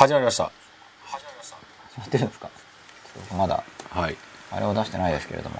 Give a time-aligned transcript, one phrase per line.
[0.00, 0.44] 始まりました。
[0.44, 0.50] や
[2.06, 2.48] ってるんですか？
[3.36, 4.16] まだはい。
[4.50, 5.56] あれを出してないですけれども。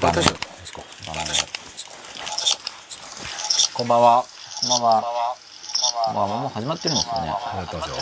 [0.00, 0.34] 私で
[0.64, 0.80] すか？
[1.06, 1.28] バナナ。
[3.74, 4.24] こんばんは。
[4.62, 5.04] こんばんは。
[6.06, 6.40] こんばんは。
[6.40, 7.96] もう始まってるんですよねやってますよ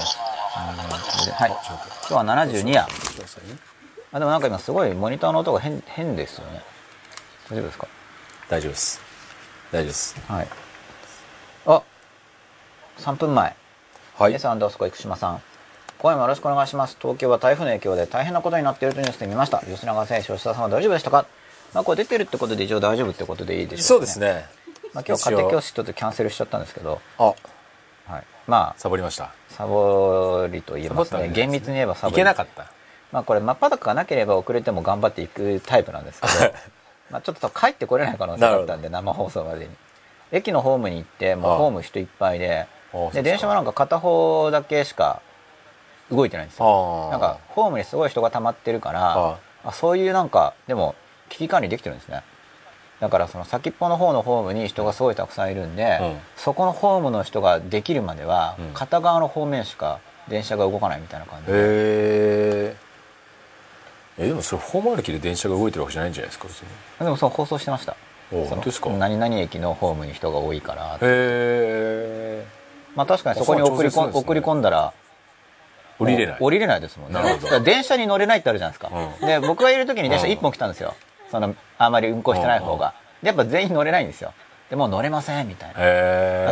[1.27, 1.50] ではい。
[1.50, 1.59] 今
[2.09, 2.87] 日は72夜。
[4.12, 6.62] あでもなんか今すごいモニターの音が変変ですよね。
[7.50, 7.89] 大丈夫ですか？
[8.48, 9.00] 大丈夫です。
[9.73, 10.16] 大丈夫です。
[10.29, 10.48] はい。
[11.66, 11.82] あ
[12.98, 13.57] 3分前
[14.19, 14.35] はい。
[14.35, 15.43] アンダースコ生島さん。
[16.01, 16.97] 今夜もよろしくお願いします。
[17.01, 19.60] 東京は台風の影響で大変なことになっているというニュースで見ました。
[19.60, 21.24] 吉永選手吉田さんは大丈夫でしたか？
[21.73, 24.45] まあこれ出てるってことで一応大丈夫ってことでいいでしょそうですね。
[24.93, 27.27] まあ、今日家庭教師ちょっとキャンセルしちゃったんですけど、あ。
[27.27, 27.33] は
[28.19, 29.30] い、まあサボりました。
[29.51, 31.29] サボりと言えますね。
[31.29, 31.32] ね。
[31.32, 32.73] 厳密に言えばサボいりけなかった。
[33.12, 36.32] まあこれ真っ裸がなければ遅れても頑張っていくタイプなんですけど。
[37.12, 39.71] まあちょっと帰ってこれない可能性があったんで生放送までに。
[40.32, 42.66] 駅のホームに行ってもうホーム人いっぱいで
[43.12, 45.20] で電車もなんか片方だけしか
[46.10, 47.09] 動いてないんですよ。
[47.09, 50.95] あなんかホームにすごい人が溜まってるからああそういうなんかでも
[51.29, 52.23] 危機管理できてるんですね。
[53.01, 56.16] だからその先っぽの方のホームに人がすごいたくさんいるんで、うん。
[56.37, 58.71] そこのホームの人ができるまでは、うん。
[58.74, 62.76] 片側の方面しか電車が動かないみたいな感じで、へえ
[64.19, 66.48] えでもそれホーム歩きで電車が動いてるわけじゃないんじゃないですか
[67.04, 67.97] でもそう放送してました。
[68.32, 68.91] おその本当ですか。
[68.91, 72.44] へ何々駅のホームに人が多いからえ
[72.99, 74.93] まあ確かにそこに送り送り込んだら
[76.00, 76.37] 降りれない。
[76.41, 77.21] 降りれないですもんね。
[77.65, 78.91] 電車に乗れないってあるじゃないですか、
[79.22, 80.32] うで僕がいる時に電車うん。
[80.32, 80.97] 1本来たんですよ。
[81.31, 82.94] そのあまり運行してない方が。
[83.22, 84.34] でやっぱ全員乗れないんですよ。
[84.69, 85.75] でもう乗れませんみたいな。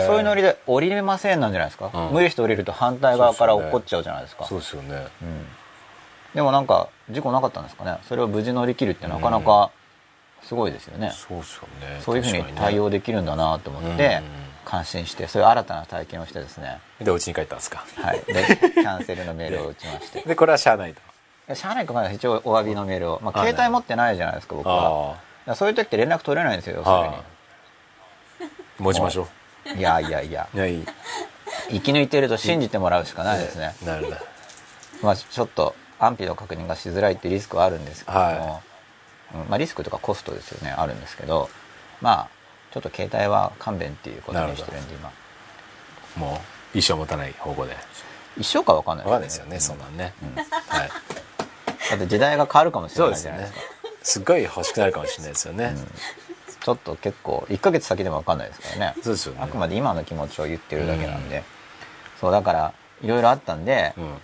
[0.02, 2.12] そういうノリで降りれませんなんじゃないですか、うん。
[2.12, 4.44] 無理して降りると反対側から落っこっちゃうじゃないですか。
[4.46, 5.06] そうですよね。
[5.22, 5.46] うん、
[6.32, 7.98] でもなんか事故なかったんですかね。
[8.08, 9.72] それを無事乗り切るってなかなか
[10.42, 12.00] すごいですよね、そうですよね。
[12.00, 14.20] そういうふうに対応できるんだなと思って。
[14.40, 17.86] うん感心してそういう新たな体験をしてですね、でお家に帰ったんですか？
[17.94, 20.20] はい、でキャンセルのメールを打ちまして。
[20.28, 20.94] でこれはしゃあない
[21.46, 21.54] と？
[21.54, 25.16] しゃあないかも一応お詫びのメールを、まあ、携帯持ってないじゃないですか僕は。
[25.54, 27.22] そういう時って連絡取れないんですよ要すあ
[28.80, 29.28] 持ちましょ
[29.66, 30.48] るにいやいやいや。
[30.52, 30.86] う いやいい。
[31.70, 34.16] 生き抜いてると信じてもらうしかないですね、なるほど
[35.02, 38.60] まあ、ちょっと安否の確認がしづらいっていうリスクはあるんですけども、は
[39.34, 39.40] うん。
[39.48, 40.74] まあ、リスクとかコストですよね。
[40.76, 41.48] あるんですけど。
[42.00, 42.35] まあ
[42.72, 45.12] ちょっと携帯は勘弁っていうことにしてるんで今。
[46.16, 46.40] も
[46.74, 47.76] う一生持たない方向で。
[48.38, 50.12] 一生か分かんないわかんないですよねそんなんね。
[50.68, 50.90] はい。
[51.90, 53.60] だって時代が変わるかもしれないじゃないですか。
[54.02, 55.74] すっごい欲しくなるかもしれないですよね。
[56.60, 58.94] ちょっと結構1ヶ月先でも分かんないですからね。
[59.02, 59.40] そうですよね。
[59.42, 61.44] あくまで今の気持ちを言ってるだけなんで、
[62.20, 62.72] そうだから
[63.02, 64.14] いろいろあったんでうん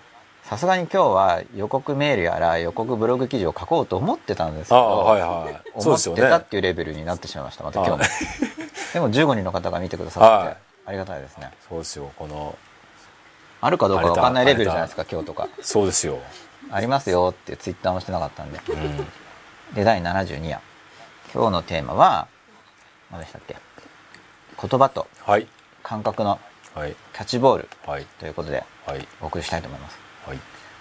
[0.53, 5.63] さすがに今日は予告メールやら予告ブログ記事を書こうと思ってたんですけど、ああはいはい。
[5.73, 7.65] 思ってたっていうレベルになってしまいました。
[7.65, 7.97] また今日も。
[7.97, 8.09] はい。
[8.93, 10.57] でも15人の方が見てくださって、はい。
[10.85, 11.51] ありがたいですね。
[11.67, 12.55] そうですよこの。
[13.63, 15.49] あるかどうか分かんないレベルじゃないですか今日とか。
[15.63, 16.19] そうですよ。
[16.71, 18.61] ありますよってツイッターもしてなかったんで。
[18.69, 19.75] うん。
[19.75, 20.61] で第72夜。
[21.33, 22.29] 今日のテーマは
[23.11, 23.57] 何でしたっけ？
[24.61, 25.47] 言葉とはい。
[25.83, 26.39] 感覚の
[26.75, 26.95] はい。
[27.15, 28.05] キャッチボールはい。
[28.21, 29.09] ということではい。
[29.23, 29.95] お送りしたいと思います。
[29.95, 30.02] はい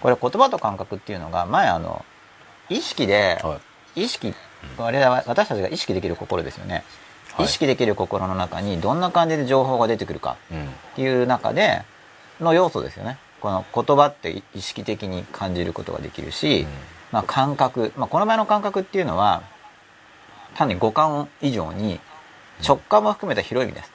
[0.00, 2.04] これ言葉と感覚っていうのが前あの
[2.68, 3.60] 意識で、は
[3.94, 4.34] 意識
[4.78, 6.84] あれは私たちが意識できる心ですよね、
[7.34, 7.46] はい。
[7.46, 10.64] 意識できる心の中にどんな感じで情報が出てくるかいうん。
[10.64, 11.82] っていう中で
[12.40, 13.18] の要素ですよね。
[13.40, 16.68] この言葉って意識的に感じることができるし、うん。
[17.12, 19.42] まあ、感覚、まあ、この場合の感覚っていうのは
[20.54, 22.00] 単に五感以上に
[22.66, 23.92] 直感も含めた広い意味です。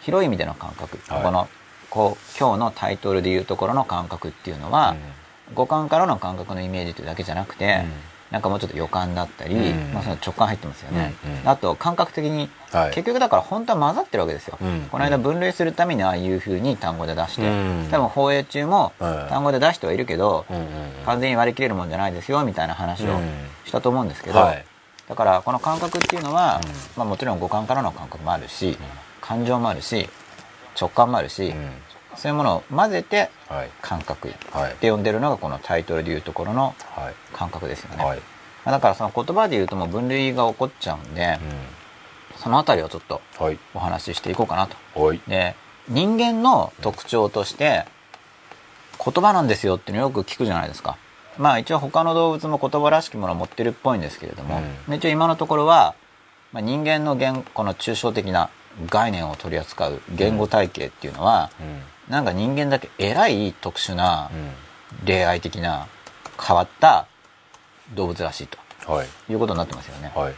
[0.00, 1.22] 広い意味での感覚、はい。
[1.22, 1.48] この
[1.90, 4.96] こう今日のタイトルでいうところの感覚っていうのは、
[5.54, 7.90] 五感からの感覚のイメージというだけじゃなくて、うん。
[8.30, 9.92] なんかもうちょっと予感だったり、うん。
[9.92, 11.48] まあ、その直感入ってますよね、うんうん。
[11.48, 12.94] あと感覚的に、はい。
[12.94, 14.82] 結局だから本当は混ざってるわけですよ、うん。
[14.88, 17.88] この間分類するためにああいうふうに単語で出して、うん。
[17.90, 19.30] 多分放映中もはい。
[19.30, 20.64] 単語で出してはいるけど、うんうん
[21.06, 23.28] 完全に割り切れるもんじゃないですよみたいな話をうん。
[23.64, 24.64] したと思うんですけど、はい。
[25.08, 26.70] だからこの感覚っていうのは、うん。
[26.96, 28.78] まあ、もちろん五感からの感覚もあるし、
[29.20, 30.08] 感情もあるし
[30.80, 31.70] 直感もあるし、うん。
[32.16, 33.70] そういうものを混ぜてはい。
[33.82, 34.74] 感覚っはい。
[34.76, 37.14] て呼んでるのがこのタイトルでいうところのはい。
[37.32, 38.18] 感覚ですよね、はい。
[38.18, 38.24] ま
[38.66, 41.38] あだからその言葉で言うともう分類が起こっちゃうんで、
[42.36, 43.20] うそのあたりをちょっと
[43.74, 44.76] お話ししていこうかなと。
[45.00, 45.20] はい。
[45.28, 45.54] で
[45.88, 47.84] 人間の特徴として
[49.04, 50.96] 言葉なんですよっていうのをよく聞くじゃないですか。
[51.38, 54.60] まあ一応他の動物も言葉らしきものを持ってるっぽいんですけれども、
[54.94, 55.94] 一応今のところは、
[56.52, 58.50] まあ、人間の言この抽象的な
[58.88, 62.12] 概念を取り扱う言語体系っていうのは、うん。
[62.12, 65.06] なんか人間だけ偉い特殊なうん。
[65.06, 65.86] 恋愛的な
[66.40, 67.06] 変わった
[67.94, 68.58] 動物らしいと
[68.92, 69.08] はい。
[69.30, 70.34] いうことになってますよね、はい。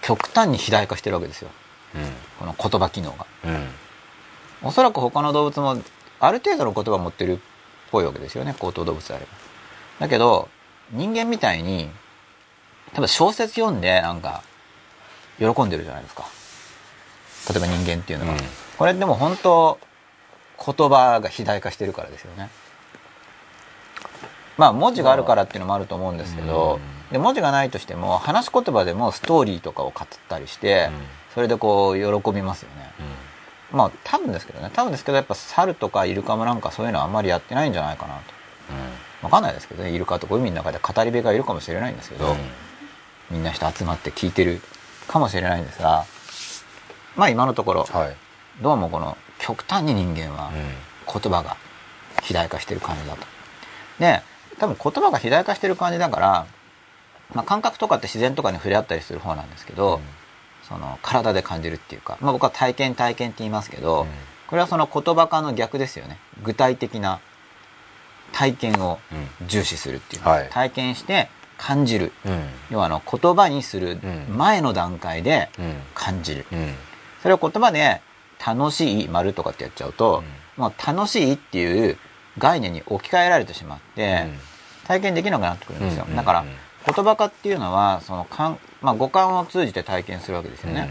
[0.00, 1.50] 極端に肥大化してるわけですよ。
[1.94, 1.98] う
[2.38, 3.26] この言葉機能が。
[3.50, 3.68] んうん。
[4.62, 5.82] おそらく他の動物も
[6.20, 7.40] ある程度の言葉を持ってる
[7.92, 8.56] ぽいわけですよね。
[8.58, 9.30] 高等動物であれば。
[10.00, 10.48] だけど
[10.90, 11.90] 人間みたいに
[12.94, 14.42] 多分小説読んでなんか
[15.38, 16.24] 喜んでるじゃないですか
[17.50, 18.40] 例えば人間っていうのは、うん。
[18.78, 19.78] これでも本当
[20.64, 22.50] 言葉が肥大化してるからですよね。
[24.58, 26.78] まあ文字があるからっていうのもあると思うんですけど、
[27.10, 31.02] で文字がないとしても話し言葉でもストーリーとかを語ったりして、うん。
[31.34, 32.90] それでこう喜びますよね、
[33.72, 33.78] うん。
[33.78, 34.70] まあ多分ですけどね。
[34.72, 38.22] 多分ですけどやっぱ猿とかイルカもなんかそういうのはあんまりやってないんじゃないかなと。
[39.22, 39.90] わかんないですけどね。
[39.90, 42.36] イルカとか海の中で語り部がいるかもしれないんですけど、うん。
[43.30, 44.60] みんな人集まって聞いてる
[45.08, 46.04] かもしれないんですが
[47.16, 48.16] まあ今のところはい。
[48.62, 51.20] どうもこの極端に人間はうん。
[51.20, 51.56] 言葉が
[52.16, 53.26] 肥大化してる感じだと。
[53.98, 54.22] で
[54.58, 56.46] 多分言葉が肥大化してる感じだから、
[57.34, 60.00] まあ、感覚とかって自然とかに触れ合ったりする方なんですけど、
[60.62, 64.08] その体で感じるっていうか、まあ、僕は体験体験って言いますけど、うん。
[64.46, 66.18] これはその言葉化の逆ですよね。
[66.42, 67.20] 具体的な
[68.32, 68.98] 体験を
[69.40, 69.48] うん。
[69.48, 70.48] 重視するっていう、はい。
[70.50, 72.12] 体験して感じる。
[72.24, 72.48] うん。
[72.70, 74.36] 要はあの言葉にするうん。
[74.36, 75.74] 前の段階でうん。
[75.94, 76.74] 感じる、うん
[77.22, 78.00] それを言葉で
[78.44, 80.24] 楽しい丸とかってやっちゃうと、
[80.56, 81.96] もう楽しいっていう
[82.38, 84.26] 概念に置き換えられてしまって、
[84.86, 86.48] 体験できなくなってくるんですよ、うんだからうん。
[86.94, 90.90] 言葉化っていうのはその感、まあ、五感を通じて体験するわけですよね、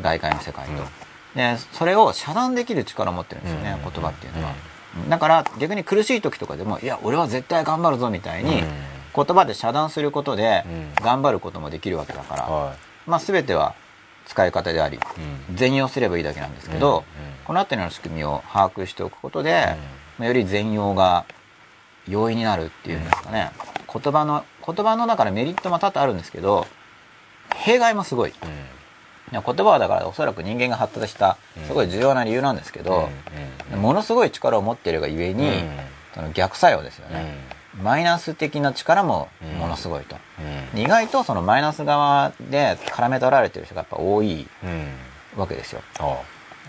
[0.00, 0.82] 外界の世界と、
[1.34, 3.92] でそれを遮断できる力を持ってるんですよね、うん。
[3.92, 4.54] 言葉っていうのは、
[5.10, 8.68] だから逆に苦しい時とかでもいや俺は絶対頑張るぞみたいに、うん。
[9.14, 11.04] 言葉で遮断することでうん。
[11.04, 12.74] 頑張ることもできるわけだから、は
[13.06, 13.74] まあ、全ては
[14.26, 15.00] 使い方でありい
[15.48, 15.56] うん。
[15.56, 19.76] 全用すればいいだけなんですけど、うんこの辺りの仕組みを把握しておくことで、
[20.18, 21.26] まあより全容が
[22.08, 23.52] 容易になるっていうんですかね、
[23.86, 26.66] 言葉の言葉のだからメリットも多々あるんですけど
[27.54, 28.34] 弊害もすごい。
[29.30, 31.36] 言葉はだからおそらく人間が発達した
[31.68, 33.08] すごい重要な理由なんですけど、
[33.76, 35.48] ものすごい力を持っているがゆえに、
[36.16, 37.32] その逆作用ですよね、
[37.82, 39.28] マイナス的な力も
[39.58, 40.16] ものすごいと、
[40.74, 44.48] 意外とそのマイナス側で絡め取られてる人がやっぱ多い
[45.36, 45.82] わけですよ。
[45.98, 46.04] だ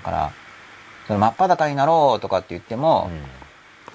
[0.03, 0.31] から
[1.07, 3.09] その真っ裸になろうとかって言っても、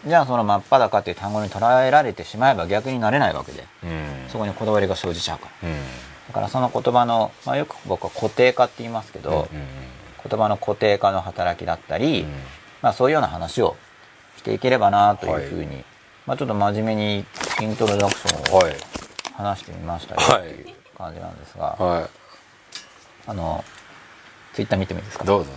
[0.07, 3.65] じゃあその真っ裸っていう単語に捉えられてしまえば逆になれないわけで。
[4.29, 5.69] そこにこだわりが生じちゃうから。
[6.29, 9.49] だからその言葉の、まあ、よく僕は固定化って言いますけど、
[10.27, 12.25] 言葉の固定化の働きだったり、
[12.81, 13.77] まあ、そういうような話を
[14.39, 15.85] していければなというふうに、
[16.27, 17.25] まあ、ちょっと真面目に
[17.61, 18.77] イントロダクションをはい。
[19.35, 20.51] 話してみましたよはい。
[20.51, 22.09] っていう感じなんですが、は
[23.27, 23.65] あの
[24.53, 25.25] ツイッター見てもいいですか？
[25.25, 25.51] いどうぞ。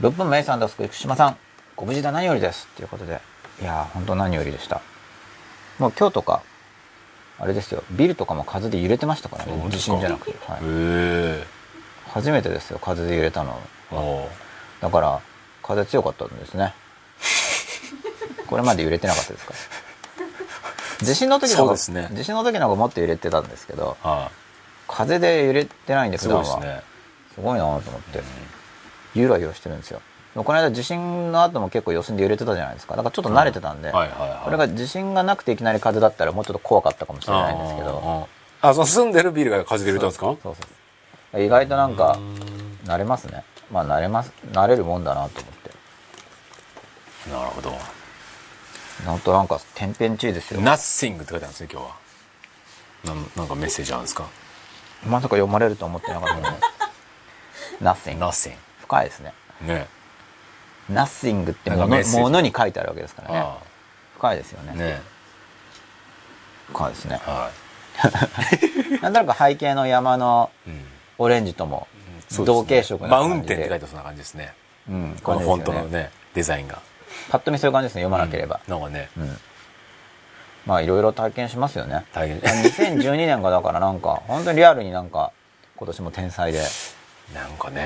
[0.00, 1.36] どうぞ6分目さんです福島さん
[1.76, 3.20] ご無事で何よりですということで。
[3.60, 4.80] いやー本当何よりでした。
[5.78, 6.42] もう今日とか
[7.38, 7.82] あれですよ。
[7.90, 9.70] ビルとかも風で揺れてましたからね。
[9.70, 12.10] 地震じゃなくて、はい。
[12.10, 13.60] 初めてですよ風で揺れたの。
[13.90, 14.28] お
[14.80, 15.20] だから
[15.62, 16.74] 風強かったんですね
[18.46, 19.54] これまで揺れてなかったですか？
[21.04, 22.16] 地震の時の方が、そうですね。
[22.16, 24.30] 地震の時の方がもっと揺れてたんですけどは
[24.86, 26.44] 風で揺れてないんでい普段は。
[27.34, 27.82] すごいなと思っ
[28.12, 28.22] て、
[29.14, 30.00] ゆらゆらしてるんですよ。
[30.34, 32.94] この間地震の後も結構余震で揺れてたじゃないですか。
[32.96, 34.38] だからちょっと慣れてたんで、はいはいはい。
[34.44, 38.28] これが地震がなくていきなり風だったらもうちょっと怖かったかもしれないんですけど。
[38.60, 40.26] あその住んでるビルが風で揺れたんですか？
[40.26, 40.56] そうそ
[41.34, 42.16] う意外となんか
[42.84, 43.44] 慣れますね。
[43.70, 45.51] まあ慣れます慣れるもんだなと思って
[47.30, 47.72] なるほど。
[49.06, 50.60] なんとなんか天変地異ですよ。
[50.60, 51.96] Nothing って書いてあるんですね今日は。
[53.04, 54.26] なんなんかメッセージあるんですか？
[55.06, 56.34] まさか読まれると思ってなかった。
[56.36, 56.48] ので
[57.80, 59.34] Nothing Nothing 深いですね。
[59.62, 59.86] ね。
[60.90, 63.38] Nothing ってものものに書いてあるわけですからね。
[63.38, 63.58] あ
[64.16, 64.72] 深いですよね。
[64.72, 65.00] あね。
[66.68, 67.20] 深いですね。
[67.24, 67.50] は
[69.02, 70.86] なんとなく背景の山のい、うん。
[71.18, 71.86] オレンジとも
[72.44, 73.54] 同系色なマ感じで。
[73.54, 74.54] ウンテンって書いてあるそんな感じですね。
[74.88, 76.80] うんこのフォントのねデザインが
[77.30, 78.60] パッと見そういう感じですね読まなければ。
[78.66, 78.72] うん。
[78.72, 79.08] なんかね。
[79.16, 79.36] うん。
[80.66, 82.04] まあいろいろ体験しますよね。
[82.12, 82.40] 大変。
[82.40, 85.32] 2012年がだからなんか 本当にリアルになんか
[85.76, 86.62] 今年も天才で。
[87.34, 87.82] なんかね。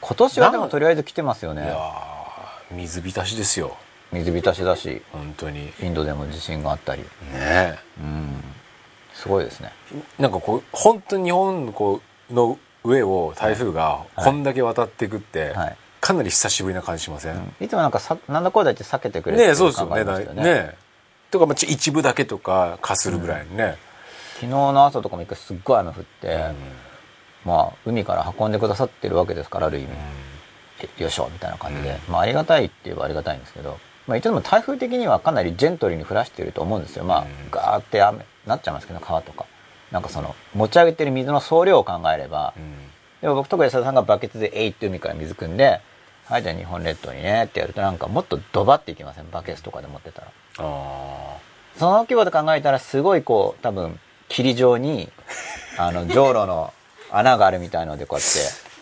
[0.00, 1.64] 今年はでもとりあえず来てますよね。
[1.64, 1.78] いやー
[2.72, 3.76] 水浸しですよ。
[4.12, 5.02] 水浸しだし。
[5.12, 5.72] 本当に。
[5.80, 7.02] インドでも地震があったり。
[7.32, 7.78] ね。
[7.98, 8.44] うん。
[9.14, 9.72] すごいですね。
[10.18, 12.00] なんかこう本当に日本のこ
[12.30, 20.04] うの上を台風がこんだけ渡っていくって、はいかなり久しぶりな感じしません、いつもなんかさなんだこうだって避けてくれてねるそうですよね。
[20.04, 20.74] 感がありますね。
[21.30, 23.78] とかまあち一部だけとかかするぐらいのね、
[24.34, 26.44] 昨日の朝とかも一回すっごい雨降って、
[27.46, 29.92] まあ海から運んでくださってるわけですからある意味、
[30.98, 37.04] えよいしょみたいな感じで、まあありがたいって言えばありがたいんですけど、まあ一応でも台風的にはかなりジェントリーに降らしていると思うんですよ。
[37.04, 37.28] まあ、うん。
[37.50, 39.46] ガーって雨なっちゃいますけど川とか。
[39.90, 42.74] なんかその持ち上げてる水の総量を考えれば、うん。
[43.22, 45.80] でも僕とか安田さんがバケツで「えい」って海から水汲んで
[46.26, 49.30] はいじゃあ日本列島にねってやるとなんかもっとドバっていきません？
[49.30, 50.28] バケツとかで持ってたら。
[50.58, 51.36] あ
[51.76, 55.10] その規模で考えたらすごいこう多分霧状に
[55.78, 56.72] あのじょうろの
[57.10, 58.38] 穴があるみたいのでこうやって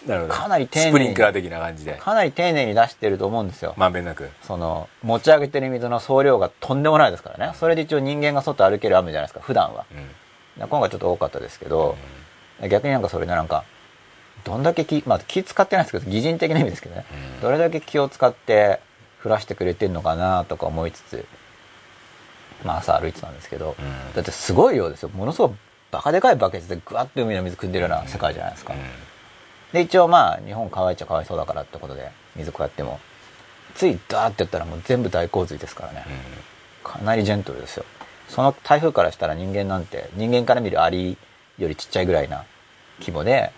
[0.06, 0.34] あなるほど。
[0.34, 1.94] かなり丁寧にスプリンクラー的な感じで。
[1.94, 3.74] かなり丁寧に出してると思うんですよ。
[3.76, 7.54] まんべんなくその持ち上げてる水の総量がとんでもないですからね。
[7.58, 9.84] それで一応人間が外歩ける雨じゃないですか普段は。
[10.58, 10.68] うん。
[10.68, 11.96] 今回ちょっと多かったですけど、
[12.68, 13.64] 逆になんかそれでなんか
[14.44, 17.04] どんだけ気,、まあ、気使ってないですけど擬人的な意味ですけどね、
[17.36, 17.40] うん。
[17.40, 18.80] どれだけ気を使って
[19.24, 21.24] 降らしてくれてんのかなとか思いつつ
[22.64, 24.14] まあ朝歩いてたんですけど、うん。
[24.14, 25.08] だってすごい量ですよ。
[25.10, 25.50] ものすごい
[25.90, 28.74] バカでかいバケツでグワッと海の水汲んでるような世界じゃないですか、
[29.72, 32.98] で一応まあ日本乾いちゃかわいそうだからってことで水こうやっても
[33.74, 36.06] ついダーってやったらもう全部大洪水ですからね、
[36.82, 37.84] かなりジェントルですよ。
[38.28, 41.18] その台風からしたら人間なんて人間から見るアリ
[41.58, 42.44] よりちっちゃいぐらいな
[43.00, 43.52] 規模で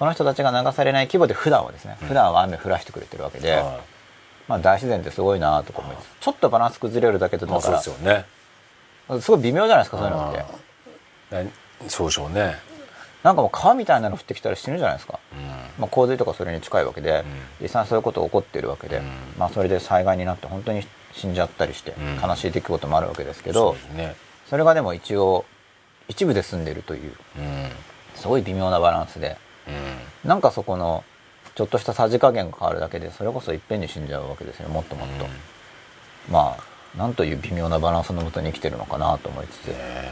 [0.00, 2.08] その人たちが流されない規模で普段はですね、うん。
[2.08, 3.80] 普段は雨降らしてくれてるわけで、は
[4.48, 6.08] まあ大自然ってすごいなとか思います。
[6.20, 8.24] ちょっとバランス崩れるだけでだからですよね。
[9.20, 11.50] すごい微妙じゃないですかそういうのって
[11.88, 12.56] そうでしょうね。
[13.22, 15.40] なんかもう川みたいなの降ってきたら死ぬじゃないですか、うん。
[15.82, 17.24] まあ、洪水とかそれに近いわけで、うん。
[17.60, 19.04] 実際そういうこと起こってるわけで、うん。
[19.36, 22.18] まあそれで災害になって本当に死んじゃったりしてうん。
[22.26, 24.16] 悲しい出来事もあるわけですけそど、うですね。
[24.48, 25.44] それがでも一応
[26.08, 27.70] 一部で済んでるといううん。
[28.14, 29.36] すごい微妙なバランスで
[29.68, 30.28] うん。
[30.28, 31.04] なんかそこの
[31.54, 35.26] ちょっとしたさじ加減が変わるだけでそれこそいっぺんに死んじゃうわけですよもっともっと、
[36.30, 40.10] まあなんという微妙なバランスのもとに生きてるのかなと思いつつね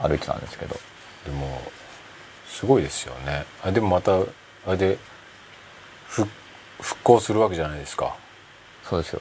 [0.00, 0.76] 歩いてたんですけど。
[1.24, 1.60] でも
[2.46, 3.44] すごいですよね。
[3.62, 4.24] あでもまたあ
[4.68, 4.98] れで
[6.06, 6.26] ふ
[6.80, 8.16] 復興するわけじゃないですか。
[8.84, 9.20] そうですよ。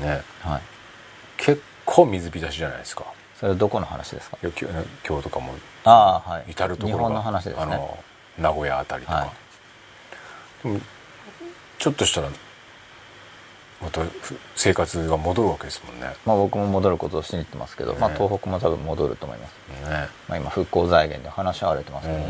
[0.00, 0.62] ねはい。
[1.36, 3.04] 結構水浸しじゃないですか。
[3.36, 4.38] それはどこの話ですか？
[4.42, 5.54] 今日とかも
[5.84, 6.50] ああはい。
[6.50, 6.86] 至る所が。
[6.88, 7.62] 日本の話ですね。
[7.62, 8.04] あの
[8.40, 9.30] 名古屋あたりとか、はい。
[10.62, 10.80] でも
[11.78, 12.28] ちょっとしたら
[13.80, 16.14] またふ生活が戻るわけですもんね。
[16.26, 19.52] まあ僕も戻ることを信じてますけど、まあね東北も多分戻ると思います、
[19.88, 20.08] ね。
[20.28, 22.24] まあ、今復興財源で話し合われてますけどね、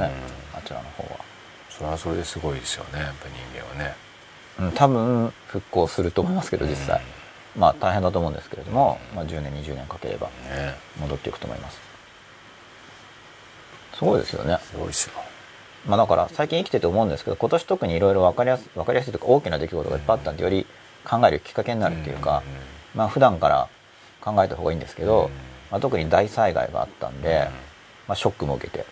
[0.53, 0.59] うん。
[0.59, 1.21] あちらの方は、
[1.69, 3.97] それはそれですごいですよねやっぱり人間はね。
[4.61, 7.01] うん、多分復興すると思いますけど実際、
[7.57, 10.77] まあ大変だと思うんですけれども、まあ、10年20年かければね。
[11.01, 11.81] 戻っていくと思います。
[13.95, 14.59] すごいですよね。
[14.63, 15.30] すごいですよ
[15.87, 20.67] まあだから最近生きてて思うんですけど今年特にいろいろ分かりやす分かりやすいというか大きな出来事がいっぱいあったんでより
[21.05, 22.43] 考えるきっかけになるっていうか、
[22.95, 23.69] まあ普段から
[24.21, 25.31] 考えた方がいいんですけど、うん
[25.71, 27.49] まあ、特に大災害があったんで、
[28.07, 28.85] まあ、ショックも受けて、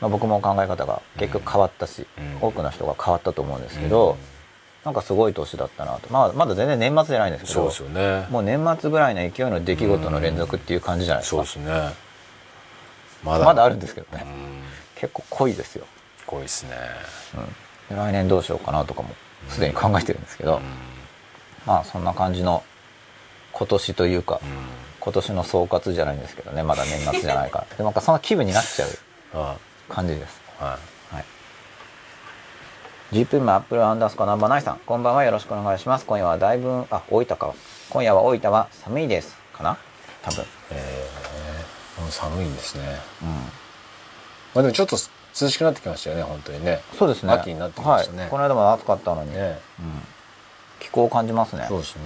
[0.00, 4.40] まあ、僕も考え方が結局変わったし、うん多くの人が変わったと思うんですけど、うん
[4.84, 8.26] なんかすごい年だったなと、まあ、まだ全然年末じゃないんですけどそうですよね。
[8.30, 11.94] もう年末ぐらいの勢いの出来事の連続っていう感じじゃないですか、そうですね。
[13.22, 13.44] まだ。
[13.44, 14.62] まだあるんですけどね、うん。
[14.94, 15.84] 結構濃いですよ、
[16.30, 16.70] 濃いですね
[17.90, 19.10] うん、で来年どうしようかなとかも
[19.48, 20.62] すでに考えてるんですけど、うん
[21.66, 22.62] まあそんな感じの
[23.52, 24.48] 今年というか、うん
[25.02, 28.88] 今年の総括じゃないんですけどねまだ年末じゃないからでもなんかその気分になっちゃう
[29.32, 29.56] あ
[29.88, 30.78] 感じですは
[31.10, 31.24] はい。
[33.12, 36.04] GP マアップルアンダースコアナンバーナインさん、こんばんはよろしくお願いします。
[36.06, 37.54] 今夜はだいぶ、あ、大分か。
[37.88, 39.36] 今夜は大分は寒いです。
[39.52, 39.78] かな？
[40.22, 40.42] 多分。
[40.44, 42.84] いえー、寒いんですね
[43.22, 43.28] うん。
[43.28, 43.34] ま
[44.56, 44.96] あでもちょっと
[45.38, 47.32] 涼しくなってきましたよね本当にねそうですね。
[47.32, 48.30] 秋になってきましたねはい。
[48.30, 50.02] この間も暑かったのに、ねうん。
[50.80, 51.78] 気候を感じますねそう。
[51.80, 52.02] ですね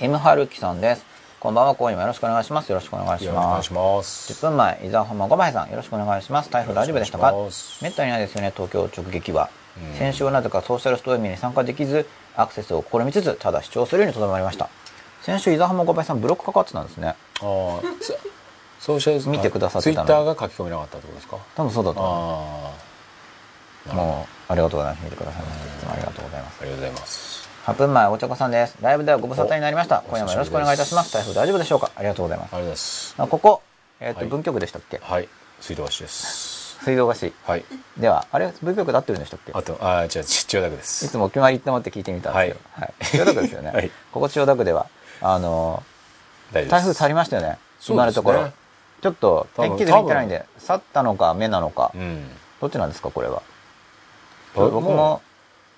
[0.00, 1.04] M 春樹さんです。
[1.38, 2.70] こんばんは、今夜もよろしくお願いします。
[2.70, 3.72] よろしくお願いしますお願いし。
[3.74, 6.50] ます10分前、伊沢浜5倍さん、よろしくお願いします。
[6.50, 7.34] 台風大丈夫でしたか？
[7.82, 9.50] めったにないですよね、東京直撃は。
[9.76, 14.70] うん先週はなぜかソーシャルストーミーに参加できず、アクセスを試みつつ、ただ視聴するようにとどまりました。
[15.20, 17.08] 先週、伊沢浜5倍さん、ブロックかかってたんですね。
[17.08, 17.80] ああそ
[18.84, 20.06] ソーシャル見てくださってたの。
[20.06, 21.38] ツイッターが書き込めなかったってことですか？
[21.56, 22.72] 多分そうだと思
[23.90, 23.94] う。
[23.94, 25.04] もう、ありがとうございます。
[25.04, 25.68] 見てくださいまして。
[25.68, 26.58] いつもありがとうございます。
[26.60, 27.48] ありがとうございます。
[27.64, 28.76] 8分前、お茶子さんです。
[28.82, 30.04] ライブではご無沙汰になりました。
[30.06, 31.14] お今夜もよろしくお願いいたします。
[31.14, 31.90] 台風大丈夫でしょうか？
[31.96, 32.54] ありがとうございます。
[32.54, 32.58] あ。
[32.58, 33.14] りがとうございます。
[33.16, 33.62] あここ、
[34.00, 34.28] えっ、と、はい。
[34.28, 35.00] 文京区でしたっけ？
[35.02, 35.28] はい。
[35.60, 36.76] 水道橋です。
[36.84, 37.28] 水道橋。
[37.46, 37.64] はい。
[37.96, 39.52] では、あれ、文京区で合ってるんでしたっけ？
[39.54, 42.94] あとああじゃあ千代田区でいすつもお決まりって思って聞いてみたんですけど、はい。
[43.06, 43.90] 千代田区ですよね、 はい。
[44.12, 44.86] ここ千代田区では
[45.22, 45.82] あの
[46.52, 47.56] 台風去りましたよね。
[47.88, 48.50] 今のところ
[49.04, 52.26] ちょっと天気図見てないんで去ったのか目なのか、うん。
[52.58, 53.42] どっちなんですかこれは？
[54.56, 55.20] あ僕も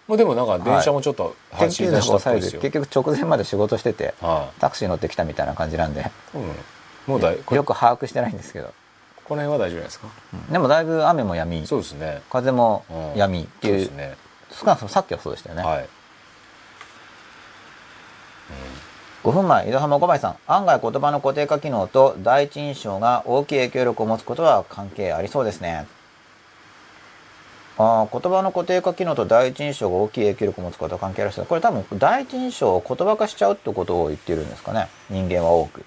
[0.07, 2.63] もうでもなんか電車もちょっと天気図を抑えずいですよ。
[2.63, 6.05] 結局直前まで仕事しててはタクシー乗ってきたみたいな感じなんでい
[6.37, 6.53] うん
[7.09, 8.73] もうだよく把握してないんですけど、
[9.25, 10.07] この辺は大丈夫ですか？
[10.33, 10.53] うん。
[10.53, 12.23] でもだいぶ雨も止みそうですね。
[12.31, 14.17] 風もうん止みっていう,、そうですね。
[14.53, 15.89] 少なくともさっきはそうでしたよね、はい
[19.27, 20.37] 5分前、井戸浜5倍さん。
[20.47, 25.89] 案外言葉の固定化機能と第一印象が大きい影響力を持つことは関係ありそうですね。
[27.77, 35.85] あー言葉の固定化機能と第一印象が大きい影響力を持つことは関係ある人これ多分第一印象を言葉化しちゃうってことを言ってるんですかね人間は多く。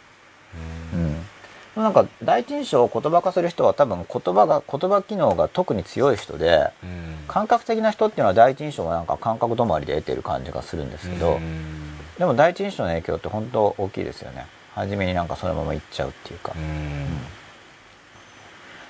[0.94, 1.82] うん。
[1.82, 11.89] なんか第一印象を言葉化する人は多分言葉が言葉機能が特に強い人でうん感覚的な人っていうのは第一印象がなんか感覚止まりで得てる感じがするんですけど、うん
[12.20, 14.46] でも第一印象の影響って本当大きいですよね。
[14.76, 16.54] 初めになんかそのまま言っちゃうっていうか。
[16.56, 17.08] うん。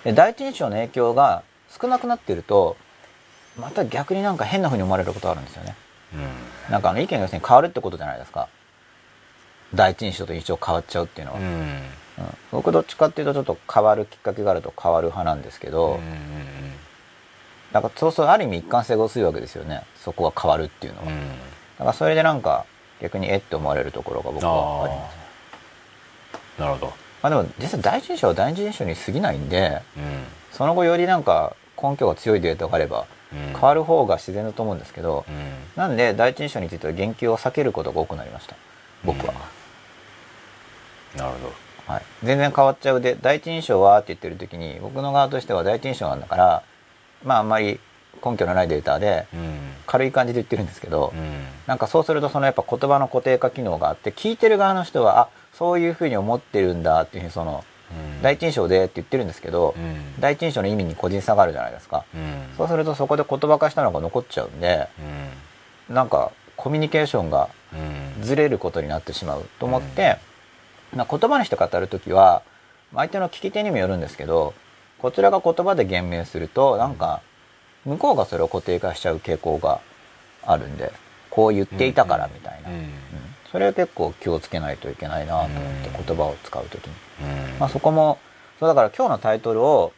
[0.04, 1.44] で第一印象の影響が
[1.80, 2.76] 少なくなってると
[3.58, 5.76] また逆になんか変な風に思われることあるんですよね。
[6.14, 6.72] うん。
[6.72, 8.50] なんかあの意見が変わるってことじゃないですか。
[9.76, 11.46] 第一印象と印象変わっちゃうっていうのは、うん。
[11.46, 11.84] うん。
[12.52, 16.74] 僕どっちかっていうとちょっと変わるきっかけがあると変わる派なんですけど、うん
[17.72, 19.84] だからそうそうある意味一貫性が薄いわけですよね。
[19.96, 21.20] そこが変わるっていうのは、うん。
[21.20, 21.26] だ
[21.78, 22.66] からそれでなんか
[23.02, 25.20] 逆にえって思われるところが僕はあります
[26.60, 26.94] なるほど。
[27.22, 30.04] まあでも実際第一印象は第一印象に過ぎないんでうん。
[30.52, 33.54] その後よりなんか根拠が強いデータがあればうん。
[33.54, 35.36] 変わる方が自然だと思うんですけど、うん。
[35.76, 38.56] なんで第一印象については言及を避けることが多くなりました。
[39.04, 39.34] 僕は、
[41.16, 41.70] なるほど。
[41.90, 46.64] はい、全然変わっちゃうで第一印象はって言ってる時に僕の側としては第一印象なんだから
[47.24, 47.80] まああんまり
[48.24, 49.60] 根拠のないデータでうん。
[49.86, 51.46] 軽い感じで言ってるんですけど、うん。
[51.66, 58.22] なんかそうするとそのやっぱ言葉の固定化機能があって聞いてる側の人はあそういうふうに思ってるんだっていうふうにそのうん。
[58.22, 60.20] 第一印象でって言ってるんですけど、うん。
[60.20, 62.56] 第一印象の意味に個人差があるじゃないですか、うん。
[62.58, 64.88] そうするとそこで言葉化したのが残っちゃうんで
[65.90, 68.10] なんかコミュニケーションがうん。
[68.22, 70.18] ずれることになってしまうと思って、
[70.94, 72.42] まあ言葉にして語る時は
[72.94, 74.54] 相手の聞き手にもよるんですけど
[74.98, 77.22] こちらが言葉で言明するとなんか
[77.86, 79.80] 向こうがそれを固定化しちゃう傾向が
[80.46, 80.92] あるんで
[81.30, 82.76] こう言っていたからみたいな、うん。
[82.76, 82.90] うん。
[83.52, 86.94] それは結構気をつけないといけないなと思ってうん言葉を使う時に、
[87.54, 87.60] うん。
[87.60, 88.20] まあ、そこも
[88.60, 89.94] そうだから今日のタイトルを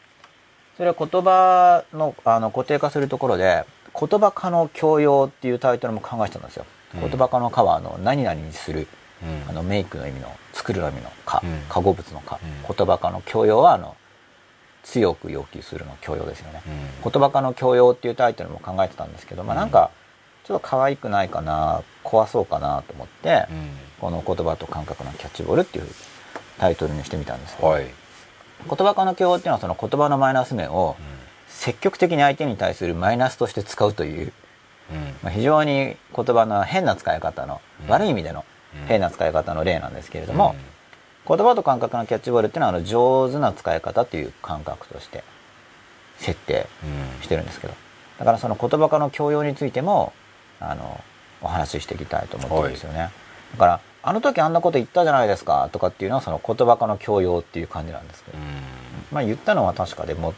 [0.78, 3.66] それは言葉のあの固定化するところで
[4.00, 7.02] 言葉化の教養っていうタイトルも考えてたんですよ、うん。
[7.02, 8.88] 言葉化の化はあの何々にする。
[9.24, 9.50] うん。
[9.50, 11.62] あのメイクの意味の作るの意味の化、うん。
[11.70, 12.76] 化合物の化、うん。
[12.76, 13.96] 言葉化の教養はあの
[14.84, 16.62] 強く要求するの教養ですよね、
[17.04, 17.12] うん。
[17.12, 19.92] 言葉化の教養っていうタイトルも考えてたんですけど、まあなんか
[20.44, 23.70] ちょっと可愛くないかな怖そうかなと思って、うん。
[24.00, 25.88] この言葉と感覚のキャッチボールっていう
[26.58, 27.86] タイトルにしてみたんですけど、はい。
[28.68, 30.96] 言葉化の教養っていうのはその言葉のマイナス面を
[31.48, 34.34] 積極的に相手に対するマイナスとして使うという、
[34.92, 34.98] うん。
[35.22, 37.92] まあ、非常に言葉の変な使い方の、うん。
[37.92, 38.88] 悪い意味でのうん。
[38.88, 40.56] 変な使い方の例なんですけれども、
[41.28, 45.24] 言葉と感覚のキャッチボールっていうのはあの上手な使い方っていう感覚として
[46.18, 47.74] 設定うんしてるんですけど。
[48.22, 50.14] だからその言葉化の教養についても
[50.60, 51.04] あの
[51.42, 53.10] お話ししていきたいと思ってるんですよね、
[53.54, 58.46] だからあの時あんなこと言ったじゃないですかとかっていうのはその言葉化の教養っていう感じなんですけど、うん。
[59.12, 60.36] まあ言ったのは確かでも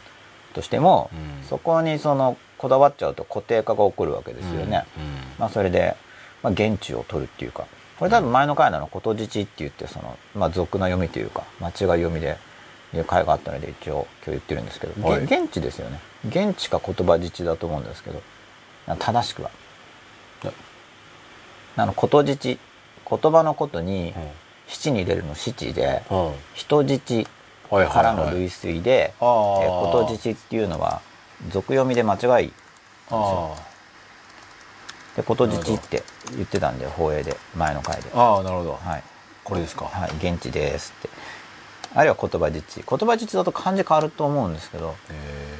[0.54, 1.46] としても、うん。
[1.46, 4.86] そこにそのこだわっちゃうと固定化が起こるわけですよね、
[5.38, 5.94] まあそれで、
[6.42, 7.66] まあ、現地を取るっていうか
[7.98, 12.36] これ多分前の回のことじちって言ってその、まあ、俗な読みというか間違い読みで
[12.94, 15.26] いう回があったので一応今日言ってるんですけど、はい。
[15.26, 16.00] げ現地ですよね。
[16.28, 18.22] 現地か言葉自治だと思うんですけど
[18.98, 19.50] 正しくは。
[20.44, 20.52] え
[21.76, 22.58] あのことじち
[23.08, 24.22] 言葉のことにうん。
[24.66, 26.32] 七に入れるの七でうん。
[26.54, 27.26] 人質
[27.70, 31.00] はいからの類推でことじちっていうのは
[31.50, 32.52] 俗読みで間違い
[33.10, 33.54] あ
[35.16, 36.02] でことじちって
[36.36, 39.02] 言ってたんで放映で前の回であああなるほどはい
[39.44, 41.08] これですかはい、現地ですって。
[41.94, 42.82] あるいは言葉自治。
[42.88, 45.58] 言葉自治だと漢字変わると思うんですけど、え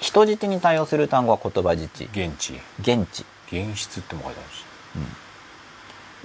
[0.00, 2.10] 人質に対応する単語は言葉自治。
[2.12, 3.24] ー現地現地。
[3.46, 4.64] 現実っても書いてあるんです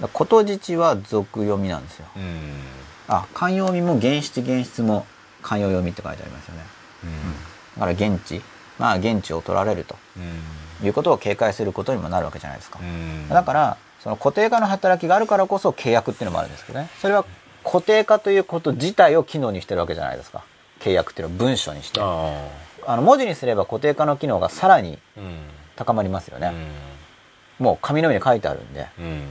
[0.00, 2.06] からこと自治は俗読みなんですよ。
[2.16, 2.24] うん
[3.06, 5.06] あ、慣用読みも現実現実も
[5.42, 6.62] 慣用読みって書いてありますよね。
[7.76, 8.42] だから現地。
[8.78, 12.78] まあ現地を取られるとうんいうことを警戒することにもなるわけじゃないですか。
[12.80, 16.88] うんだから、その固定化の働きがあるからこそ契約っていうのもあるんですけどね。
[17.00, 17.24] それは
[17.64, 20.44] 固定化ということ自体を機能にしてるわけじゃないですか。
[20.80, 22.00] 契約っていうのを文書にして。
[22.00, 22.48] あ
[22.86, 24.98] あの文字にすれば固定化の機能がさらに
[25.76, 26.52] 高まりますよね。
[27.60, 29.28] うもう紙の上に書いてあるんで、んうん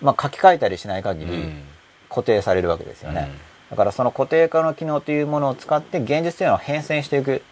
[0.00, 1.62] まあ書き換えたりしない限りうん
[2.08, 3.28] 固定されるわけですよね。
[3.32, 7.42] うんだからその固定化の機能というものを使って現実というのは変遷していく。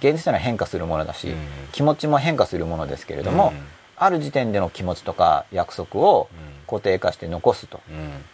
[0.00, 1.36] 現実というのは変化するものだし、うん。
[1.72, 3.60] 気持ちも変化するものですけれども、うん。
[3.96, 6.50] ある時点での気持ちとか約束をうん。
[6.66, 7.80] 固定化して残すと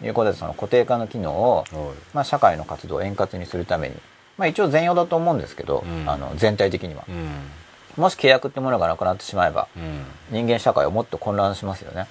[0.01, 0.05] うん。
[0.05, 1.65] いうことでその固定化の機能を、
[2.13, 3.95] まあ、社会の活動を円滑にするために、
[4.37, 6.09] まあ、一応全容だと思うんですけど、うん。
[6.09, 7.03] あの全体的には。
[7.07, 7.11] う。
[7.11, 8.01] ん。
[8.01, 10.05] もし契約ってものがなくなってしまえばうん。
[10.29, 12.07] 人間社会はもっと混乱しますよね。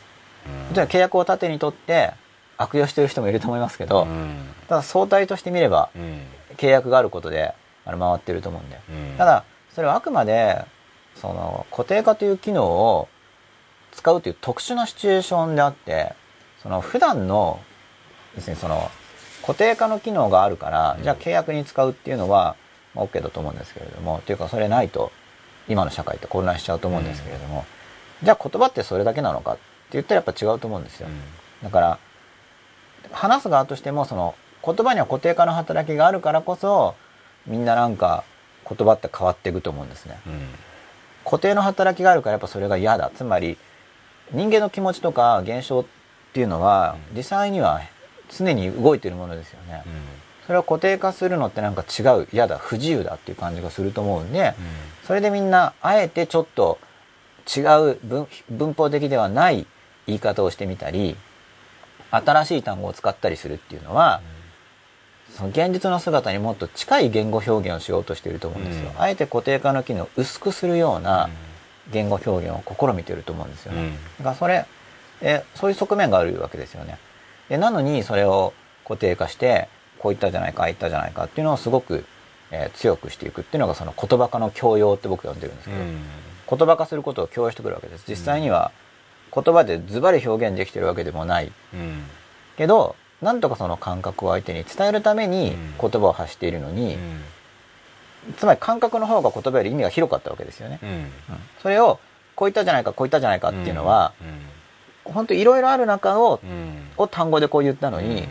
[0.68, 0.74] うん。
[0.74, 2.10] 例えば契約を盾にとって
[2.58, 4.36] 悪用してる人もいると思いますけど、うん。
[4.68, 6.20] ただ相対として見ればうん。
[6.56, 7.54] 契約があることで
[7.86, 9.16] あの回ってると思うんで、うん。
[9.16, 9.44] ただ
[9.74, 10.64] それはあくまで
[11.14, 13.08] その固定化という機能を
[13.92, 16.14] 使うという特殊なシチュエーションであって
[16.62, 17.60] その普段の
[18.34, 18.90] 要するにその
[19.40, 22.56] 固定化の機能があるからじゃあ契約に使うっていうのは、
[22.94, 25.12] まあ、OK だと思うんですけれどもっていうかそれないと
[25.68, 27.64] 今の社会って混乱しちゃうと思うんですけれども、
[28.22, 31.08] じゃあ言葉ってそれだけなのかって言ったらやっぱ違うと思うんですよ。
[31.62, 31.98] だから
[33.12, 36.94] 話す側としてもその言葉には固定化の働きがあるからこそ
[37.46, 38.24] みんななんか
[38.68, 40.18] 言葉って変わっていくと思うんですね。
[40.26, 40.48] うん
[41.26, 43.10] 固定の働きがあるからやっぱそれが嫌だ。
[43.12, 43.58] つまり
[44.30, 45.84] 人間の気持ちとか現象っ
[46.32, 47.80] ていうのは実際には
[48.30, 49.82] 常に動いてるものですよね、
[50.46, 54.54] それを固定化するのってなんか違う嫌だ不自由だっていう感じがすると思うんで
[55.04, 56.78] それでみんなあえてちょっと
[57.56, 57.60] 違
[57.92, 59.66] う文文法的ではない
[60.06, 61.16] 言い方をしてみたり
[62.10, 64.20] 新しい単語を使ったりするっていうのは、
[65.34, 69.00] その現実の姿にもっと近い言語表現をしようとしていると思うんですよ、うん。
[69.00, 71.28] あえて固定化の機能を薄くするような
[71.92, 73.72] 言語表現を試みていると思うんですよ。
[73.72, 73.92] ね、うん。
[74.18, 74.66] だからそれ
[75.20, 76.98] えそういう側面があるわけですよね。
[77.48, 78.52] でなのにそれを
[78.84, 82.04] 固定化してこう言ったじゃないかああ言ったじゃないかっていうのをすごく、
[82.50, 88.04] えー強くしていくっていうのがその言葉化の教養って僕が呼んでるんですけど、言葉化することを強要してくるわけです。
[88.08, 88.72] 実際には
[89.34, 91.52] 言葉でズバリ表現できてるわけでもない。
[91.74, 92.04] うん。
[92.56, 95.90] けどなんとかその感覚を相手に伝えるためにうん。
[95.90, 96.98] 言葉を発しているのに、う
[98.30, 98.34] ん。
[98.34, 100.88] つまり感覚の方が言葉より意味が広かったわけですよね、うん。
[100.90, 101.08] うん。
[101.62, 101.98] それを
[102.34, 104.12] こう言ったじゃないかこう言ったじゃないかっていうのは、
[105.04, 106.50] 本当いろいろある中をうん。
[106.50, 108.28] うんを単語でこう言ったのに、うん。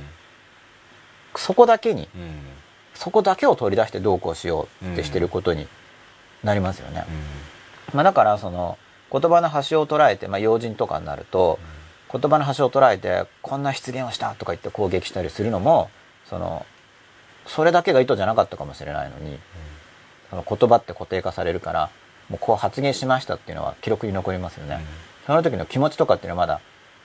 [1.36, 2.56] そこだけにうん。
[2.96, 5.68] そこだけを取り出してどうこうしようってしてることに
[6.44, 7.06] なりますよね、
[7.94, 8.78] うまあ、だからその
[9.12, 11.60] 言葉の端を捉えて、まあ、要人とかになると
[12.18, 15.90] 言葉の端を捉えてこんな失言をしたとか言って攻撃したりするのも
[16.30, 16.66] その
[17.46, 19.38] それだけが意図じゃなかったかもしれないのに
[20.30, 21.90] その言葉って固定化されるから
[22.30, 24.80] もうこう発言しましたっていうのは記録に残りますよね、
[25.28, 26.62] その時の気持ちとかっていうのはまだ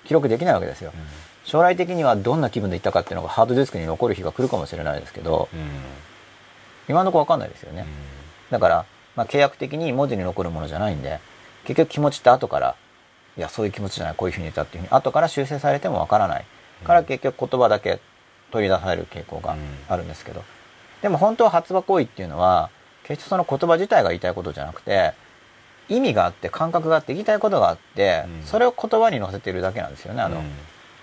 [0.07, 0.93] 記録できないわけですよ、
[1.45, 5.51] 将来的にはどんな気分で言ったかっていうのがハードディスクに残る日が来るかもしれないですけど
[6.89, 7.85] 今のところ分かんないですよね、
[8.49, 11.21] だから、まあ、契約的に文字に残るものじゃないんで
[11.65, 12.77] 結局気持ちって後から
[13.37, 16.45] いやそういう気持ちじゃないこういうふうに言ったっていうふうに後から修正されても分からない。
[16.85, 18.01] から結局言葉だけ
[18.51, 19.57] 取り出される傾向が
[19.89, 20.43] あるんですけど、
[21.03, 22.71] でも本当は発話行為っていうのは
[23.03, 25.13] 決してその言葉自体が言いたいことじゃなくて
[25.89, 28.47] 意味があって感覚があって言いたいことがあって、うん。
[28.47, 30.23] それを言葉に乗せてるだけなんですよね。
[30.23, 30.43] あの、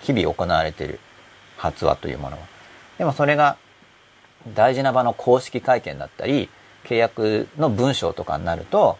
[0.00, 0.98] 日々行われている
[1.56, 2.42] 発話というものは。
[2.96, 3.56] でもそれが
[4.54, 6.48] 大事な場の公式会見だったり
[6.84, 8.98] 契約の文章とかになると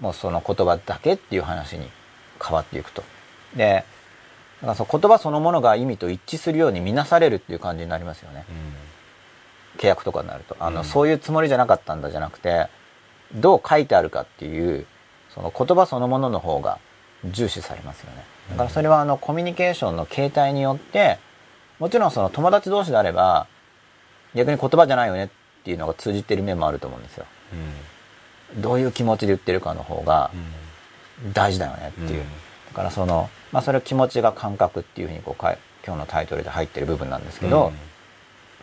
[0.00, 1.88] もうその言葉だけっていう話に
[2.42, 3.02] 変わっていくと。
[3.54, 3.84] で
[4.60, 8.44] だからその言葉そのものが意味と一致するように見なされるっていう感じになりますよね。
[9.76, 10.56] 契約とかになると。
[10.58, 10.84] あの、うん。
[10.86, 12.68] そういうつもりじゃなかったんだじゃなくて
[13.34, 14.86] どう書いてあるかっていう
[15.30, 16.78] その言葉そのものの方が
[17.24, 18.24] 重視されますよね。
[18.50, 21.18] だからそれはあのコミュニケーションの形態によって
[21.78, 23.46] もちろんその友達同士であれば
[24.34, 25.28] 逆に言葉じゃないよねっ
[25.64, 27.26] ていうのが通じてる面もあると思うんですよ。
[28.58, 30.30] どういう気持ちで言ってるかの方が
[31.32, 32.26] 大事だよねっていう、うん。
[32.68, 37.72] だからその、まあ、それを気持ちが感覚っていうふうにこう今日のタイトルで入ってる部分なんですけど、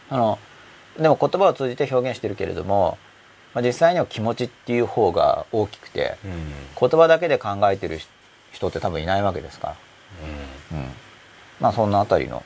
[0.10, 0.40] あの
[1.00, 2.98] でも言葉を通じて表現してるけれども、
[3.54, 6.18] まあ、実際には気持ちっていう方が大きくて
[6.80, 8.00] 言葉だけで考えてる
[8.52, 9.76] 人って多分いないわけですから、
[10.74, 10.86] うん、
[11.60, 12.44] まあそんなあたりの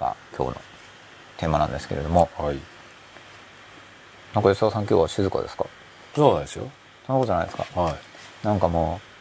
[0.00, 0.62] が今日の
[1.36, 2.30] テーマなんですけれども。
[2.38, 2.58] はい。
[4.34, 5.66] なんか吉沢さん今日は静かですか？
[6.14, 6.70] そうなんですよ。
[7.06, 7.66] そんなことないですか？
[7.78, 7.96] は
[8.42, 9.11] なんかもう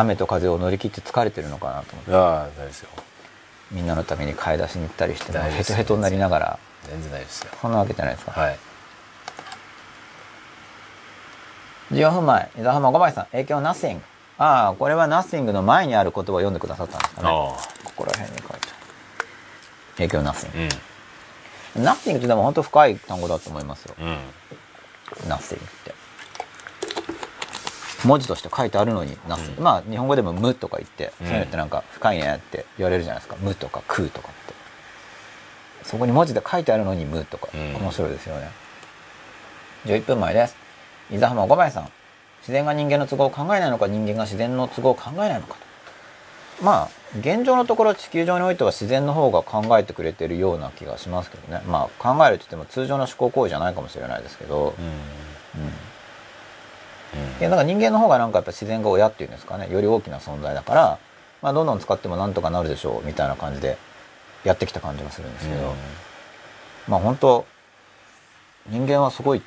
[0.00, 2.10] 雨と風を乗り切って疲れてるのかなと思って。
[2.10, 2.88] いいやー大ですよ。
[3.72, 6.58] みんなのために買い出しに行ったりしてヘトヘトになりながら。
[6.88, 7.50] 全然ですよ。
[7.60, 8.58] そんなわけじゃないですか、はい。
[11.92, 14.00] 14分前伊沢浜5枚さん影響 Nothing
[14.38, 17.28] ああこれは Nothing の前にある言葉を読んでくださったんですかね。
[17.28, 17.30] あ
[17.84, 18.68] ここら辺に書いて。
[19.96, 20.70] 影響 Nothing
[21.76, 23.94] あ Nothing ってでも本当深い単語だと思いますよ。
[23.98, 24.06] うん。
[24.06, 24.18] うん
[25.26, 25.94] Nothing って
[28.04, 29.64] 文字として書いてあるのに Nothing、うん。
[29.64, 31.26] まあ日本語でも無とか言って、うん。
[31.26, 33.36] そういうのってなんか深いねって言われるじゃないですか。
[33.40, 34.54] 無とか空とかって。
[35.84, 37.74] そこに文字で書いてあるのに無とか、うん。
[37.76, 38.50] 面白いですよね。
[39.86, 40.56] 11分前です。
[41.10, 41.90] 伊沢浜5枚さん。
[42.40, 46.64] 自然が人間の都合を考えないのか人間が自然の都合を考えないのかと。
[46.64, 51.62] まあ現状のところ地球上においては自然の方が考えてくれてるような気がしますけどね。
[51.66, 54.84] まあ考えるって言っても通常の思考行為じゃないかもしれないですけど、うん。
[55.64, 55.72] うん
[57.40, 57.50] うん。
[57.50, 59.68] なんか人間の方がなんかやっぱ自然が親っていうんですかね。
[59.70, 60.98] より大きな存在だから、
[61.42, 63.78] まあ、どんどん使ってもなんとかなるでしょうみたいな感じで
[64.44, 65.74] やってきた感じがするんですけど、
[66.88, 67.46] まあ本当
[68.68, 69.42] 人間はすごい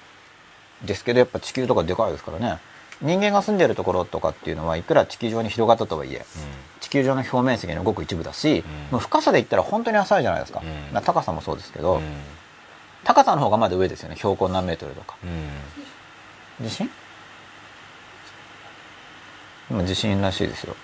[0.85, 2.59] ですけどやっぱ地球とかでかいですからね。
[3.01, 6.23] 人間が住んでるところとかっていうのはいくら地球上に広がったとはいえ
[6.79, 10.61] 地球上の表面積のごく一部だし、もう深さで言ったら本当に浅いじゃないですか,、
[10.93, 11.01] うん。
[11.01, 12.01] 高さもそうですけど、うん。
[13.03, 14.15] 高さの方がまだ上ですよね。
[14.15, 15.17] 標高何メートルとか。
[15.23, 16.67] うん。
[16.67, 16.89] 地震？
[19.71, 20.75] 今地震らしいですよ。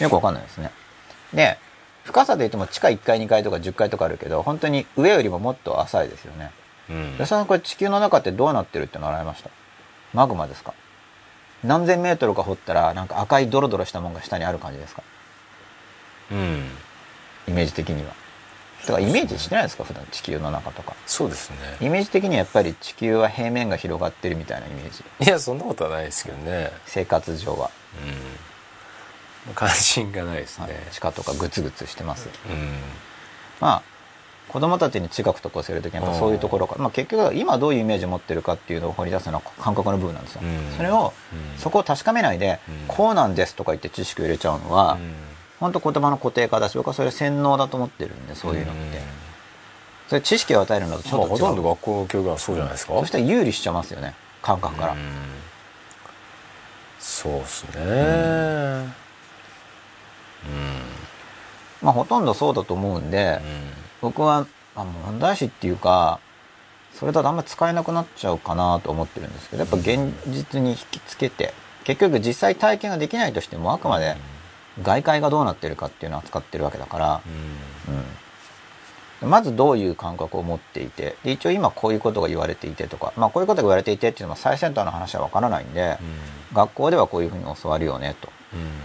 [0.00, 0.70] よくわかんないですね。
[1.34, 1.58] で
[2.04, 6.52] 深さで言っても地下1階2階とか10階とかあるけど本当に上よりももっと浅いですよね。
[6.88, 7.06] うん。
[7.08, 9.50] 吉田さんこれ地球の中ってどうなってるっての習いました？
[10.14, 10.72] マグマですか？
[11.64, 15.02] 何千メートルか掘ったらなんか赤いドロドロしたものが下にある感じですか？
[16.30, 16.70] うん。
[17.48, 18.14] イメージ的には
[18.80, 19.84] だからイメージしてないですか？
[19.84, 20.94] 普段地球の中とか。
[21.06, 21.56] そうですね。
[21.80, 25.04] イメージ的にはやっぱり地球は平面が広がってるみたいなイメージ。
[25.24, 26.72] いやそんなことはないですけどね。
[26.86, 27.70] 生活上は、
[29.46, 29.54] うん。
[29.54, 30.74] 関心がないですね、はい。
[30.92, 32.28] 地下とかグツグツしてます。
[32.48, 32.78] うん。
[33.60, 33.82] まあ
[34.48, 36.74] 子供たちに知覚とか教える時にそういうところか。
[36.74, 40.76] ら、まあ、結局は今どういうイメージを持ってるかっていうのを掘り出すのは感覚の部分なんですよ、うん。
[40.76, 41.58] それを、うん。
[41.58, 42.74] そこを確かめないで、うん。
[42.88, 45.14] こうなんですとか言って知識を入れちゃうのは、うん
[45.60, 48.86] 本当言葉の固定化だし僕はそれ洗脳だと思ってるんでそういうのって、ん。
[50.08, 52.94] それ知識を与えるのとちょっと違う、まあほとんど学校の教育はそうじゃないですか。
[52.94, 54.14] そしたら有利しちゃいますよね。
[54.42, 54.98] 感覚から、うん。
[56.98, 57.80] そうですね。
[57.80, 58.86] うん。
[61.82, 63.40] まあほとんどそうだと思うんで、
[64.00, 66.20] 僕は、まあ、問題視っていうか
[66.94, 71.52] それだとあんまり使えなくなっちゃうかなと思ってるんですけどやっぱ現実に引きつけて
[71.84, 74.16] 結局実際体験ができないとしてもあくまで
[74.82, 77.20] 外界がどうなってるかっていうのを扱ってるわけだから、
[79.22, 85.98] うん、まずどういう感覚を持っていてで一応今こういうことが言われていてとか、まあ、こういうことが言われていてっていうのは最先端の話はわからないんで、
[86.52, 88.28] 学校ではこういうふうに教わるよねと。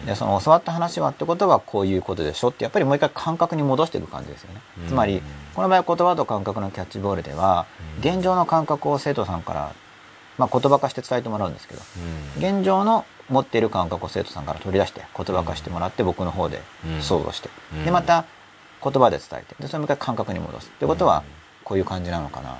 [0.05, 4.87] でその教わった話はってことはこういうことでしょってやっぱりもう一回感覚に戻していく感じですよね、うん。
[4.87, 5.23] つまり
[5.55, 7.65] この場合言葉と感覚のキャッチボールでは
[8.03, 8.09] うん。
[8.09, 9.73] 現状の感覚を生徒さんから、
[10.37, 11.81] まあ、言葉化して伝えてもらうんですけど
[12.37, 12.57] うん。
[12.57, 17.01] 現状の持っている感覚を生徒さんから取り出して言葉化してもらって僕の方でうん。
[17.01, 17.49] 想像して。
[17.73, 17.85] うん。
[17.85, 18.25] でまた
[18.83, 19.55] 言葉で伝えて。
[19.59, 20.67] でそれもう一回感覚に戻す。
[20.67, 21.23] ってことは
[21.63, 22.57] こういう感じなのかな。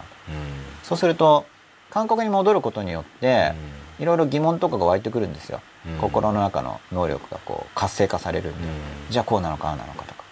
[0.83, 1.45] そうすると
[1.91, 3.53] 感覚に戻ることによって
[3.99, 5.97] いろいろ疑問とかが湧いてくるんですよ、うん。
[5.99, 8.73] 心の中の能力がこう活性化されるんで、うん。
[9.11, 10.23] じゃあこうなのかああなのかとか。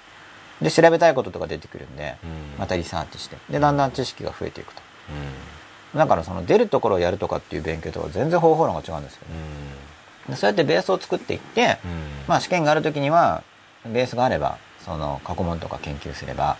[0.61, 2.59] で調べたいこととか出てくるんで、うん。
[2.59, 3.37] またリサーチして。
[3.49, 4.81] でだんだん知識が増えていくと。
[5.95, 9.21] だからその出るところをやるとかっていう勉強とは全然方法論が違うんですよ。
[9.27, 9.82] ねで
[10.35, 11.77] そうやってベースを作っていって、
[12.27, 13.43] まあ試験がある時には
[13.85, 16.57] ベースがあればその過去問とか研究すれば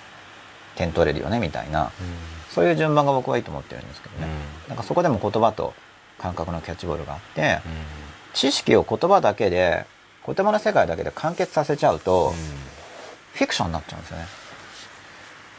[0.76, 1.92] 点取れるよねみたいな。
[2.50, 4.28] そういう順番が僕はいいと思ってるんですけどね、
[4.68, 5.74] なんかそこでも言葉と
[6.20, 7.62] 感覚のキャッチボールがあって、
[8.34, 9.86] 知識を言葉だけで
[10.26, 12.32] 言葉の世界だけで完結させちゃうと、
[13.34, 14.26] フィクションになっちゃうんですよね。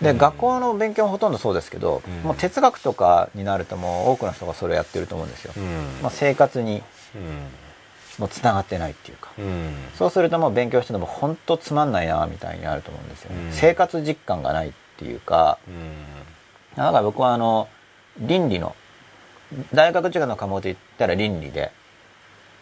[0.02, 0.18] で、うん。
[0.18, 2.14] 学校の勉強もほとんどそうですけど、うん。
[2.22, 5.52] もう哲学とかになるともう多くの人がそれをやってると思うんですよ。
[6.00, 6.82] まあ、生活に
[8.18, 9.30] もうつながってないっていうか。
[9.98, 13.46] そうするともう勉強してても本当つまんないなみたいになると思うんですよね。
[13.46, 13.52] うん。
[13.52, 15.58] 生活実感がないっていうか、
[16.76, 17.68] だから僕はあの
[18.18, 18.74] 倫理の
[19.72, 21.72] 大学受験の科目で言ったら倫理で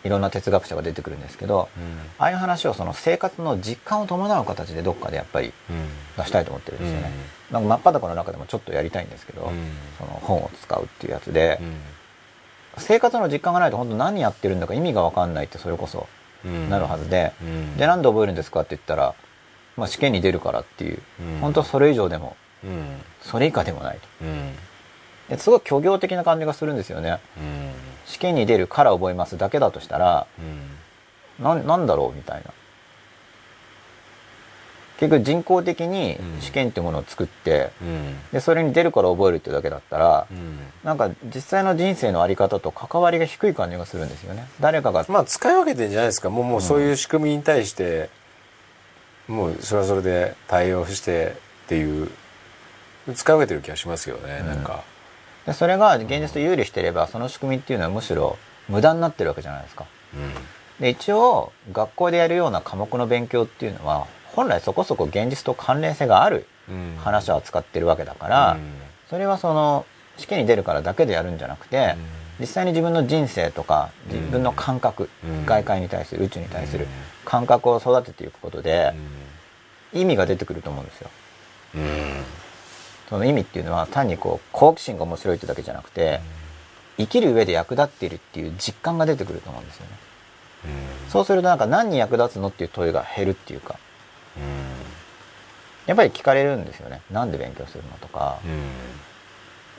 [0.04, 1.68] いろんな哲学者が出てくるんですけど
[2.18, 5.52] ああいう話をその生活の実感を伴う形でどっかでやっぱり
[6.16, 7.10] 出したいと思ってるんですよね。
[7.50, 9.52] なんか真っ裸の中でもちょっとやりたいんですけど、
[9.98, 11.60] その本を使うっていうやつで、
[12.78, 16.08] 生活の実感がないと本当何やってるんだか意味が分かんないってそれこそ
[16.70, 17.32] なるはずで、
[17.76, 19.14] でなんで覚えるんですかって言ったら、
[19.76, 20.98] まあ、試験に出るからっていう、
[21.40, 22.37] 本当それ以上でも。
[23.22, 25.35] それ以下でもないと。
[25.35, 27.18] ですごい虚業的な感じがするんですよね。
[28.06, 30.26] 試験に出るから覚えますだけだとしたら、
[31.38, 32.52] なんなんだろうみたいな。
[35.02, 37.70] 結局人工的に試験っていうものを作って、
[38.30, 40.28] でそれに出るから覚えるっていうだけだったら、
[40.84, 44.46] なんか実際の人生のあり方と関わりが低い感じがするんですよね。
[44.60, 46.30] 誰かが、まあ使い分けてんじゃないですか。
[46.30, 48.10] もうもうそういう仕組みに対して、
[49.26, 51.34] もうそれはそれで対応して
[51.64, 52.08] っていう
[53.12, 54.46] 使い分けてる気がしますよね、うん。
[54.46, 54.84] なんか。
[55.46, 58.38] でそれが現実と有利してればその仕組みっていうのはむしろ
[58.68, 59.86] 無駄になってるわけじゃないですか。
[60.78, 66.96] で一応学校でやるような科目の勉強っていうのは本来そこそこ現実と関連性があるうん。
[66.98, 68.56] 話を扱ってるわけだから、
[69.10, 69.84] それはその
[70.16, 71.96] 試験に出るからだけでやるんじゃなくて、
[72.38, 75.46] 実際に自分の人生とか自分の感覚、うん。
[75.46, 76.86] 外界に対する宇宙に対する
[77.24, 78.94] 感覚を育てていくことで
[79.92, 81.10] 意味が出てくると思うんですよ。
[83.08, 86.20] その意味っていうのは単にこう好奇心が面白いってだけじゃなくて
[86.96, 89.90] 生きる上で役立っているっていう実感が出てくると思うんですよね。
[91.08, 93.78] そうするとなんか何に役立つのっていう問いが減るっていうか
[95.86, 97.02] やっぱり聞かれるんですよね。
[97.10, 98.38] なんで勉強するのとか。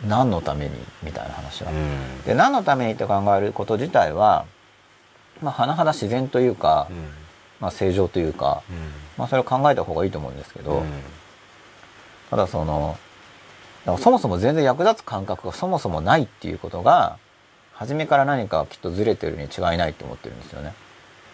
[0.08, 2.22] 何のためにみたいな話は、うん。
[2.24, 4.46] で何のためにって考えること自体は
[5.42, 6.98] まあ甚だ自然というか、うん。
[7.60, 8.78] まあ、正常というか、うん。
[9.18, 10.90] まあ、それを考えた方がいいと思うんですけど、うん。
[12.30, 12.98] ただその
[14.00, 17.18] そもそも全然役立つ感覚がそもそもないっていうことが
[17.74, 20.74] 初めから何かきっとずれてるに違いないと思ってるんですよね。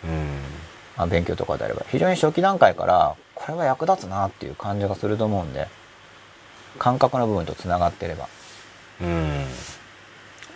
[0.03, 0.11] うん。
[0.11, 0.68] あ
[1.07, 5.67] 勉強とかであれば非常に初期段階からこれは役立つなっていう感じがすると思うんで
[6.77, 8.27] 感覚の部分とつながってれば。
[9.01, 9.45] うん。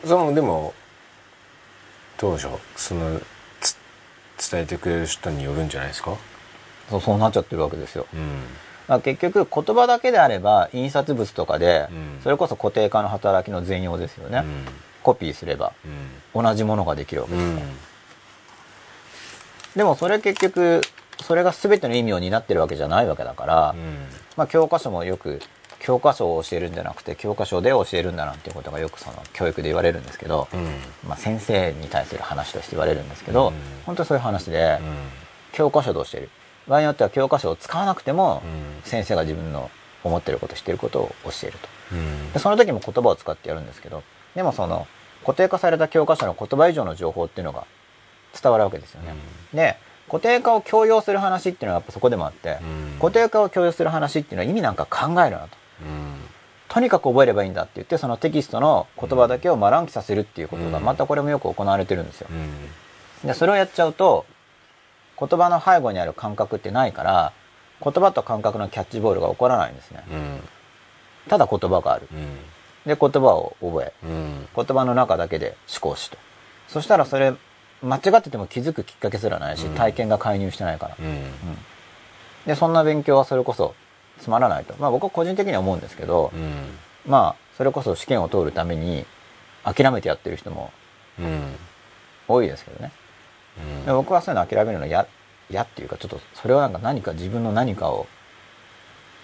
[0.06, 0.74] そのでも
[2.18, 2.60] どうでしょう？
[2.76, 3.20] その
[3.62, 3.78] つ
[4.52, 6.16] 伝えてくれる人によるんじゃないですか？
[6.90, 8.06] そうそうなっちゃってるわけですよ。
[8.14, 8.20] うん。
[8.20, 12.20] だから結局言葉だけであれば印刷物とかでうん。
[12.22, 14.66] それこそ固定化の働きの全容ですよね、うん。
[15.02, 15.72] コピーすれば
[16.36, 16.44] うん。
[16.44, 17.78] 同じものができるわけうんですから、
[19.76, 20.82] でもそれ結局
[21.22, 24.08] それが全ての意味を担ってるわけじゃないわけだから、うん。
[24.36, 25.42] まあ、教科書もよく
[25.80, 30.66] 教科書を教えるんじゃなくて教科書で教えるんだなんていうことがよくその教育で言われるんですけど、うん。
[31.08, 33.54] まあ、先生に対する話として言われるんですけど、うん。
[33.86, 34.96] 本当にそういう話で、うん。
[35.52, 36.30] 教科書で教える。
[36.68, 38.90] 場合によっては教科書を使わなくても、うん。
[38.90, 39.70] 先生が自分の
[40.04, 41.70] 思ってること知ってることを教えると。
[41.94, 42.34] うん。
[42.34, 44.04] でその時も言葉を使ってやるんですけど
[44.36, 44.88] でもその
[45.22, 47.66] 固定化された教科書の言葉以上の情報っていうのが
[48.41, 49.13] 伝わるわけですよね、
[49.54, 49.78] で
[50.13, 53.00] 固定化を強要する話っていうのはやっぱそこでもあって、うん。
[53.00, 55.58] 固定化を強要する話っていうのは意味なんか考えるなと。
[55.82, 56.15] うん。
[56.69, 60.84] とにかく覚えればいいんだって言ってそのテキストの言葉だけを丸暗記させるっていうことがうん。
[60.84, 62.28] またこれもよく行われてるんですよ。
[62.30, 63.28] うん。
[63.28, 64.26] でそれをやっちゃうと
[65.19, 67.34] 言葉の背後にある感覚ってないから
[67.84, 70.04] 言葉と感覚のキャッチボールが起こらないんですね。
[70.12, 70.39] うん。
[71.28, 72.08] ただ言葉がある。
[72.12, 72.38] うん。
[72.86, 74.48] で言葉を覚えうん。
[74.56, 76.17] 言葉の中だけで思考しと。
[76.67, 77.34] そしたらそれ
[77.84, 79.76] 間違ってても気づくきっかけすらないしうん。
[79.76, 80.98] 体験が介入してないから。
[81.00, 81.24] うん。
[82.46, 83.76] でそんな勉強はそれこそ
[84.19, 84.74] つまらないと。
[84.80, 86.78] まあ僕は個人的には思うんですけどうん。
[87.06, 89.06] まあそれこそ試験を通るために
[89.63, 90.72] 諦めてやってる人も
[91.19, 91.56] うん。
[92.28, 92.91] 多いですけどね。
[93.58, 93.86] うん。
[93.86, 95.06] で僕はそういうの諦めるの嫌
[95.50, 98.08] 嫌っていうかちょっとそれはなんか何か自分の何かを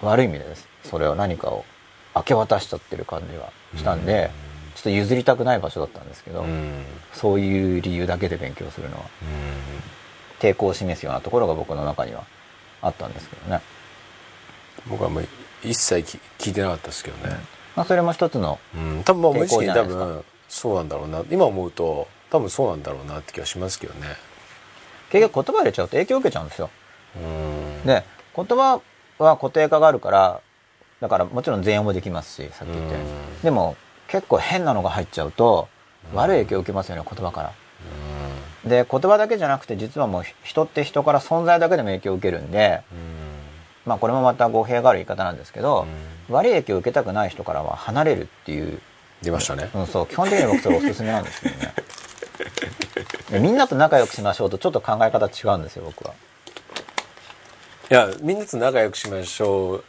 [0.01, 0.67] 悪い意味でです。
[0.83, 1.65] それを何かを
[2.15, 4.31] 明け渡しちゃってる感じがしたんで、
[4.79, 6.85] ちょっと譲りたくない場所だったんですけど、うん。
[7.11, 9.03] そういう理由だけで勉強するのは
[10.39, 12.23] 抵抗を示すようなところが僕の中には
[12.81, 13.61] あったんですけどね、
[14.87, 15.27] 僕はもう
[15.65, 17.35] 一切き聞いてなかったですけどね。
[17.75, 19.03] まあ、それも一つのうん。
[19.03, 21.23] 多分まあ無意識に多分そうなんだろうな。
[21.29, 24.07] 今思うと多分そうなんだろうなって気がしますけどね。
[25.11, 26.69] 結局言葉入れちゃうと影響を受けちゃうんですよ。
[27.17, 27.85] うん。
[27.85, 28.79] で言葉
[29.17, 30.39] は固定化があるから
[31.01, 33.09] だからもちろん全用もできますしさっき言ったように。
[33.09, 33.41] うん。
[33.41, 33.75] でも
[34.09, 35.67] 結構変なのが入っちゃうと
[36.13, 37.53] 悪い影響を受けますよね言葉から。
[38.65, 42.81] で言葉だけじゃなくて実はもう人って人から存在だけでも影響を受けるんで
[43.85, 45.87] まあこれもまた語弊がある言い方なんですけど、
[46.29, 48.79] 悪い影響を受けたくない人からは離れるっていう、
[49.21, 49.69] 出ましたね。
[49.73, 51.73] うん、そう基本的に僕それおすすめなんですけどね。
[53.31, 56.13] でみんなと仲良くしましょうとちょっと考え方違うんですよ僕は。
[57.91, 59.83] いやみんなと仲良くしましょう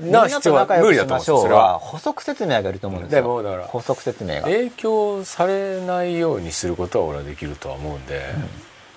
[0.00, 1.78] なと仲良くし無理だと思うんですましょうはよそれは。
[1.78, 3.22] 補足説明がいると思うんですよ。
[3.22, 4.42] でもだから補足説明が。
[4.42, 8.22] 影響されないようにすることは俺はできるとは思うんで、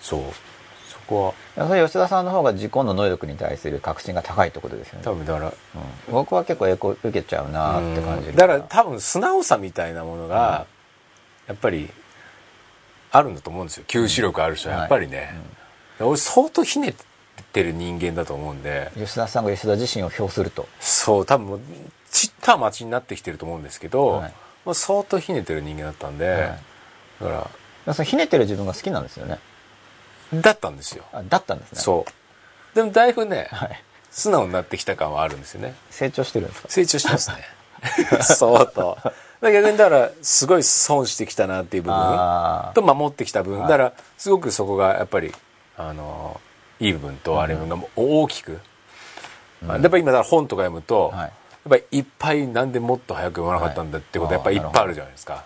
[0.01, 0.21] そう。
[0.89, 1.67] そこは。
[1.67, 5.53] それ吉田さんの方が自己の能力に対する確信が高いってことですよね、多分だからうん。
[6.11, 8.29] 僕は結構影響受けちゃうなって感じ。
[8.29, 8.35] うん。
[8.35, 10.65] だから多分素直さみたいなものが、
[11.47, 11.89] やっぱり
[13.11, 13.83] あるんだと思うんですよ。
[13.87, 15.35] 吸収力ある人はやっぱりね、
[15.99, 16.95] 俺相当ひね
[17.51, 18.91] ってる人間だと思うんで。
[18.95, 20.67] 吉田さんが吉田自身を評すると。
[20.79, 21.59] そう多分もう
[22.09, 24.33] ちった町になってきてると思うんですけど、はい。
[24.63, 26.39] もう相当ひねってる人間だったんで、はい。
[27.21, 29.39] だかそのひねってる自分が好きなんですよね。
[30.33, 31.81] らだったんですよ、あだったんですね。
[31.81, 32.75] そう。
[32.75, 35.75] でもだいぶね、はい、素直になってきた感はあるんですよね。
[35.89, 36.69] 成長してるんですか？
[36.69, 37.35] 成長してますね。
[38.21, 38.97] 相当。
[39.41, 43.69] 逆にだからすごい損してきたなっていう部分あと守ってきた分、はい。
[43.69, 45.33] だからすごくそこがやっぱり
[45.77, 46.39] あの
[46.81, 47.61] いい部分とあれが
[47.95, 48.59] 大きく、
[49.61, 51.19] やっぱり今だから本とか読むと、はい。
[51.19, 51.31] やっ
[51.69, 54.59] ぱりいっぱいなんでもっと早く読まなかったんだってことはやっぱりい。
[54.59, 55.45] っぱいあるじゃないですか。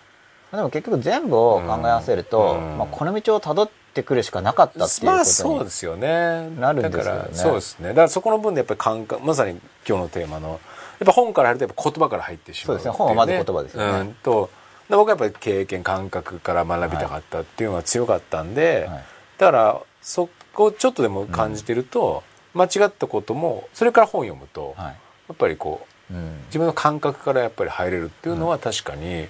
[0.51, 2.77] でも結局全部を考え合わせると、うん。
[2.77, 6.49] まあ、この道をたどってくるしかなかったっていうまあことにそうですよね。
[6.51, 7.03] なるんですよね。
[7.03, 7.89] だからそうですね。
[7.89, 10.59] だからそこの分でやっぱり感覚、まさに今日のテーマの、やっ
[11.05, 13.05] ぱ本から入るとやっぱ言葉から入ってしまうっていそうですね。
[13.05, 13.99] 本はまず言葉ですよね。
[13.99, 14.49] うん、と、
[14.89, 19.03] で僕はやっぱり経験、感覚から学びたかったっていうのが強かったんで、はい。
[19.37, 24.85] だからそこをちょっとでも感じてると、間違ったことも、それから本読むと、はい。
[24.87, 24.93] や
[25.33, 26.43] っぱりこう、うん。
[26.47, 29.27] 自分の感覚からやっぱり入れるっていうのは確かに、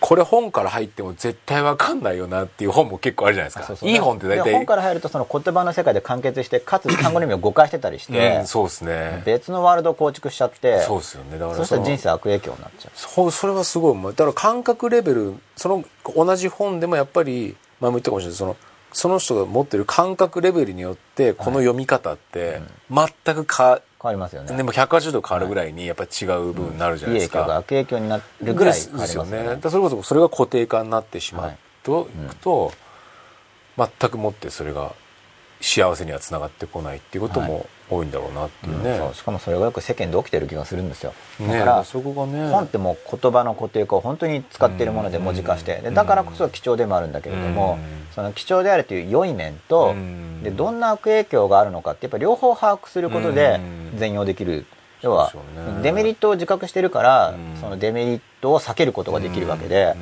[0.00, 3.86] これ本から入っても絶対わかんないよなっていう本も結構あるじゃないですか。
[3.86, 9.22] いい本って大体で本から入るとその言葉の世界で完結してかつ単語の意味を誤解してたりして、うん、そうですね。
[9.26, 11.38] 別のワールドを構築しちゃってそうですよね。
[11.38, 12.92] だからそしたらの人生悪影響になっちゃう。
[12.94, 14.02] そうそれはすごい。
[14.02, 15.84] だから感覚レベルその
[16.16, 18.36] 同じ本でもやっぱり前も言ったかもしれない。
[18.36, 18.56] その
[18.92, 22.60] その人が持ってる感覚レベルによってこの読み方って
[22.90, 24.56] 全くか、変わりますよね。
[24.56, 29.42] でも180度変わるぐらいにやっぱり違う部分になるじゃないですか、影響が悪影響になるぐらいですですよ変わりますよね。
[29.42, 32.28] ねだからそれこそそれが固定化になってしまうと、い。
[32.28, 32.72] くと
[33.76, 34.92] 全くもってそれが
[35.60, 39.14] 幸せにはつながってこないっていうことも多いんだろうなっていうね、そう。
[39.14, 41.12] しかもそれがよく世間で起きてる気がするんですよ。
[41.40, 42.50] だねからそこがね。
[42.50, 45.80] 本ってもう言葉の固定化を本当に使っているもので文字化して。
[45.82, 48.06] でだからこそ貴重でもあるんだけれどもうん。
[48.14, 50.42] その貴重であるという良い面とうん。
[50.42, 53.60] でどんな悪影響があるのかってやっぱ両方把握することで
[53.92, 53.98] うん。
[53.98, 54.66] 全容できる。
[55.02, 55.32] 要は
[55.82, 57.60] デメリットを自覚してるからうん。
[57.60, 59.94] そのデメリットを避けることができるわけで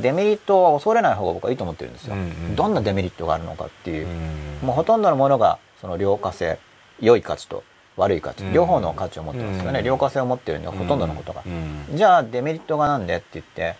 [0.00, 2.14] デメリットは恐れない方が僕はいいと思ってるんですよ。
[2.14, 2.56] うん。
[2.56, 4.06] どんなデメリットがあるのかっていう。
[4.06, 4.66] うん。
[4.66, 6.58] もうほとんどのものがその良化性
[7.00, 7.64] 良い価値と
[7.96, 8.52] 悪い価値うん。
[8.52, 9.80] 両方の価値を持ってますよね。
[9.80, 9.86] うん。
[9.86, 11.42] 良化性を持ってるんでほとんどのことが。
[11.44, 11.96] うん。
[11.96, 13.76] じゃあデメリットがなんでって言って。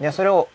[0.00, 0.48] でそれを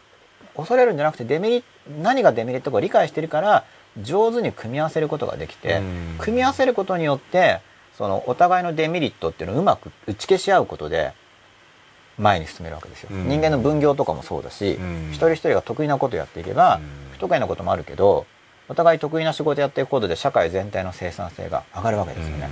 [0.55, 1.63] 恐れるんじゃなくてデメリ
[2.01, 3.65] 何がデメリットかを理解してるから
[4.01, 6.15] 上手に組み合わせることができてうん。
[6.19, 7.61] 組み合わせることによって
[7.97, 11.13] そのお互いのデメリットっていうのをうまく打ち消し合うことで
[12.17, 13.27] 前に進めるわけですよ、うん。
[13.29, 15.09] 人間の分業とかもそうだし、うん。
[15.11, 16.83] 一人一人が得意なことやっていけば、うん。
[17.13, 18.25] 不得意なこともあるけど
[18.69, 22.47] お互い得意な仕事やっていくことで社会全体の生産性が上がるわけですよね、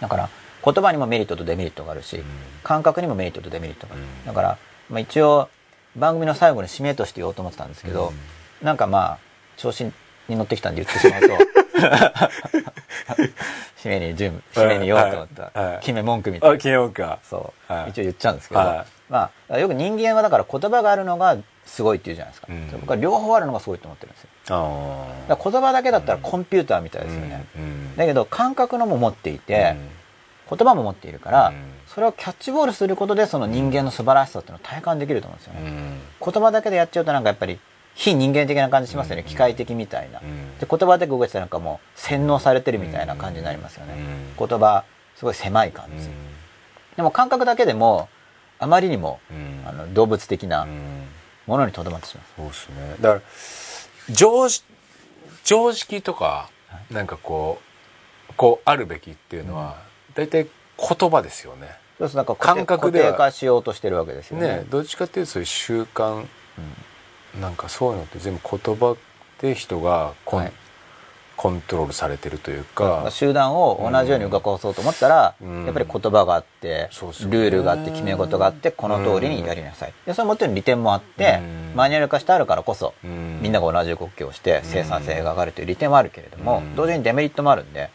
[0.00, 0.30] だから
[0.64, 2.22] 言葉にもメリットとデメリットがあるし、
[2.62, 4.26] 感覚にもメリットとデメリットがある、うん。
[4.26, 5.48] だから、まあ、一応
[5.96, 8.12] 番組の最後に締めとして言おうと思ってたんですけど、
[8.62, 9.18] なんかまあ
[9.56, 9.92] 調子に
[10.36, 11.28] 乗ってきたんで言ってしまうと
[13.82, 16.54] 締めに準備締めに言おうと思った、決め文句みたいな。
[16.54, 17.90] あ金曜かそう、はい。
[17.90, 21.36] 一応言っちゃうんですけど、はまあよく人間はだから言葉があるのが
[21.66, 22.80] すごいって言うじゃないですか、うん。
[22.80, 24.28] 僕は両方あるのがすごいと思ってるんですよ。
[24.48, 27.44] あだ言葉だけだったらコンピューターみたいですよね、
[27.96, 29.76] だけど感覚のも持っていて、
[30.50, 31.54] 言葉も持っているから、うん。
[31.86, 37.60] それをキャッチボールすることでその人間の素晴らしさっていうのを体感できると思うんですよね、言葉だけでやっちゃうとなんかやっぱり
[37.94, 40.58] 非人間的な感じしますよね、機械的みたいな、うん。
[40.58, 43.94] で言葉だけ動いてたらなんかもう洗脳されてるみたいな感じになりますよね、
[44.38, 44.84] 言葉
[45.16, 46.08] すごい狭い感じ、
[46.96, 48.08] でも感覚だけでも
[48.62, 49.18] あまりにも、
[49.66, 50.68] あの動物的な
[51.46, 52.96] ものにとどまってしまう、そうですね。
[53.00, 53.22] だから
[54.10, 54.64] 常識
[55.44, 56.48] 常識とか
[56.88, 57.60] なんかこ
[58.30, 59.82] うこうあるべきっていうのは
[60.14, 60.46] 大体
[60.78, 61.76] 言葉ですよね。
[61.98, 62.10] そうす。
[62.10, 63.06] るとなんか感覚では。
[63.06, 64.48] 固定化しようとしてるわけですよね。
[64.58, 66.24] ねどっちかっていうとそういう習慣。
[67.40, 68.96] なんかそういうのって全部言葉
[69.40, 70.52] で人がコン,、はい
[71.42, 73.08] コントロールされてるというか。
[73.10, 75.64] 集団を同じように動かそうと思ったら、うん。
[75.64, 81.72] やっぱり言葉があって、ルールがあって決め事があってこの通りにやりなさい、でそれもちろん利点もあって、うん。
[81.74, 83.40] マニュアル化してあるからこそ、うん。
[83.42, 86.76] みんなが同じ動きをして生産性が上がるという利点はあるけれども、うん。
[86.76, 87.90] 同時にデメリットもあるんで、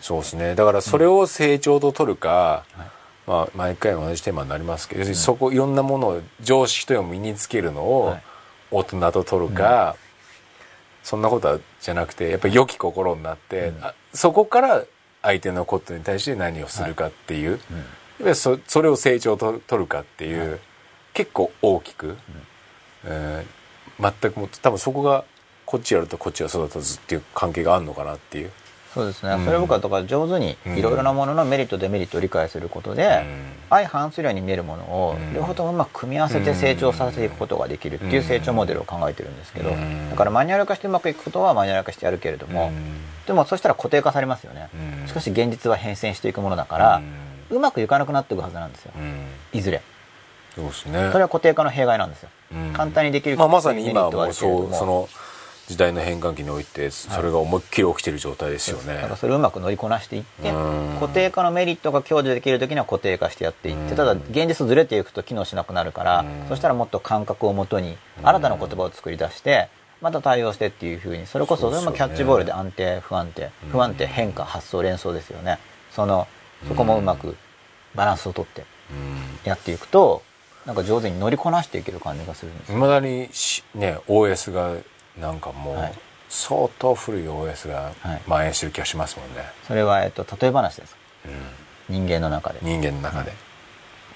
[0.00, 0.54] そうですね。
[0.54, 2.64] だからそれを成長と取るか、
[3.26, 8.22] まあ、毎回同じテーマになりますけど、要するにそこいろんなものを常識というのを身につけるのをはい
[8.70, 9.96] 大人と取るか、
[11.08, 14.84] そんなことはじゃなくてやっぱり良き心になって、あそこから
[15.22, 17.60] 相手のことに対して何をするかっていう、やっ
[18.24, 20.60] ぱりそそれを成長と取るかっていう、
[21.14, 22.18] 結構大きく、
[23.04, 23.58] えー
[24.00, 25.24] 全くも多分そこが
[25.66, 28.52] こっちやるとこっちが育たずっていう関係があるのかなっていう。
[28.98, 29.44] そうですね、うん。
[29.44, 33.22] それ僕はだから上手にいろいろなもののメリットデメリットを理解することで、
[33.70, 35.34] 相反するように見えるものをうん。
[35.34, 40.10] 両方ともうまく組み合わせて成長させていくことができるっていう成長モデルを考えてるんですけど、うん。
[40.10, 42.72] だからマニュアル化してうまくいくことはマニュアル化してやるけれども、
[43.28, 44.68] でもそしたら固定化されますよね、
[45.00, 45.06] うん。
[45.06, 47.02] しかし現実は変遷していくものだから、
[47.50, 48.92] うまくいかなくなっていくはずなんですよ、
[49.52, 49.80] いずれ。
[50.56, 51.10] そうですね。
[51.12, 52.72] それは固定化の弊害なんですよ、うん。
[52.72, 55.08] 簡単にできるまあ、まさに今もうそうその
[55.68, 58.94] 時代の変換期においてそれが思いっきり起きてる状態ですよね。
[58.94, 60.96] だからそれをうまく乗りこなしていってうん。
[60.98, 66.48] 固定化のメリットが享受できる時には固定化してやっていってただ現実ずれていくと機能しなくなるからうん。
[66.48, 69.68] そしたらもっと感覚をもとに新たな言葉を作り出して
[70.00, 71.96] また対応してっていうふうにそれこそそうですよね。
[71.98, 75.58] キャッチボールで安定不安定不安定変化発想連想ですよね。
[75.92, 76.26] その
[76.66, 77.36] そこもうまく
[77.94, 78.64] バランスをとって
[79.44, 80.22] やっていくと
[80.66, 82.78] なんか上手に乗りこなしていける感じがするんですよ。
[82.78, 84.74] いまだにしね OS が
[85.20, 85.92] なんかもうはい。
[86.28, 88.20] 相当古い OS がはい。
[88.24, 90.96] 蔓延してる気がしますもんね、それはえっと例え話です。
[91.88, 92.58] 人間の中で。
[92.62, 93.32] 人間の中で、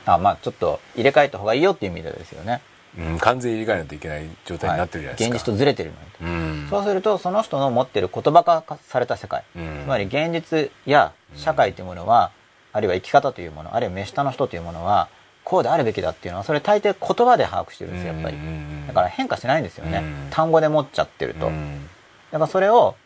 [0.04, 2.60] あまあちょっと入れ替えた方がいいよっていう意味でですよね。
[2.98, 6.36] うん、完全に理解ないといけない状態になってるじゃないですか、現実とずれてるのにう
[6.66, 6.66] ん。
[6.68, 9.80] そうするとその人の持ってる言葉化された世界、うん。
[9.84, 12.30] つまり現実や社会というものは、
[12.74, 15.08] あるいは生き方というものあるいは目下の人というものは
[15.44, 18.36] こうであるべきだっていうのはそれ大抵言葉で把握してるんですよやっぱり。
[18.86, 21.88] だから変化しないんですよね、うん単語で持っちゃってると、うん。
[22.30, 22.96] だからそれを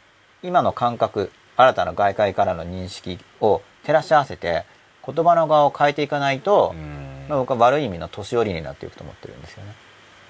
[0.43, 4.65] 今の感覚新たな外界からの認識を照らし合わせて
[5.05, 7.27] 言葉の側を変えていかないと、うん。
[7.29, 9.75] まあ、僕は悪い意味の年寄りになっていくと思ってるんですよね。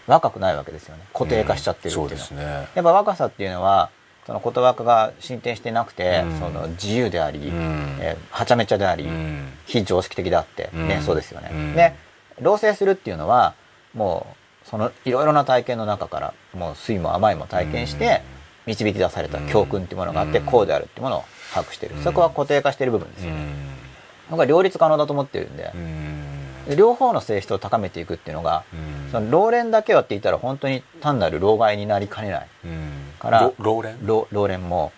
[0.06, 1.02] 若くないわけですよね。
[1.12, 2.42] 固定化しちゃってるっていうのは、そうですね。
[2.74, 3.90] やっぱ若さっていうのは
[4.26, 6.38] その言葉化が進展してなくて、うん。
[6.40, 7.96] その自由であり、うん。
[8.00, 9.52] えーはちゃめちゃであり、うん。
[9.66, 10.88] 非常識的であって、うん。
[10.88, 11.74] ねそうですよね、うん。
[11.74, 11.94] で
[12.40, 13.54] 老成するっていうのは
[13.94, 14.26] も
[14.64, 18.22] うそのいろいろな体験の中からもう酸いも甘いも体験して
[18.66, 20.44] 導き出された教訓っていうものがあって、うん。
[20.46, 21.24] こうであるっていうものを
[21.54, 22.02] 把握してる、うん。
[22.02, 23.54] そこは固定化してる部分ですよね、うん。
[24.30, 25.72] 僕は両立可能だと思ってるんで
[26.76, 29.12] 両方の性質を高めていくっていうのが、うん。
[29.12, 32.48] その老練だけはって言ったら本当に単なる老害になりかねない。
[32.64, 34.92] うんからろ老練老老練も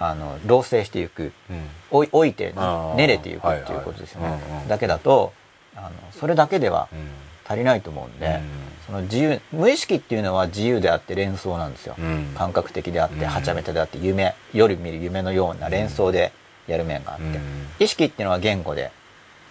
[0.00, 2.08] あの老成していくうん。
[2.12, 2.52] 老いて
[2.96, 4.68] 練れていくはいはいっていうことですよね、うんうん。
[4.68, 5.32] だけだと
[5.76, 6.98] あのそれだけではうん。
[7.50, 8.42] 足りないと思うんで、うん。
[8.86, 12.34] その自由無意識っていうのは自由であって連想なんですよ、うん。
[12.36, 13.24] 感覚的であってうん。
[13.26, 16.32] はちゃめちゃであって夢夜見る夢のような連想で
[16.66, 17.40] やる面があって、うん。
[17.78, 18.92] 意識っていうのは言語で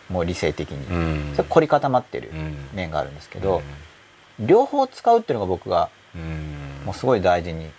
[0.10, 1.34] もう理性的に、うん。
[1.36, 2.56] それ凝り固まってるうん。
[2.76, 3.64] 面があるんですけど、
[4.40, 6.86] 両方使うっていうのが僕がうん。
[6.86, 7.72] もうすごい大事に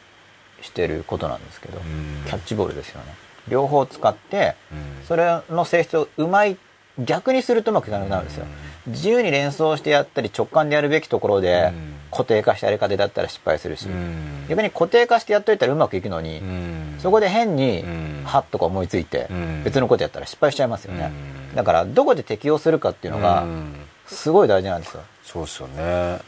[0.62, 2.24] してることなんですけど、うん。
[2.26, 3.14] キャッチボールですよね。
[3.48, 5.06] 両方使ってうん。
[5.06, 6.56] それの性質をうまい
[6.98, 8.46] 逆にするとうまくいかなくなるんですよ、
[8.88, 11.94] 自由に連想してやったり直感でやるべきところでうん。
[12.10, 14.46] 固定化したやり方だったら失敗するし、うん。
[14.48, 16.96] 逆に固定化してやっといたらうまくいくのに、うん。
[16.98, 18.22] そこで変にうん。
[18.24, 19.62] ハッとか思いついてうん。
[19.64, 21.12] 別のことやったら失敗しちゃいますよね、
[21.50, 21.56] うん。
[21.56, 23.74] だからどこで適用するかっていうのがうん。
[24.06, 25.02] すごい大事なんですよ。
[25.22, 26.18] そうですよね。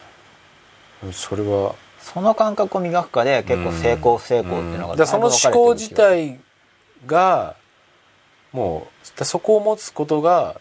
[1.13, 4.97] それはその感覚を磨くかで結構成功不成功っていうのがん。
[4.97, 6.41] だからその思考自体
[7.07, 7.57] が
[8.53, 10.61] もうだそこを持つことが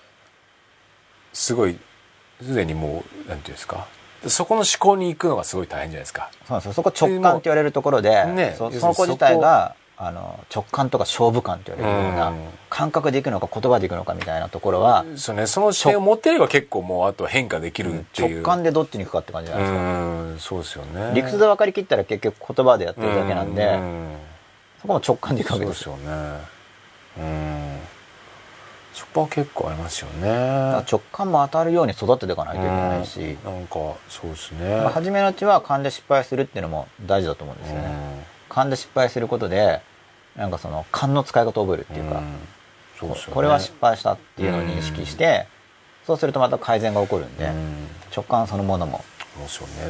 [1.33, 1.79] すごい
[2.41, 3.87] すでにもうなんていうんですか？
[4.27, 6.29] そこの思考に行くのがすごい大変じゃないですか。
[6.45, 6.73] そうなんですよ。
[6.73, 8.55] そこ直感って言われるところで、ね。
[8.57, 12.47] そその子自体があの直感とか勝負感って言われるような、うん。
[12.69, 15.45] 感覚でいくのか言葉でいくのかみたいなところは、そうね。
[15.45, 18.35] その視点を持ってれば結構もうあと変化できるっていう。
[18.37, 20.55] 直感でどっちに行くかって感じじゃうないですか、ん。
[20.55, 21.11] そうですよね。
[21.15, 24.15] 理屈で分かりきったら結局言葉でやってるだけなんで、うん。
[24.81, 26.01] そこも直感でいくわそうでけですよね。
[27.17, 27.79] うん。
[28.93, 30.29] そこは結構ありますよね。
[30.89, 33.53] 直感も当たるように育てていかないといけないし、うん。
[33.53, 33.75] なんか
[34.07, 34.77] そうですね。
[34.77, 37.89] まあ初めのうちは勘で失敗するっていうのも大事だと思うんですよね、
[38.49, 39.81] 勘で失敗することで
[40.35, 43.33] なんかその勘の使い方を覚えるっていうか、うね。
[43.33, 45.47] これは失敗したっていうのを認識して、
[46.05, 47.87] そうするとまた改善が起こるんで、うん。
[48.15, 49.03] 直感そのものも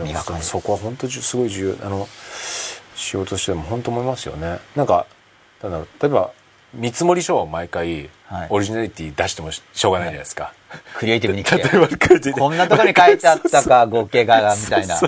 [0.04, 0.46] 磨かれる。
[0.46, 2.08] そこは本当すごい重要あの
[2.96, 4.60] 仕事としても本当思いますよね。
[4.76, 5.08] なんか
[5.62, 6.32] なんだろう例えば
[6.74, 8.48] 見積書を毎回はい。
[8.52, 10.54] オリジナリティ出してもししょうがないじゃないですか、
[10.98, 12.32] クリエイティブに来て。
[12.32, 15.00] こんなとこに書いてあったか合計がみたいな。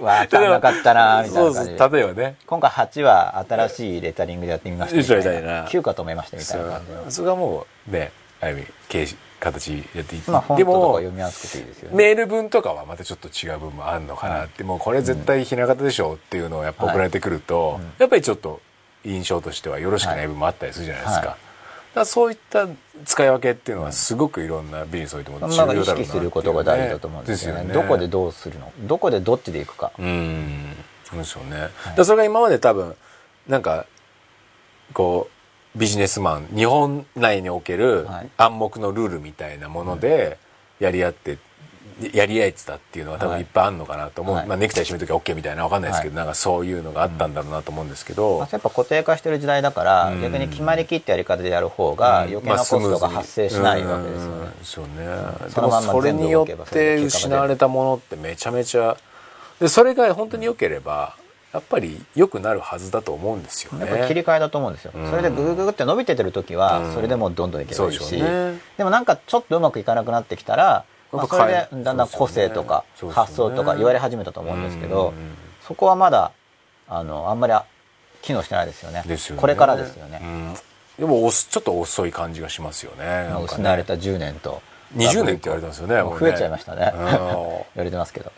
[0.00, 1.70] わかんなかったなみたいな感じ。
[1.72, 2.36] でそう例えばね。
[2.46, 5.62] 今回8は新しいレタリングでやってみましたみたいな。
[5.62, 5.66] な。
[5.66, 6.80] 9かと思いましたみたそいな
[7.10, 10.30] それがもうねある意味形形やっていって。
[10.30, 11.96] まあでも読みやすくていいですよね。
[11.96, 18.60] メール文とかはまたちょっと違う部分もあるのかなって、もうこれ絶対ひな形でしょっていうのをやっぱ送られてくると、やっぱりちょっと
[19.04, 21.49] 印象としてはよろしくない部分もあったりするじゃないですか,、はい
[21.94, 22.68] だそういった
[23.04, 27.72] 使い分けっていうのはすごくいろんなビジネスにおいても重要だろうなねまあ意識することが大事だと思うんですよね。
[27.72, 28.72] どこでどうするの？
[28.80, 29.92] どこでどっちでいくか。
[29.98, 30.76] うん。
[31.04, 32.94] そうですよね、だからそれが今まで多分
[33.48, 33.86] なんか
[34.92, 35.28] こ
[35.74, 38.30] うビジネスマン日本内におけるはい。
[38.36, 40.38] 暗黙のルールみたいなもので
[40.78, 41.38] やり合って
[42.12, 43.40] やり合えてたっていうのは多分はい。
[43.40, 44.46] いっぱいあるのかなと思う、はい。
[44.46, 50.22] まあ、ネクタイ締める時は OK みたいなわかんないですけど、はなんかそういうのがあったんだろうなと思うんですけど、まあやっぱ固定化してる時代だから、うん。
[50.22, 54.64] 逆に決まりきったやり方でやる方が余計なコストが発生しないわけですよね、うん。
[54.64, 58.96] そうね、でもそれによって失われたものってめちゃめちゃ
[59.60, 61.16] でそれが本当に良ければ
[61.52, 63.86] やっぱり良くなるはずだと思うんですよね。
[63.86, 65.10] やっぱ切り替えだと思うんですよ、うん。
[65.10, 66.94] それでググググって伸びててる時はうん。
[66.94, 68.60] それでもうどんどんいけばいいし、そうでしょうね。
[68.78, 75.36] でもなんかちょっとうまくいかなくなってきたら、まあ、それでだんだん個性とか発想とか言われ始めたと思うんですけど、うん
[75.70, 76.32] そこはまだ
[76.88, 77.54] あのあんまり
[78.22, 79.04] 機能してないですよね。
[79.06, 79.40] ですよね。
[79.40, 80.54] これからですよね、うん。
[80.98, 83.32] でもちょっと遅い感じがしますよね。
[83.44, 84.60] 失われた10年と。
[84.96, 86.92] 20年って言われてますよね増えちゃいましたね。
[86.92, 87.04] うん。
[87.06, 88.32] 言われてますけど。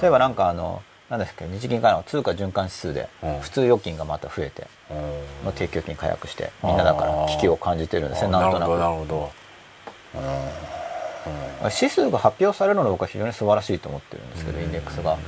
[0.00, 3.40] ういえばなんかあの何ですか日銀からの通貨循環指数でうん。
[3.40, 4.96] 普通預金がまた増えて、うん。
[5.44, 8.78] まあ、定期預金解約してみんなだから危機を感じてるんですねなんとなく。
[8.78, 9.30] なるほど
[10.14, 10.72] なる
[11.64, 14.64] 指数が発表されるのが僕は非常に素晴らしいと思ってるんですけど、うん。
[14.64, 15.18] インデックスが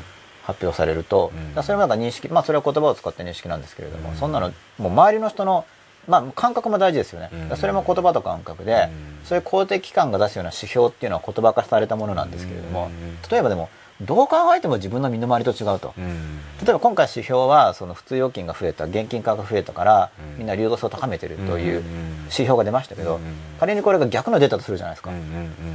[0.42, 1.32] 発表されると、
[1.62, 4.16] それもなんか認識まあそれは言葉を使って認識なんですけれども、うん。
[4.16, 5.64] そんなのもう周りの人の
[6.06, 7.56] まあ感覚も大事ですよね、うん。
[7.56, 9.24] それも言葉と感覚で、うん。
[9.24, 13.18] そういう公的機関が出すような指標っていうのは言葉化されたものなんですけれども、うん。
[13.30, 13.70] 例えばでも
[14.00, 16.38] どう考えても自分の身の回りと違うと、うん。
[16.62, 20.38] 例えば今回指標はその普通預金が増えた現金化が増えたから、うん。
[20.38, 21.84] みんな流動性を高めてるといううん
[22.24, 23.22] 指標が出ましたけど、うん
[23.60, 25.10] 仮にこれが逆のデータとするじゃないですか、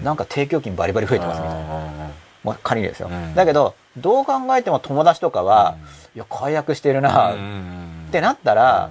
[0.03, 1.75] なんか定期預金バリバリ増えてますみたいな。
[1.75, 2.09] あ
[2.43, 3.35] もう仮にですよ、うん。
[3.35, 5.75] だけどどう考えても友達とかは、
[6.15, 6.17] うん。
[6.17, 8.89] いや解約してるーな、ってなったら、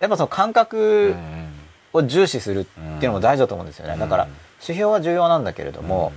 [0.00, 1.52] やっぱその感うん覚うん。
[1.92, 4.00] を重視するっていうのも大事だと思うんですよね、うん。
[4.00, 4.28] だから
[4.60, 6.12] 指標は重要なんだけれども、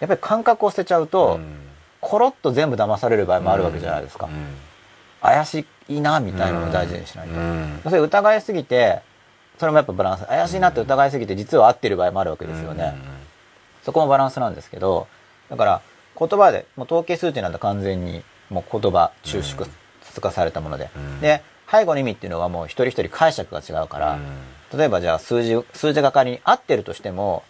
[0.00, 1.67] やっぱり感覚を捨てちゃうと、うん
[2.00, 4.56] コロッと全部騙される場合もあるわけじゃないですか、うん。
[5.20, 7.80] 怪しいなみたいなのを大事にしないと、うん。
[7.84, 9.00] それ疑いすぎて
[9.58, 12.94] それもやっぱバランス怪しいなって疑いすぎて実は合ってる場合もあるわけですよね、
[13.82, 15.08] そこもバランスなんですけど
[15.50, 15.82] だから
[16.18, 21.20] 言葉でもう統計数値なんて完全にもう言葉抽出化されたもので、うん。
[21.20, 24.18] で背後の意味っていうのはもう一人一人解釈が違うから、
[24.74, 27.42] 例えばじゃあ数字数字が仮に合ってるとしても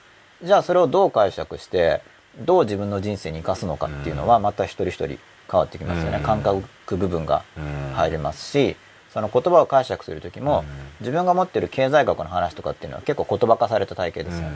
[0.43, 2.03] じゃあそれをどう解釈して
[2.41, 5.19] どう自分の人生に生かすのかっていうのはまた一人一人変
[5.59, 6.23] わってきますよね、うん。
[6.23, 7.95] 感覚部分がうん。
[7.95, 8.77] 入りますし
[9.13, 10.67] その言葉を解釈する時も、うん。
[11.01, 14.51] 自分が持ってる経済学の話とかっていうのは結構言葉化された体系ですよね、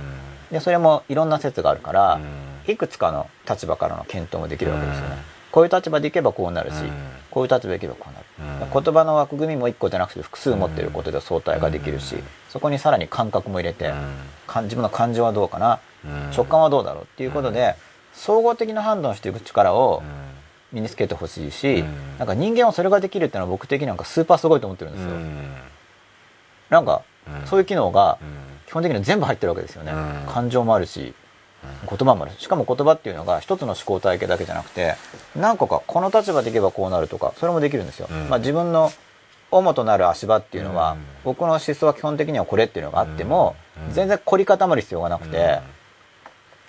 [0.51, 2.21] でそれもいろんな説があるから、
[2.67, 6.91] いくつかの立場からの検討もできるわけですよね、うんこういう立場でいけばこうなるし、うん。
[7.31, 8.27] こういう立場でいけばこうなる、
[8.73, 8.83] うん。
[8.83, 12.23] 言葉の枠組みも1個じゃなくて複数持ってることで相対ができるし、うん。
[12.49, 13.93] そこにさらに感覚も入れて、
[14.63, 15.79] 自分の感情はどうかな、
[16.35, 17.77] 直感はどうだろうっていうことで、
[18.15, 20.03] 総合的な判断をしていく力を
[20.73, 22.19] 身につけてほしいし、うん。
[22.19, 25.11] なんか人間はそれができるっていうのは僕的になんかスーパーすごいと思ってるんですよ、
[26.71, 27.03] なんか
[27.41, 27.47] うん。
[27.47, 28.19] そういう機能が
[28.67, 30.33] 基本的には全部入ってるわけですよね、うん。
[30.33, 31.15] 感情もあるし
[31.89, 32.33] 言葉もある。
[32.33, 34.95] ししかも言葉っていうのが一つの思考体系だけじゃなくて
[35.37, 38.29] 何個かこの立場でいけばこうなるとかそれもできるんですよ、うん。
[38.29, 38.91] まあ、自分の
[39.51, 40.99] 主となる足場っていうのは、うん。
[41.25, 43.55] 僕の思想は基本的にはこれっていうのがあっても、
[43.89, 43.93] うん。
[43.95, 45.61] 全然凝り固まる必要がなくて、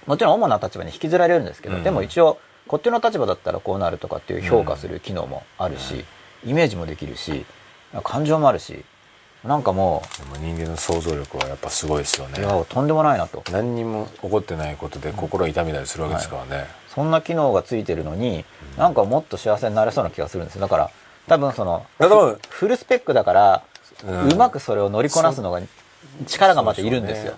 [0.05, 1.83] もちろん主な立場に引きずられるんですけど、うん。
[1.83, 6.05] でも一応こっちの立場だったらこうなるとかっていう評価する機能もあるし、
[6.45, 7.45] イメージもできるし
[8.03, 8.83] 感情もあるし
[9.43, 12.39] なんかもでも人間の想像力はやっぱすごいですよう、ね。
[12.39, 13.43] いやとんでもないなと。
[13.51, 18.45] 何にも起こってないことで心痛みたりするわけですからね、そんな機能がついてるのに、
[18.77, 20.61] なんかもっと幸せになれそうな気がするんですよ。
[20.61, 20.91] だから
[21.27, 21.85] 多分その
[22.49, 23.63] フルスペックだから、
[24.05, 25.61] ううんまくそれを乗りこなすのが
[26.25, 27.33] 力がまたいるんですよ。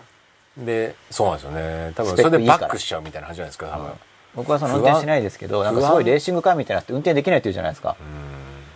[0.57, 1.93] でそうなんですよね。
[1.95, 3.91] 多分それでバックしちゃうみたいな感じじゃないですか多分。
[4.35, 7.95] 僕はその運転しないですけどなんかすごいレーシングカーみたいなって運転できないって言うじゃないですか、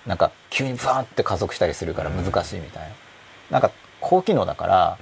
[0.08, 2.90] なんか急にブワーって加速したりするから難しいみたいな、
[3.50, 3.72] なんか
[4.02, 4.98] 高機能だから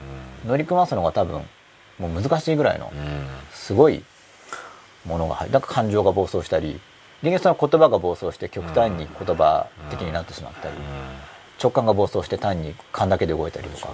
[0.45, 1.41] 乗り組ますのが多分
[1.99, 2.91] もう難しいぐらいの
[3.51, 4.03] すごい
[5.05, 5.53] ものが入る。
[5.53, 6.79] だから感情が暴走したり
[7.21, 10.75] 人間その言葉が暴走して極端に言葉的になってしまったり、
[11.61, 13.93] 直感が暴走して単に勘だけで動いたりとか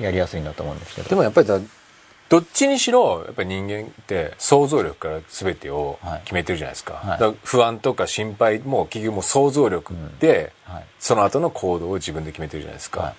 [0.00, 1.08] やりやすいんだと思うんですけど。
[1.10, 1.58] でもやっぱりだ
[2.30, 6.20] どっちにしろやっぱり人間って想像力から全てをはい。
[6.24, 7.06] 決めてるじゃないですか,、はい。
[7.12, 10.84] だから不安とか心配も結局もう想像力で、はい。
[10.98, 13.14] その後の行動を自分で決めてるじゃないですか、はい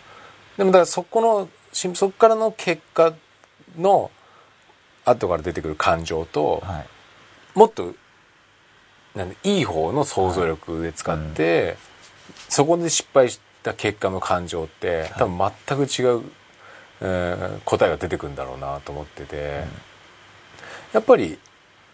[0.59, 3.13] でもだからそこのしそこからの結果
[3.77, 4.11] の
[5.05, 6.87] 後から出てくる感情と、はい。
[7.57, 7.93] もっと
[9.15, 11.77] なんでいい方の想像力で使って、
[12.49, 16.23] そこで失敗した結果の感情って多分全く違う、
[16.99, 19.63] えー答えが出てくるんだろうなと思ってて、
[20.91, 21.39] やっぱり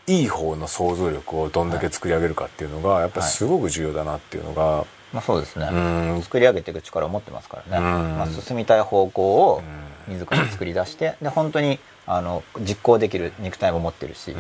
[0.08, 5.76] いい方の想像力をどんだけ作り上げるかっていうのがやっぱりすごく重要だなっていうのが、まあそうですね、う
[6.20, 6.22] ん。
[6.22, 8.18] 作り上げていく力を持ってますからね、うん。
[8.18, 9.64] まあ、進みたい方向を
[10.10, 14.40] 自ら作り出してで本当にあの実行できる肉体も持ってるし、うん。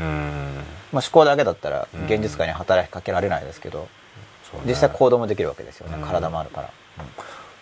[0.91, 3.87] まあ、思考だけだったら現実界に働きかけられないですけど、ね。
[4.67, 6.07] 実際行動もできるわけですよね、うん。
[6.07, 6.69] 体もあるから、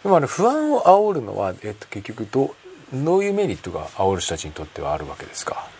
[0.04, 2.50] でもあれ不安を煽るのは、えっと、結局どう
[2.94, 5.73] どういうメリットが煽る人たちにとってはあるわけですか、で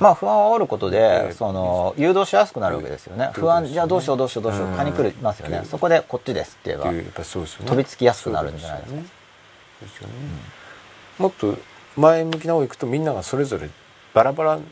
[0.00, 1.32] まあ不安を煽ることで、ええ。
[1.32, 4.76] その誘導しやすくなるわけですよね、不安じゃあどうしようどうしようどうしよううん。
[4.76, 5.64] 蚊に来ますよね、うん。
[5.64, 9.00] そこでこっちですって言えば飛びつきやすくなるんじゃないですか。
[9.00, 10.14] そうですよね。
[11.18, 11.54] もっと
[11.96, 13.68] 前向きな方行くとみんながそれぞれ
[14.14, 14.64] バラバラに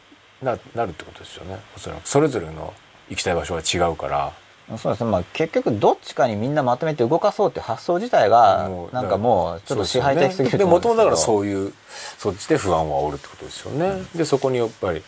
[0.43, 1.59] ななるってことですよね。
[1.77, 2.73] おそらくそれぞれの
[3.09, 4.33] 行きたい場所が違うから
[4.79, 11.73] そうですね、まあ、結局どっちかにみんなまとめて動かそうって発想自体がなんかもうちょっと支配的すぎるでもともとだからうそういう
[12.19, 15.03] そっちで不安を煽るってことですよね、でそこにやっぱり、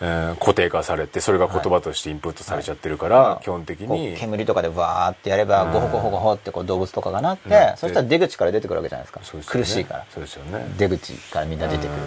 [0.00, 3.42] えー固定化されてそれが言葉としてインプットされちゃってるから、はい。
[3.42, 5.72] 基本的に煙とかでわーってやればうん。
[5.72, 9.20] ゴホゴホゴホってこう動物とかがなって、なってそしたら出口から出てくるわけじゃないですか。
[9.20, 9.42] ね。
[9.44, 10.06] 苦しいから。
[10.10, 10.66] そうですよね。
[10.78, 11.98] 出口からみんな出てくるうん。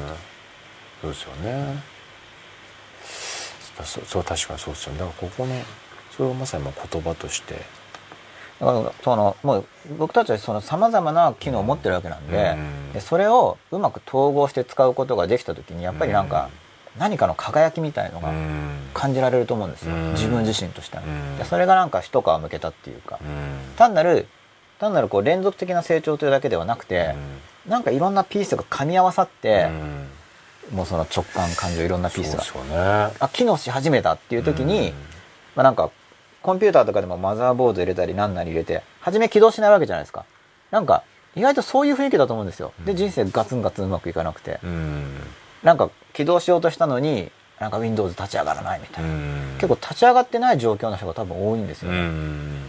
[1.02, 1.84] そうですよね。
[3.84, 5.00] そうそう確かにそうですよね。
[5.00, 5.56] だからここの
[6.22, 7.56] それをまさにまあ言葉として。
[8.60, 9.66] だからそのもう
[9.98, 12.94] 僕たちはその様々な機能を持ってるわけなんで,、うん。
[12.94, 16.50] でそれをうまく統合して使うことができた時にやっぱりなんか
[17.00, 18.78] 何かの輝きみたいのがうん。
[18.94, 20.12] 感じられると思うんですよ、うん。
[20.12, 21.38] 自分自身としては、うん。
[21.40, 23.76] でそれがなんか一皮むけたっていうか、うん。
[23.78, 24.28] 単なる
[24.80, 27.16] 単なるこう連続的な成長というだけではなくて、
[27.68, 29.70] なんかいろんなピースが噛み合わさって、
[30.72, 32.44] もうその直感感情いろんなピースが。
[33.10, 33.14] ね。
[33.20, 34.94] あ機能し始めたっていう時に、
[35.56, 35.90] まあ、なんか
[36.42, 40.26] コンピューターとかでもマザーボード入れたり何なり入れて初め起動しないわけじゃないですか。
[40.72, 41.04] なんか
[41.36, 42.74] 意外とそういう雰囲気だと思うんですよ。
[42.86, 44.60] で人生ガツンガツンうまくいかなくて。
[44.64, 45.06] うん。
[45.64, 49.54] なんか起動しようとしたのになんか Windows 立ち上がらないみたいな、うん。
[49.56, 52.66] 結構立ち上がってない状況の人が多分多いんですようね、ん。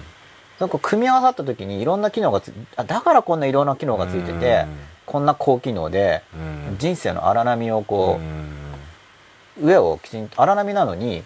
[0.61, 4.67] なんか組み合わさった時にいろんな機能がつあだからこんないろんな機能がついてて、
[5.07, 6.77] こんな高機能でうん。
[6.79, 9.69] 人生の荒波をこう、うん。
[9.69, 11.25] 上をきちんと荒波なのに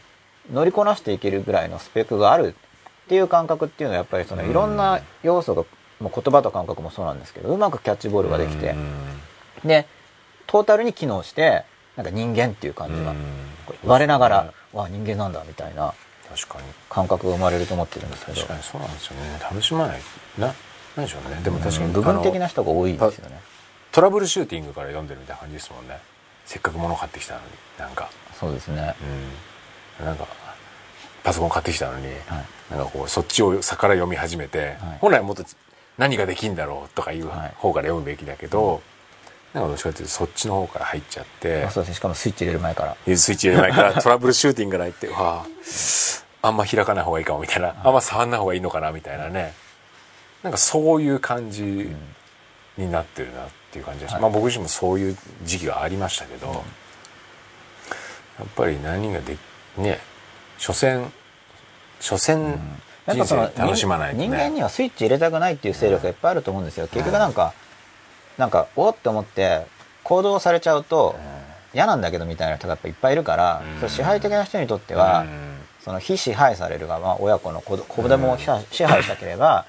[0.52, 2.54] 乗りこなしていけるぐらいのスペックがある
[3.06, 4.50] っていう感覚っていうのはやっぱりそのうん。
[4.50, 5.64] いろんな要素が、
[6.00, 8.70] もう言葉と感覚もそうなんですけどうまくキャッチボールができて。
[8.70, 9.68] うん。
[9.68, 9.86] で
[10.46, 11.64] トータルに機能して
[11.96, 13.16] なんか人間っていう感じがうん。
[13.84, 15.94] 我ながらわあ人間なんだみたいな
[16.28, 16.64] 確かに。
[16.90, 18.36] 感覚が生まれると思ってるんですけど。
[18.36, 19.38] 確かにそうなんですよね。
[19.40, 20.00] 楽しまない
[20.38, 20.54] な
[20.96, 21.40] 何でしょうね。
[21.42, 23.40] でも確かに部分的な人が多いんですよね。
[23.92, 25.98] トラブルシューティングから読んでるみたいな感じですもんね。
[26.44, 27.46] せっかく物買ってきたのに
[27.78, 28.10] なんか。
[28.38, 28.94] そうですね。
[29.00, 29.55] うん
[30.04, 30.26] なんか
[31.24, 32.16] パソコン買ってきたのに、はい。
[32.70, 34.98] なんかこうそっちをさから読み始めて、はい。
[35.00, 35.44] 本来はもっと
[35.98, 37.52] 何ができんだろうとかいうはい。
[37.56, 38.82] 方から読むべきだけど、
[39.54, 41.88] なんかどっちかっていうとそっちの方から入っちゃってあそうです。
[41.90, 43.16] ねしかもスイッチ入れる前から。
[43.16, 45.44] スイッチ入れないから トラブルシューティングから入ってわ
[46.42, 47.74] ああんま開かない方がいいかもみたいな。
[47.82, 49.54] あんま触んない方がいいのかなみたいなね。
[50.42, 51.62] なんかそういう感じ
[52.76, 54.22] になってるなっていう感じがし、はい。
[54.22, 56.46] まあ僕自身もそういう時期がありましたけど、
[58.38, 59.36] やっぱり何がで
[59.78, 60.00] ね
[60.58, 61.10] 所詮
[62.00, 62.58] 所詮
[63.14, 64.26] 人生楽しまないとね。
[64.26, 66.88] 人間にはスイッチ入れたくないっていう勢力がいっぱいあると思うんですよ。
[66.88, 67.52] 結局なんか、
[68.36, 69.66] なんかおって思って
[70.02, 71.14] 行動されちゃうと
[71.72, 73.78] 嫌なんだけどみたいな人がやっぱいっぱいいるから、うん。
[73.78, 75.56] それ支配的な人にとっては、うん。
[75.80, 79.66] その非支配されるが、まあ、親子の子子供を支配したければ、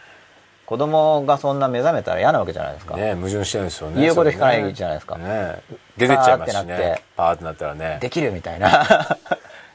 [0.66, 5.18] 子供がそんな目覚めたら嫌なわけじゃないですか、ね矛盾してるんですよね言うこと聞かないじゃないですか。
[5.18, 5.62] ね。
[5.96, 7.04] 出てっちゃいますしパーってなってね。
[7.16, 8.00] パーってなったらね。
[8.02, 9.18] できるみたいな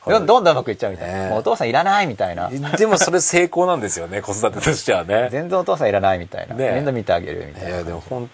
[0.06, 2.50] どんどんうまくいっちゃうみたいな、ねもうお父さんいらないみたいな。
[2.50, 5.28] でもそれ成功なんですよね子育てとしてはね。
[5.30, 7.68] 全然お父さんいらないみたいな、ね面倒見てあげるみたいな。
[7.68, 8.30] いやでもほん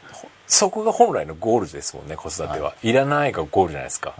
[0.47, 4.15] そこが本来のゴールですもんね子育ては、い、らないがゴールじゃないですか、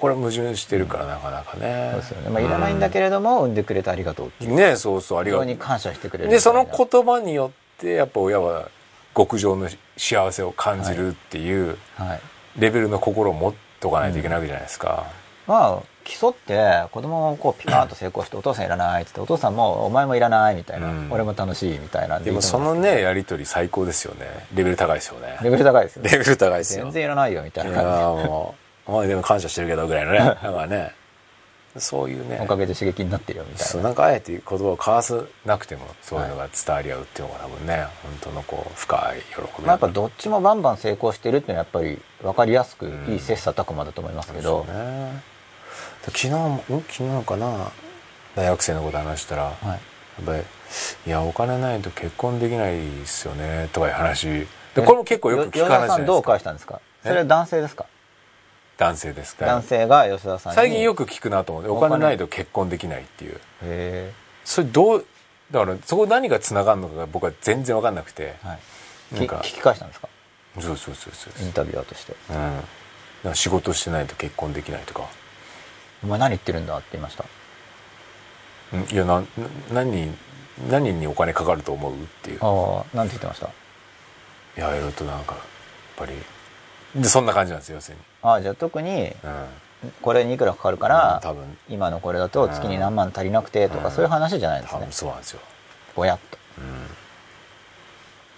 [0.00, 4.54] これは矛盾してるからなかなかね、そうですよね、まあ、いらないんだけれども、産んでくれてありがとうっていう。
[4.54, 5.46] ねそうそうありがとう。
[5.46, 8.70] に感謝してくれるでそのこ言葉によってやっぱ親は
[9.14, 9.68] 極上の
[9.98, 12.20] 幸せを感じるっていうはい。
[12.58, 15.04] レベルの心を持っとかないといけないわけじゃないですか、
[15.46, 15.82] まあ
[16.16, 21.12] 競って子供もこうピカーッと成功してお父さんいらないっつってお父さんもお前もいらないみたいな、うん。
[21.12, 25.38] 俺も楽しいみたいなんでもそのねやり取り最高ですよねレベル高いですよね。
[25.42, 26.10] レベル高いですよね。
[26.10, 26.84] レベル高いですよ。
[26.84, 27.72] 全然いらないよみたいな。
[27.72, 28.54] 感ーも
[28.86, 30.12] うまあでも感謝してるけどぐらいの。
[30.12, 30.92] ね だからね。
[31.76, 32.36] そういうね。
[32.36, 33.66] じおかげで刺激になってるよみたいうな。
[33.66, 45.37] そなんかあえて言葉を交わさなくてもそういうのが伝わり合うっていうのが多分ね本当のこう深い喜びまあ、やっぱどっちもバンバン成功してるっていうのはやっぱり分かりやすくいい切磋琢磨だと思いますけど、そうね
[46.04, 47.70] 昨日もん昨日かな？
[48.34, 49.78] 大学生のこと話したら、やはい、
[50.22, 50.42] っぱり
[51.06, 54.46] 「いやお金ないと結婚できないですよね」とかいう話。
[54.74, 56.80] でこれも結構よく聞く話じゃ吉田さんどう返したんですか？
[57.02, 57.86] それは男性ですか？
[58.76, 59.46] 男性ですか。
[59.46, 60.56] 男性が吉田さんに。
[60.56, 63.40] 最近よく聞くなと思っておお金金ないと結婚できないっていう。
[63.62, 64.12] へ
[64.44, 65.06] それどう
[65.50, 68.36] だからそこ何がつながるのかが僕は全然分かんなくて。
[68.42, 68.58] え、はい、
[69.16, 70.08] なんかき聞き返したんですか？
[70.60, 72.14] そうそうそうそうインタビュアーとして。
[73.24, 73.34] うん。
[73.34, 75.02] 仕事してないと結婚できないとか
[76.04, 77.24] 「お前何言ってるんだ」って言いました。
[78.72, 79.26] うんいやなな
[79.72, 80.14] 何に
[80.70, 82.38] 何にお金かかると思うっていう。
[82.42, 83.46] ああなんて言ってました？
[83.46, 83.50] い
[84.60, 85.44] やいろいろとなんかやっ
[85.96, 86.12] ぱり。
[86.94, 88.02] でそんな感じなんですよ要するに。
[88.22, 89.46] ああじゃあ特にうん。
[90.02, 91.56] これにいくらかかるかうんら、多分。
[91.68, 93.92] 今のこれだと月に何万足りなくてとか、うん。
[93.92, 94.80] そういう話じゃないですね。
[94.80, 95.40] 多分そうなんですよ。
[95.94, 96.38] ぼやっと。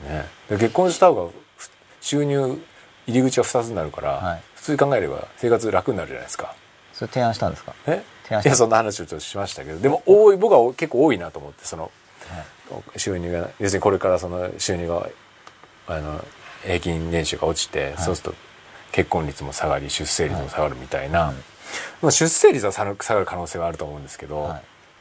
[0.06, 0.26] ね。
[0.50, 1.70] で結婚した方がふ
[2.02, 2.60] 収入
[3.06, 4.42] 入り口は2つになるから、はい。
[4.56, 6.54] 普通に考えれば生活楽になるじゃないですか
[7.00, 7.74] それ提案したんですか？
[7.86, 8.02] え？
[8.24, 8.50] 提案した。
[8.50, 12.98] いやそんな話をちょっとしましたけどでも多い僕は結構多いなと思ってそのはい。
[12.98, 15.08] 収入が要するにこれからその収入が
[15.88, 16.22] あの
[16.62, 18.36] 平均年収が落ちて、そうすると
[18.92, 21.34] 結婚率も下がり出生率も下がるみたいな、はい。
[22.02, 24.54] まあ出生率は下がる下がる可能性はあると思うんですけど、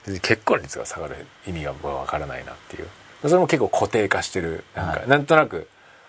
[0.06, 2.88] 結婚率が下がる意味が僕は分からないなっていう。
[3.22, 5.10] それも結構固定化してるなんか、はい。
[5.10, 5.68] なんとなく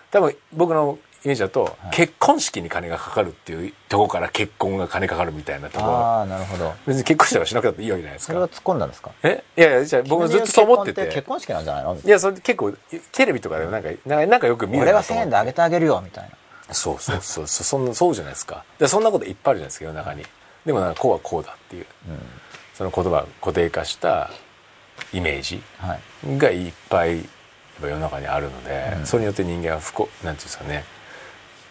[0.09, 5.91] 多分僕のイメージだと、結婚式に金がかかるっていうところから結婚が金かかるみたいなところ。
[5.91, 6.73] ああなるほど。
[6.87, 8.33] 別に結婚したらしなくたっていいわけじゃないですか。
[8.33, 9.11] それは突っ込んだんですか？
[9.23, 9.43] え？
[9.57, 11.05] いやいやじゃあ僕ずっとそう思ってて。
[11.07, 11.97] 結婚式なんじゃないの？
[12.03, 12.73] いやそれ結構
[13.11, 15.23] テレビとかでなんかなんかなんかよく見る俺が1000なと思って。
[15.23, 16.73] 円であげてあげるよみたいな。
[16.73, 17.63] そうそうそうそう。
[17.65, 18.63] そんなそうじゃないですか。
[18.79, 20.25] でそんなこといっぱいあるじゃないですか世の中に。
[20.65, 21.85] でもなんかこうはこうだっていう、
[22.75, 24.29] その言葉を固定化した
[25.11, 26.37] イメージはい。
[26.37, 27.27] がいっぱい
[27.81, 30.85] 世の中にあるので、それによって人間は不幸なんていうんですかね、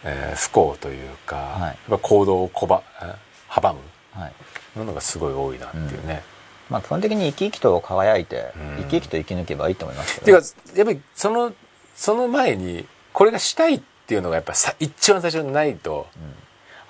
[0.04, 1.62] えー不幸というか、はい。
[1.62, 3.14] やっぱ行動をこばえ
[3.48, 3.80] 阻む
[4.12, 4.32] はい。
[4.76, 6.22] ものがすごい多いなっていうね。
[6.68, 8.82] まあ基本的に生き生きと輝いてうん。
[8.82, 11.52] 生き生きと生き抜けばいいと思いますけっていうどかやっぱりその
[11.94, 16.06] その前にこれがしたいっていうのがやっぱさ一番最初にないと、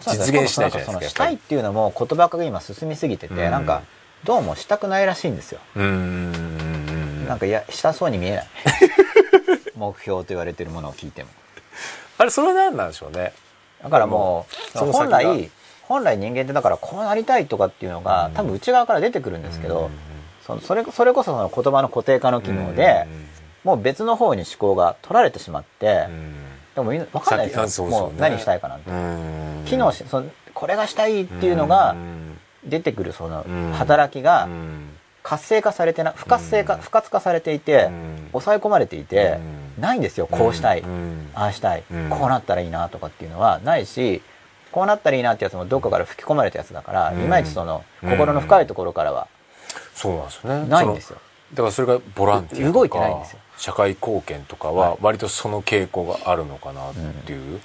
[0.00, 1.08] 実現しないじゃないですかそのやっぱり。
[1.08, 3.50] したいっていうのも言葉が今進みすぎててうん。
[3.50, 3.82] なんか
[4.24, 5.60] どうもしたくないらしいんですよ。
[5.76, 7.26] うーん。
[7.26, 8.46] なんかいやしたそうに見えない。
[9.76, 11.30] 目標と言われてるものを聞いても
[12.20, 13.32] あれそれは何なんでしょうね。
[13.82, 15.22] だからもう本が。
[15.22, 15.50] 来
[15.88, 18.32] 本来人間ってだからこうなりたいとかっていうのがうん。
[18.34, 19.90] 多分内側から出てくるんですけどうん
[20.46, 23.06] そのそれそれこそその言葉の固定化の機能で
[23.64, 26.34] もう別の方に思考が取られてしまってうん。
[26.74, 27.86] でも分かんないですよ。
[27.86, 27.90] ね。
[27.90, 28.90] もう何したいかなんて。
[28.90, 29.64] うん。
[29.64, 32.38] 機能しそのこれがしたいっていうのがうん。
[32.66, 33.72] 出てくるそのうん。
[33.72, 34.90] 働きがうん。
[35.22, 36.80] 活性化されてな不活性化うん。
[36.82, 38.28] 不活化されていてうん。
[38.32, 42.08] 抑え込まれていてうんないんですよこうしたいうんああしたいうん。
[42.10, 44.22] こうなったらいいなとかっていうのはないし
[44.72, 47.28] こうなったらいいなってやつもどっかから吹き込まれたやつだからいうん。
[47.28, 49.28] まいちその心の深いところからは
[49.94, 50.58] そうなんですよ。
[50.58, 50.68] ね。
[50.68, 51.18] ないんですよ。
[51.52, 53.38] だからそれがボランティアとか動いてないんですよ。
[53.56, 56.94] 社会貢献とかは割とその傾向があるのかなっ
[57.26, 57.60] ていう、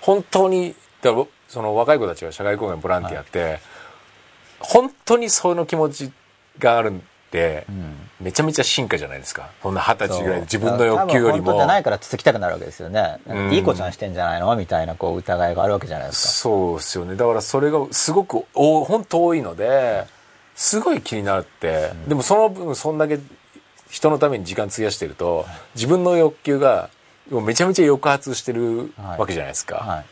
[0.00, 1.12] 本当にだ
[1.48, 3.60] その若い子たちが社会貢献ボランティアって、
[4.58, 6.12] 本当にその気持ち
[6.58, 9.50] があるんで、うんめちゃめちゃ進化じゃないですか。
[9.62, 11.44] そんな二十歳ぐらい自分の欲求よりも。
[11.46, 13.18] 本当じゃないからつつきたくなるわけですよね。
[13.26, 13.52] うん。
[13.52, 16.28] いい子ちゃんしてんじゃないのみたいなこう疑いがあるわけじゃないですか。
[16.32, 17.16] そうですよね。
[17.16, 20.06] だからそれがすごくお本当多いので
[20.54, 23.18] すごい気になって、でもその分そんだけ
[23.90, 26.90] 人のために時間費やしてると自分の欲求が
[27.30, 29.18] もうめちゃめちゃ抑圧してるはい。
[29.20, 30.04] わけじゃないですか、はい。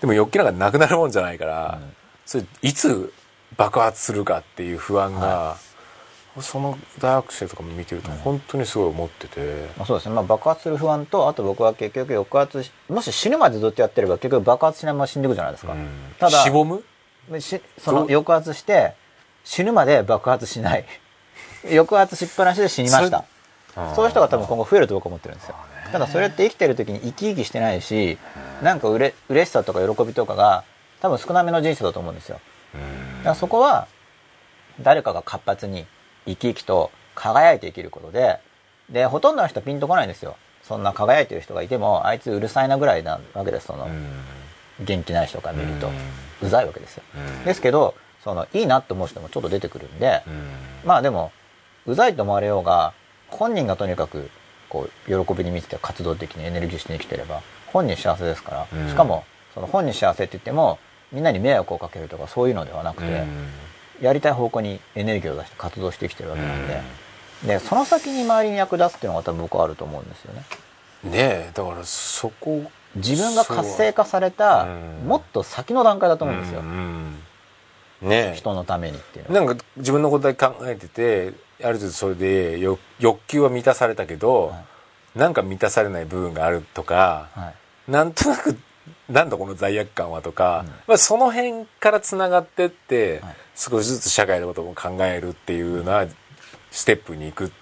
[0.00, 1.92] でも欲求なんかなくなるもんじゃないから、うん。
[2.24, 3.12] それいつ
[3.56, 5.56] 爆発するかっていう不安が、
[6.40, 15.88] その大学生とかも見てると本当にすごい思ってて、まあ、そうですね、まあ、爆発する不安とあと僕は結局抑圧しもし死ぬまでずっとやってれば結局爆発しないまま死んでいくじゃないですか、うん。
[16.18, 16.82] ただしぼむ？
[17.40, 18.94] しその抑圧して
[19.44, 20.84] 死ぬまで爆発しない。
[21.68, 23.24] 抑圧しっぱなしで死にました。
[23.94, 25.54] そういう人が多分今後増えると僕は思ってるんですよ。
[25.92, 28.18] ただそれって生きてる時に生き生きしてないし
[28.62, 30.64] なんかうれ嬉しさとか喜びとかが
[31.00, 32.40] 多分少なめの人生だと思うんですよ。
[32.74, 32.78] だ
[33.24, 33.88] からそこは
[34.80, 35.86] 誰かが活発に
[36.26, 38.38] 生き生きと輝いて生きることで
[38.90, 40.36] でほとんどの人はピンとこないんですよ。
[40.62, 43.88] そんな輝いてる人がいてもあいつうるさいなぐらいなわけですその
[44.80, 45.90] 元気ない人から見ると。
[46.42, 47.02] うざいわけですよ。
[47.44, 47.94] ですけど
[48.24, 50.22] そのいいなって思う人もちょっと出てくるんで
[50.84, 51.32] まあでも
[51.86, 52.92] うざいと思われようが
[53.28, 54.30] 本人がとにかく
[54.68, 58.88] こう喜びに満ちて活動的にエネルギッシュに生きてれば本人幸せですから、うん。
[58.88, 60.78] しかもその本人幸せって言っても
[61.12, 63.24] みんなに迷惑をかけるとかそういうのではなくて、
[64.00, 66.80] やりたい方向にエネルギーを出して活動して生きてるわけなんで、
[67.46, 70.44] でその先に周りに役立つっていうのが多分僕はあると思うんですよね。
[71.04, 74.66] ねえだからそこ自分が活性化されたう
[75.04, 75.08] ん。
[75.08, 77.14] もっと先の段階だと思うんですよ、うん
[78.02, 78.34] ねえ。
[78.36, 84.56] 人のためにっていうなんか自分のことだけ考えててある程度それで欲欲求は満たされたけど、は
[85.14, 85.18] い。
[85.18, 87.52] なんか満たされない部分があるとか、は
[87.88, 87.90] い。
[87.90, 88.56] なんとなく
[89.08, 90.72] なんだこの罪悪感はとか、うん。
[90.86, 96.06] まあ、その辺からつながってって、はい少しずつ社会のことも考えるっていうのは
[96.70, 97.52] ステップに行く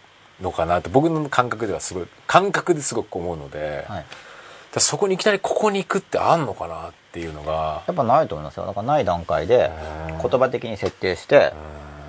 [0.40, 4.04] のかなって僕の感覚ではすごい感覚ですごく思うので、はい。
[4.72, 8.66] らそこにいきなりここに行くってあんのかなっていうのがやっぱないと思いますよ。
[8.66, 9.72] だからない段階で
[10.10, 10.30] うん。
[10.30, 11.52] 言葉的に設定して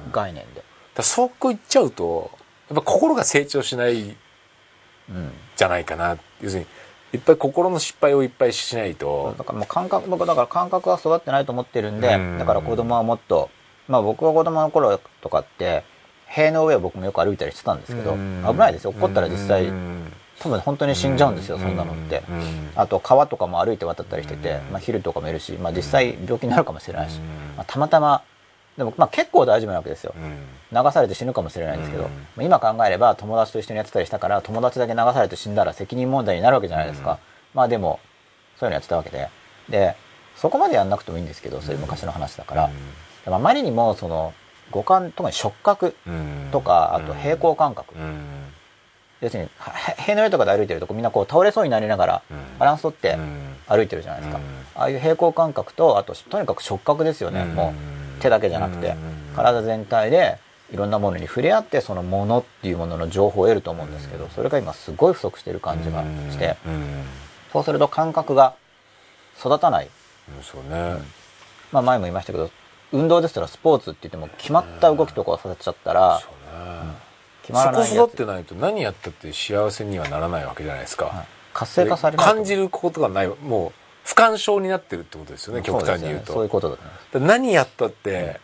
[0.05, 0.11] うん。
[0.11, 0.63] 概念で、
[0.93, 2.29] だそこ行っちゃうと
[2.69, 4.15] やっぱ心が成長しない
[5.09, 6.67] うん、じゃないかな要するに
[7.13, 9.33] いっぱい心の失敗をいっぱいしないと。
[9.39, 12.37] だからもう感覚僕だから感覚は育ってないと思ってるんでうん。
[12.37, 13.49] だから子供はもっと
[13.89, 15.83] まあ僕が子供の頃とかって
[16.27, 18.45] 塀の上を僕もよく歩いたりしてたんですけどうん。
[18.47, 18.91] 危ないですよ。
[18.91, 20.13] 怒ったら実際うん。
[20.39, 22.23] 多分本当に死んじゃうんですよそんなのって。
[22.29, 22.71] うん。
[22.75, 24.71] あと川とかも歩いて渡ったりしててうん。
[24.71, 27.17] まあ昼とかもいるしまあ実際病気になるかもしれないし。
[27.17, 27.57] うん。
[27.57, 28.21] まあたまたま
[28.77, 30.13] でもまあ結構大丈夫なわけですよ。
[30.15, 30.37] うん。
[30.71, 32.07] 流されて死ぬかもしれないんですけど、
[32.39, 37.17] 今考えれば友達と一緒にやってたりしたから友達だけ流されて死んだら責任問題になるわけじゃないですか、うん。
[37.55, 37.99] まあでも
[38.59, 39.29] そういうのやってたわけで。
[39.67, 39.95] で
[40.35, 42.69] そこまでやんなくてもいいんですけどそういう昔の話だから、
[43.30, 44.34] でもあまりにもその
[44.71, 46.49] 五感特に触覚うん。
[46.51, 48.25] とかあと平行感覚、うん。
[49.21, 52.38] 要するには塀の上とかで歩いてるとこみんなこう倒れそうになりながらうん。
[52.57, 53.55] バランス取ってうん。
[53.67, 54.43] 歩いてるじゃないですか、うん。
[54.82, 57.53] ああいう平行感覚とあととにかく触覚ですよね、うん。
[57.53, 57.75] も
[58.17, 59.36] う手だけじゃなくて、うん。
[59.36, 60.39] 体全体で
[60.73, 66.57] いろんなものに触れ合ってそのものっていうものの情報を得ると思うんですけどそれが今すごい不足してる感じがして。
[67.53, 68.55] そうすると感覚が
[69.39, 69.86] 育たない。
[69.86, 71.01] うんそうね、
[71.71, 72.51] まあ前も言いましたけど
[72.91, 76.21] 運動ですらスポーツって言っても決まった動きとかをさせちゃったら
[77.43, 81.25] 決まらないそこ育ってないと何やったって幸せにはならないわけじゃないですか、はい。
[81.53, 82.33] 活性化されないと。
[82.33, 83.27] 感じることがない。
[83.27, 83.71] もう
[84.03, 86.33] 不干渉になってるってことですよね極端に言うと。
[86.33, 87.05] そういうことだと思います。
[87.13, 88.39] だから何やったって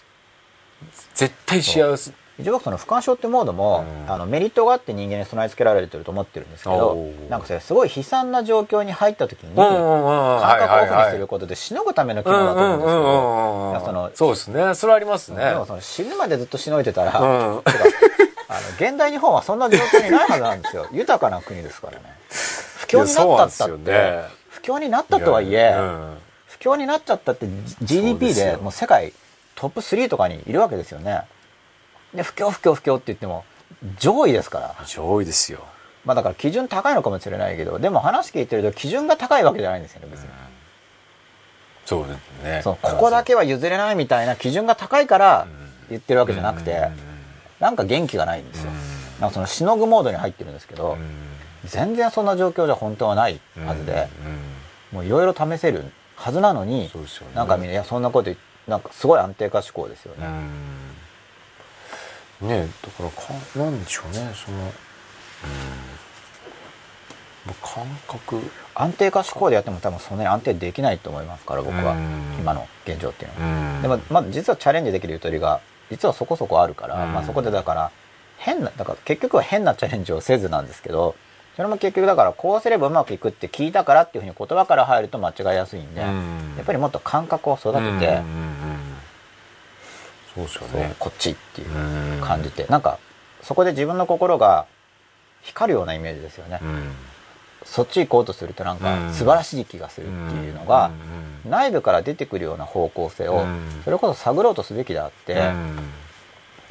[1.14, 4.12] 絶対幸せ一応僕その不干渉ってモードも、うん。
[4.12, 14.76] あのメリットがあって人間に備え付けられてると思ってるんですけどなんかそれすごい悲惨な状況に入った時に感覚をオフにするこことでしのぐための機能だと思うんですけどそのそうですね。
[14.76, 15.50] それはありますね。
[15.50, 17.28] でもその死ぬまでずっとしのいでたら、うん。
[17.28, 17.62] あの
[18.80, 20.88] 現代日本はそんな状況にないはずなんですよ。
[20.94, 22.04] 豊かな国ですからね。
[22.30, 24.24] 不況になったったって、ね。
[24.50, 26.18] 不況になったとはいえ、うん。
[26.48, 27.48] 不況になっちゃったって
[27.82, 29.14] GDP でもう世界
[29.56, 31.22] トップ3とかにいるわけですよね
[32.16, 33.46] で不況不況不況って言っても
[34.00, 34.76] 上位ですから。
[34.86, 35.60] 上位ですよ。
[36.06, 40.30] まあだから基準高いのかもしれないけどでも話聞いてると基準が高いわけじゃないんですよね別に、
[41.86, 42.62] そうですね。
[42.64, 45.48] そうここだけは譲れないみたいな基準が高いから
[45.90, 46.90] 言ってるわけじゃなくて、
[47.60, 48.72] なんか元気がないんですよ、
[49.20, 50.98] なんかそのしのぐモードに入ってるんですけど、
[51.66, 54.08] 全然そんな状況じゃ本当はないはずで、
[54.92, 55.86] もういろいろ試せる
[56.16, 56.90] はずなのに、ね。
[57.34, 58.32] なんかみんないやそんなこと
[58.68, 60.95] なんかすごい安定化志向ですよね、うん
[62.42, 64.72] ねだからかなんでしょうねそのうん。
[67.46, 68.42] まあ感覚。
[68.74, 72.36] 安定化志向でやっても多分そんなに安定できないと思いますから僕は、うん。
[72.40, 73.82] 今の現状っていうのは、うん。
[73.82, 77.92] でもまだ実はチャレンジできるゆとりが実はそこそこあるから、うんまあ、そこでだから
[78.38, 81.16] 変なだから結局は変なチャレンジをせずなんですけど
[81.56, 86.54] それも結局だからこうすればうまくいくって聞いたからっていうふうに言葉から入ると間違いやすいんで、うん。
[86.58, 88.22] やっぱりもっと感覚を育てて、
[90.36, 90.96] そうですよね。
[91.00, 92.22] こっちっていううん。
[92.22, 93.00] 感じてなんか
[93.42, 94.66] そこで自分の心が
[95.42, 96.92] 光るようなイメージですよね、うん。
[97.64, 98.82] そっち行こうとするとなんうん。
[98.82, 100.92] か素晴らしい気がするっていうのが
[101.46, 103.82] うん内部から出てくるような方向性をうん。
[103.84, 105.90] それこそ探ろうとすべきであってうん。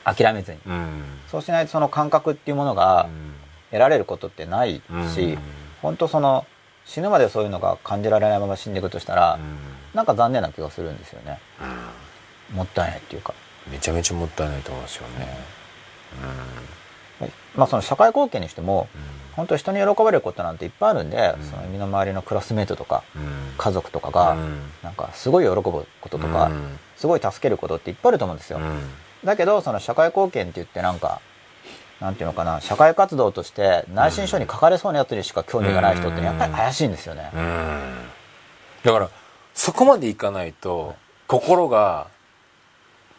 [0.04, 0.58] 諦めずに。
[0.66, 1.02] うん。
[1.30, 3.08] そうしないとその感覚っていうものが
[3.70, 4.82] 得られることってない
[5.14, 5.38] しうん。
[5.80, 6.44] 本当その
[6.84, 9.38] 死ぬまでそういうのが感じられないまま死んでいくとしたら
[9.94, 11.38] なんか残念な気がするんですよね。
[12.52, 13.32] もったいないっていうか
[13.70, 15.54] めちゃめちゃもったいないと思いますよね。
[17.56, 19.00] まあその社会貢献にしてもうん。
[19.34, 21.44] 本当人に喜ばれることなんていっぱいあるんでうん。
[21.44, 23.54] その身の回りのクラスメートとかうん。
[23.56, 24.60] 家族とかがうん。
[24.82, 26.78] なんかすごい喜ぶこととかうん。
[26.96, 28.58] すごい助けることっていっぱいあると思うんですよ。
[28.58, 28.90] うん。
[29.24, 31.20] だけどその社会貢献って言ってなんか
[32.00, 37.30] なんていうのかな社会活動として内申書に書かれそうなやつにしか興味がない人ってやっぱり怪しいんですよね。
[37.34, 37.94] うん。
[38.82, 39.10] だから
[39.54, 40.96] そこまでいかないと
[41.28, 42.08] 心が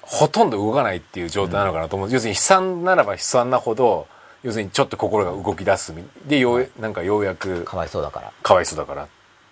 [0.05, 4.07] ほとんど動かないっていう状態なのかなと思う、要するに悲惨ならば悲惨なほど
[4.43, 5.93] 要するにちょっと心が動き出す
[6.27, 8.31] でようなんかようやくかわいそうだから。
[8.43, 9.07] かわいそうだからっ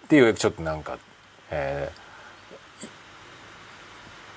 [0.07, 0.97] ていうちょっとなんか、
[1.49, 2.03] えー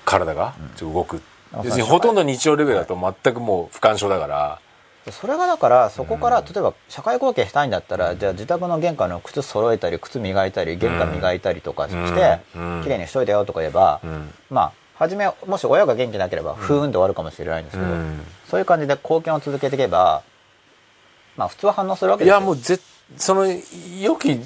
[0.05, 1.21] 体がちょっと動く、うん
[1.53, 4.59] 要するにほとんど日常レベルだと全くもう不干渉だから、
[5.11, 6.45] それがだからそこからうん。
[6.45, 12.81] 例えば社会貢献したいんだったらじゃあ自宅の玄関の靴揃えたり靴磨いたり玄関磨いたりとかしてうん。
[12.83, 14.33] 綺麗にしといたよとか言えばうん。
[14.49, 18.21] まあ初めもし親が元気なければふーんで終わるかもしれないんですけどうん。
[18.49, 20.23] そういう感じで貢献を続けていけば
[21.35, 22.37] まあ普通は反応するわけですよ。
[22.37, 22.79] いやもうぜ
[23.15, 24.39] その良き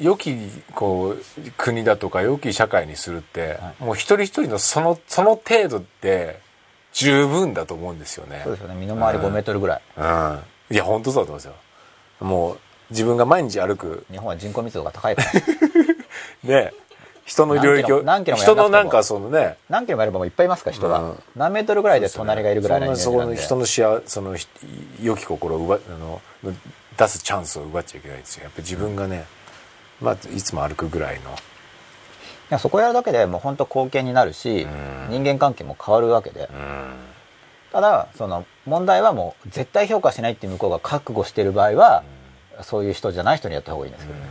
[0.00, 0.36] 良き
[0.74, 6.40] こう国だとか良き社会にするって、はもう一人一人のそのその程度で
[6.92, 8.40] 十分だと思うんですよね。
[8.44, 8.74] そうですよね。
[8.76, 9.82] 身の回り5メートルぐらい。
[9.96, 10.38] うん。
[10.70, 11.54] いや本当そうだと思いますよ。
[12.20, 12.58] もう
[12.90, 14.06] 自分が毎日歩く。
[14.10, 15.32] 日本は人口密度が高いから。
[16.48, 16.72] ね
[17.28, 19.58] 人の領域を人のなんかそのね。
[19.68, 21.22] 何キロもやればもういっぱいいますから人が、うん。
[21.36, 23.34] 何メートルぐらいで隣がいるぐらいそんなんで。
[23.34, 24.48] なそこの人の幸そのひ
[25.02, 26.22] 良き心を奪あの
[26.96, 28.44] 出すチャンスを奪っちゃいけないですよ。
[28.44, 29.26] やっぱ自分がね、
[30.00, 31.30] まあ、いつも歩くぐらいの。
[31.30, 31.34] い
[32.48, 35.08] やそこやるだけでもう本当貢献になるし、うん。
[35.10, 36.94] 人間関係も変わるわけで、うん。
[37.72, 42.04] ただその問題はもう絶対評価しないって向こうが覚悟してる場合は、
[42.62, 44.26] そういう人じゃない人にやった方がいいんですけどね、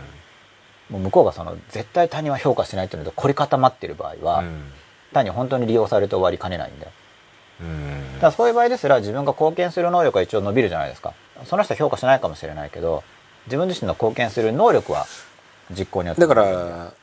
[0.89, 4.71] もう向こうがその絶対他人は評価しないっていうので凝り固まってる場合は、うん。
[5.13, 6.87] 単に本当に利用されて終わりかねないんで
[7.61, 8.13] うん。
[8.15, 11.13] だからそういう場合ですら自分が貢献する能力は一応伸びるじゃないですか。
[11.45, 13.03] その人は評価しないかもしれないけど
[13.45, 15.05] 自分自身の貢献する能力は
[15.71, 16.93] 実行によってだから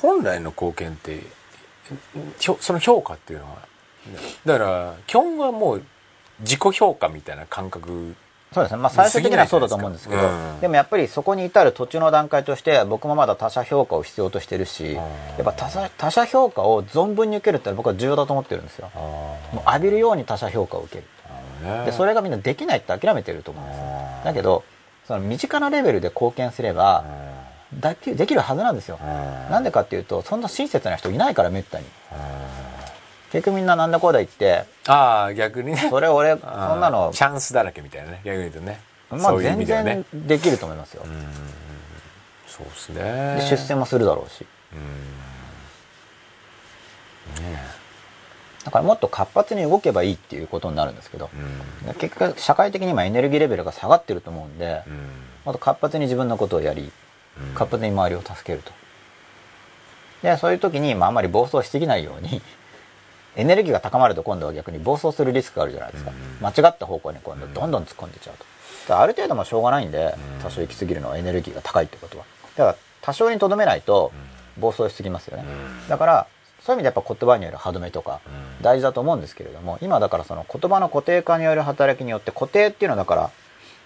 [0.00, 1.22] 本来の貢献って
[2.38, 3.56] その評価っていうのは
[4.44, 5.82] だから基本はもう
[6.40, 8.14] 自己評価みたいな感覚
[8.52, 8.78] そうですね。
[8.78, 15.02] まあ最終的にはそうだと思うんですけど、うんでもやっぱりそこに至る途中の段階として、僕もまだ他者評価を必要としてるし、や
[15.42, 18.90] っぱ他者他者評価を存分に受けるってのは僕は重要だと思ってるんですよ。
[18.94, 21.04] あもう浴びるように他者評価を受ける。
[21.64, 23.84] あで、それがみんなできないって諦めてると思うんですよ。
[24.24, 24.64] だけど、
[25.06, 27.04] その身近なレベルで貢献すれば、
[27.72, 28.98] できできるはずなんですよ。
[29.50, 31.84] なんでかっていうと、そんな親切な人いないから、めったに。
[33.32, 35.88] 結局みんななんだこうだ言って、ああ逆にね。
[35.90, 38.20] それ俺、そんなの、チャンスだらけみたいなね。
[38.24, 41.02] 逆に言うとね、まあ全然できると思いますよ。
[42.46, 44.46] そうですでね出世もするだろうし。
[48.64, 51.30] だからもっと活発に動けばいいっていうことになるんですけど、
[51.86, 51.94] うん。
[51.94, 54.94] 結局社会的に今エネルギーレベルが下がってると思うんで、うん。
[55.44, 56.90] もっと活発に自分のことをやり、
[57.40, 57.54] うん。
[57.54, 58.72] 活発に周りを助けると。
[60.22, 62.42] で、そういう時に、まあ、あんまり暴走しすぎないように、
[63.36, 66.10] エネルギーが高まると今度は逆に暴走するリスクがあるじゃないですか。
[66.10, 68.36] うん間違った方向に今度どんどん突っ込んでいっちゃう
[68.86, 68.98] と。
[68.98, 72.24] ある程度もしょうがないんで、多少行き過ぎるのはエネルギーが高いってことは。
[72.56, 74.12] だから多少にとどめないと
[74.58, 75.44] 暴走しすぎますよね。
[75.46, 76.26] うんだから、
[76.62, 83.30] そういう意味でやっぱ言葉による歯止めとかうん大事だと思うんですけれども、今だからその言葉の固定化による働きによって固定っていうのはだから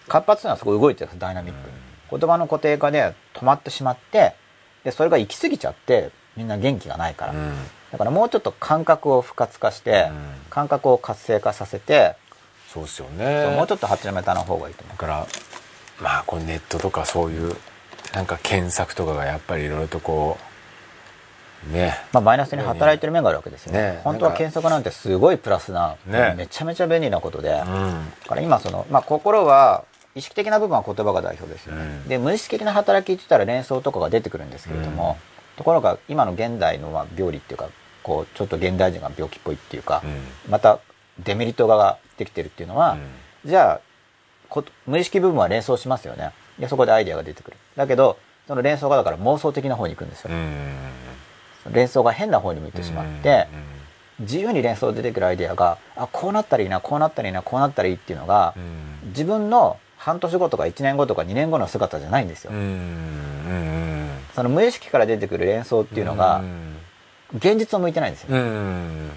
[0.08, 1.74] 活発なのはすごい動いてるんですダイナミックに。
[2.10, 4.34] 言葉の固定化で止まってしまって、
[4.84, 7.34] で、それが行き過ぎちゃってみんな元気がないから。
[7.92, 10.16] うんだからもうちょっと感覚を不活化して、うん。
[10.48, 12.16] 感覚を活性化させて、
[12.72, 13.54] そうですよね。
[13.54, 15.26] もうちょっとはちらめたの方がいいと思だから
[16.00, 17.54] まあこうネットとかそういう
[18.14, 20.38] なんか検索とかがやっぱりいろいろとこ
[21.70, 21.94] うね。
[22.12, 22.14] う。
[22.14, 23.72] まあマイナスに働いてる面があるわけですよ。
[23.72, 23.92] ね。
[23.92, 26.34] ね本当は検索なんてすごいプラスな、ね。
[26.36, 28.12] めちゃめちゃ便利なことで、だうん。
[28.26, 29.84] から今その、まあ心は、
[30.14, 31.82] 意識的な部分は言葉が代表ですよね。
[31.82, 32.08] うん。
[32.08, 35.18] で、無意識的な働きって言ったら連想とかが出てくるんですけれども、
[35.56, 37.68] ところが今の現代のまあ病理っていうか、
[38.02, 40.50] こう、ちょっと現代人が病気っぽいっていうか、うん。
[40.50, 40.80] また
[41.18, 42.96] デメリットができてるっていうのは、
[43.44, 43.80] じゃあ
[44.48, 46.30] こ無意識部分は連想しますよね。
[46.58, 47.56] でそこでアイデアが出てくる。
[47.76, 51.72] だけどその連想がだから妄想的な方に行くんですよ、うん。
[51.72, 53.48] 連想が変な方に向いてしまって、
[54.20, 59.08] 自由に連想出てくるアイデアがあこうなったらいいなこうなったらいいなこうなったらいいっていうのが、うん。
[59.08, 62.58] 自分の半年後とか1年後とか2年後の姿じゃないんですよ、うん。
[62.58, 64.10] うん。
[64.34, 66.42] その無意識から出てくる連想っていうのが
[67.34, 69.10] 現実を向いてないんですよ、うん。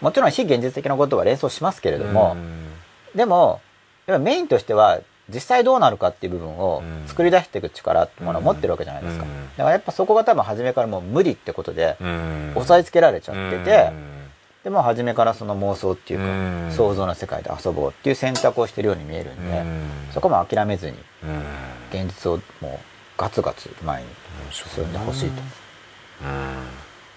[0.00, 2.68] もちろん非現実的なことは連想しますけれども、うん。
[3.14, 3.60] でも、
[4.06, 5.00] やっぱメインとしては、
[5.32, 7.08] 実際どうなるかっていう部分をうん。
[7.08, 9.24] 作り出していく力ってものを持ってるわけじゃないですか。
[9.24, 9.30] うん。
[9.56, 12.52] だからやっぱそこが多分初めからもう無理ってことで、うん。
[12.56, 14.20] 押さえつけられちゃってて、うん。
[14.64, 16.72] でも初めからその妄想っていうか、うん。
[16.72, 19.88] 想像の世界で遊ぼうっていう選択をしてるように見えるんで、うん。
[20.12, 22.06] そこも諦めずに、うん。
[22.06, 22.78] 現実をもう
[23.16, 24.08] ガツガツ前に
[24.50, 25.42] 進んでほしいと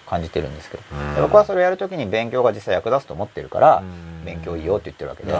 [0.06, 1.14] 感じてるんですけど、うん。
[1.14, 4.24] で僕はそれをやるときに勉強が実際役立つと思ってるから、うん。
[4.24, 5.34] 勉強いいよって言ってるわけで。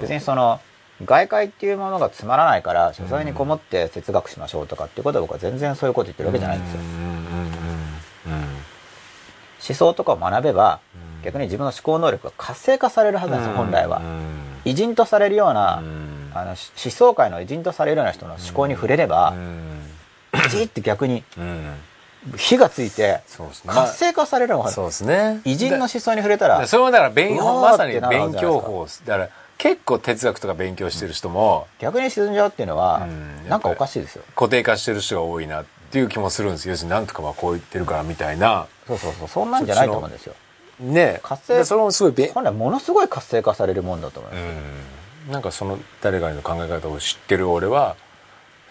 [0.00, 0.60] 別にその
[1.04, 6.80] 外界っていうものがつまらないから書斎にこもって哲学しましょうとかっていうことは僕は全然そういうこと言ってるわけじゃないんですよ。
[9.66, 13.98] 思想とかを学べばうん逆に自分の思考能力が活性化されるはずなんですよ本来は。
[13.98, 14.70] うん。
[14.70, 16.30] 偉人とされるようなうん。
[16.34, 16.56] あの思
[16.90, 19.80] 想界の偉人とされるような人の思考に触れればうん。
[20.50, 21.72] じーって逆にうん
[22.36, 23.20] 火がついて
[23.66, 25.40] 活性化されるのがそうですね。
[25.44, 34.24] 偉人の思想に触れたらでそれはだから勉まさに勉強法だから結構哲学とか勉強してる人も逆に沈んじゃうっていうのはうんなんかおかしいですよ。
[34.34, 36.72] 固定化してる人が多いなっていう気もするんですよ。
[36.72, 38.66] 要するになんとかはこう言ってるからみたいな。
[38.86, 39.28] そうそうそう。
[39.28, 40.34] そんなんじゃないと思うんですよ。
[40.80, 41.20] ね。
[41.22, 44.42] 活性でそれもすごいべ本来ものすごい活性化されるもんだと思います、
[45.26, 45.32] うん。
[45.32, 47.96] なんかその誰かの考え方を知ってる俺は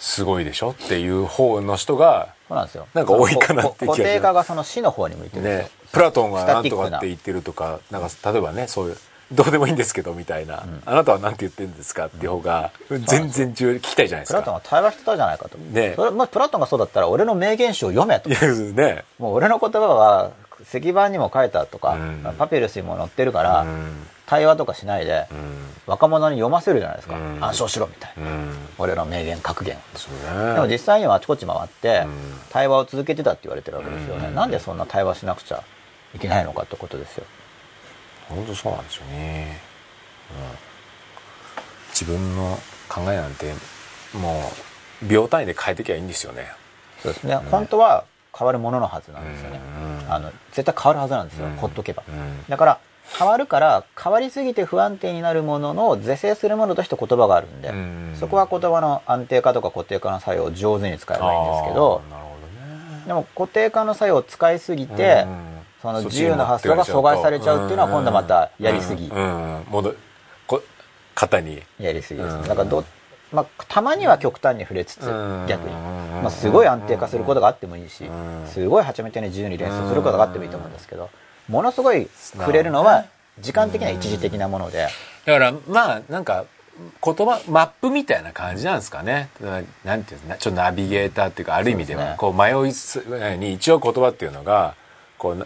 [0.03, 2.87] すごいでしょっていう方の人がそうなんですよ。
[2.93, 4.01] なんか多いかなって気がす。
[4.01, 7.99] る固定化がその死の方に向いてるねプラトンがスタなんティックなとかって言ってるとかな。
[7.99, 8.97] んか例えばねそういう
[9.31, 14.59] どうでもいいんですけどみたいな、あなたは何て言ってるんですかっていう方が全然重要聞きたいじゃないですプラトンか。
[14.59, 15.93] が対話してたじゃないかと、ね。
[15.95, 18.29] それもしプラトンがそうだったら俺の名言集を読めと。
[18.29, 19.05] いやね。
[19.17, 20.31] もう俺の言葉は
[20.63, 22.35] 石板にも書いたとか、うん。
[22.37, 25.37] パピルスにも載ってるから、うん対話とかしないで、うん。
[25.85, 27.43] 若者に読ませるじゃないですか、うん。
[27.43, 28.55] 暗唱しろみたいな、うん。
[28.79, 29.77] 俺の名言格言。
[29.95, 30.53] そうね。
[30.55, 32.41] でも実際にはあちこち回って、うん。
[32.49, 34.35] 対話を続けてたって言われてるわけですよね、うん。
[34.35, 35.61] なんでそんな対話しなくちゃ
[36.15, 37.25] いけないのかってことですよ。
[38.27, 39.61] 本当そうなんですよね、
[40.31, 40.57] うん。
[41.89, 42.57] 自分の
[42.89, 43.53] 考えなんて
[44.15, 44.51] も
[45.03, 46.51] う秒単位で変えてきゃいいんですよね。
[47.03, 48.05] そうですね、本当は
[48.35, 49.59] 変わるもののはずなんですよね、
[50.07, 50.11] うん。
[50.11, 51.55] あの絶対変わるはずなんですよ、うん。
[51.57, 52.45] ほっとけば、うん。
[52.49, 52.79] だから
[53.17, 58.15] 変わるから変わりすぎて不安定になるものの是正するものとして言葉があるんで、うん。
[58.19, 63.07] そこは言葉の安定化とか固定化の作用を上手に使えばいいんですけどね。
[63.07, 65.53] でも固定化の作用を使いすぎて、うん。
[65.81, 69.57] その自由な発想が阻害されちゃうっていうのは今度またやりすぎ、うん。
[69.57, 69.65] うん。
[69.69, 69.95] 戻
[70.47, 70.63] こ
[71.13, 71.61] 方に。
[71.79, 72.21] やりすぎ。
[72.23, 72.41] ですうん。
[72.41, 72.83] ねだからど
[73.33, 75.45] まあ、たまには極端に触れつつうん。
[75.47, 76.21] 逆に、うん。
[76.23, 78.47] まあ、すごい安定化することがあってもいいしうん。
[78.47, 81.09] すごいはちゃめちゃに自由に連想することがあってもいいと思うんですけど
[81.47, 82.07] ものすごい
[82.37, 83.05] 触れるのは
[83.39, 84.87] 時間的には一時的なもので。
[85.25, 86.45] だからまあなんか
[87.03, 89.29] 言葉マップみたいな感じなんですかね。
[89.39, 93.03] ななんていうんですかちょっとナビゲーターっていうかある意味ではこう迷いす
[93.37, 94.75] に一応言葉っていうのが
[95.17, 95.45] こうな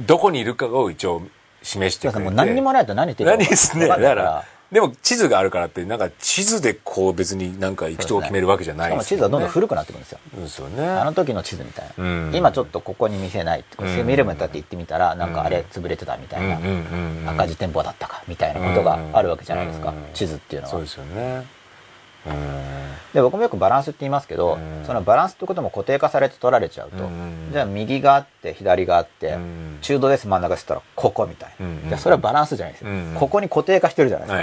[0.00, 1.22] どこにいるかを一応
[1.62, 2.24] 示してくれて。
[2.24, 3.86] もう何にもないと何言ってるか何ですね。
[3.86, 10.18] だからでも地図があるからってなんか地図でこう別になんか行くとこ決めるわけじゃないです地図はどんどんる古くなってくるんですよ。
[10.34, 10.88] ですよね。
[10.88, 12.34] あの時の地図みたいな、うん。
[12.34, 13.94] 今ちょっとここに店ないってうん。
[13.94, 16.64] セブンイレブンだって行ってみたらなんかあれ潰れてたみたいな、うん。
[16.64, 16.70] うん。
[16.70, 17.22] うん。
[17.22, 17.28] うん。
[17.28, 20.70] 赤字店舗だったかみたいなことがあるわけじゃないですか、うん地図っていうのは。
[20.72, 21.36] そうですよね。
[21.36, 21.61] うん
[23.12, 24.86] で僕もよくバランスって言いますけど、うん。
[24.86, 27.50] そのバランスってことも固定化されて取られちゃうと、うん。
[27.52, 29.78] じゃあ右があって左があって、うん。
[29.82, 31.82] 中道です真ん中ですったらここみたいな、うん。
[31.88, 33.16] じゃあそれはバランスじゃないですよ、うん。
[33.18, 34.40] ここに固定化してるじゃないです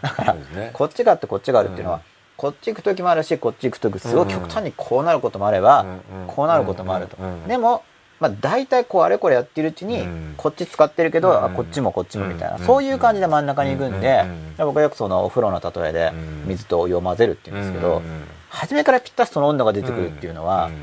[0.00, 0.70] か、だからね。
[0.72, 2.02] こっちがあってこっちがあるっていうのは、うん。
[2.36, 6.26] こっち行く時もあるしこっち行く時すごい極端にこうなることもあれば、うん。
[6.28, 7.46] こうなることもあると、うん。
[7.46, 7.82] でも、
[8.22, 10.34] まあ、大体こうあれこれやってるうちに、うん。
[10.36, 11.44] こっち使ってるけど、うん。
[11.44, 12.64] あこっちもこっちもみたいな、うん。
[12.64, 14.22] そういう感じで真ん中に行くんで、
[14.58, 14.66] うん。
[14.66, 16.44] 僕はよくそのお風呂の例えでうん。
[16.46, 18.00] 水とお湯を混ぜるって言うんですけど、
[18.48, 20.74] 初めからぴったしその温度が出てくるっていうのは、うん。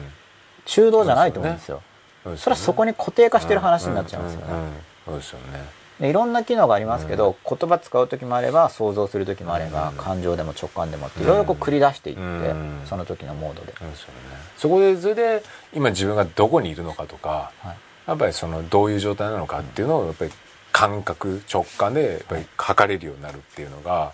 [0.65, 1.81] 中道じゃないと思うんですよ。
[2.35, 4.47] それはそこに固定化してる話になっちゃうんですよね。
[5.05, 12.81] そうですよねでいろんな機能がありますけど、言葉使う時もあれば想像する時もあれば、感情でも直感でもっていろいろこう繰り出していって、うん。
[12.85, 13.73] その時のモードで。
[13.77, 14.13] そうですよね。
[14.57, 15.43] そこでそれで
[15.73, 17.77] 今自分がどこにいるのかとかはい。
[18.07, 20.31] やっぱりそのどういう状態なのかっていうのをやっぱり
[20.71, 24.13] 感覚直感でやっぱり測れるようになるっていうのが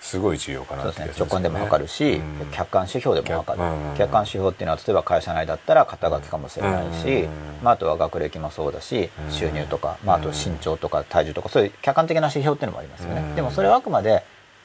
[0.00, 1.14] すごい重要かなそうですね。
[1.18, 2.50] 直感でも測るし、うん。
[2.50, 7.30] 客観指標でも測る、うん客観指標っていうのは例えば会社内だったら肩書きかもしれないし、うん
[7.62, 9.32] まあ、あとは学歴もそうだしうん。
[9.32, 13.34] 収入とか、まあ、あと身長とか体重とかそういう客観的な指標っていうのもありますよね、うん。
[13.36, 14.24] でもそれはあくまで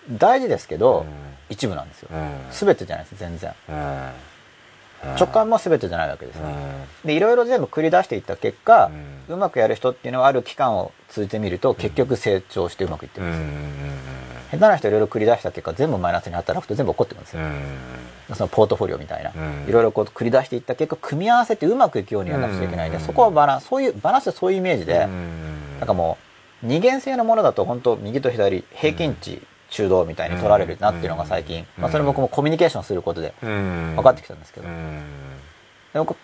[0.09, 1.05] 大事ですけど、うん。
[1.49, 2.37] 一部なんですよ、うん。
[2.51, 3.53] 全てじゃないです全然。
[3.69, 4.09] うん
[5.14, 7.07] 直感も全てじゃないわけですよ、うん。
[7.07, 8.90] でいろいろ全部繰り出していった結果、
[9.30, 13.27] ううまくやる人っていうのはある期間を通じてみると結局成長してうまくいってうん。
[13.27, 13.95] うるんですよ、ん
[14.52, 18.36] 下手な人いろいろ繰り出した結果全部マイナスに働くと全部起こってくるんですよ、うん。
[18.36, 19.69] そのポートフォリオみたいな、うん。
[19.69, 23.03] いろいろこう繰り出していった結果組み合わせてうまくいくようにやらなくちゃいけないんで、うん。
[23.03, 25.80] そこはバランスそういうバランスそういうイメージで、うん。
[25.80, 26.18] なんかも
[26.64, 29.41] う二元性のものだと本当右と左平均値、
[29.76, 31.81] 中道みたいに取られるなっていうのが最近、うん。
[31.84, 33.93] まあ、それ僕もコミュニケーションすることでうん。
[33.97, 35.03] 分かってきたんですけど、うん。
[35.93, 36.15] で僕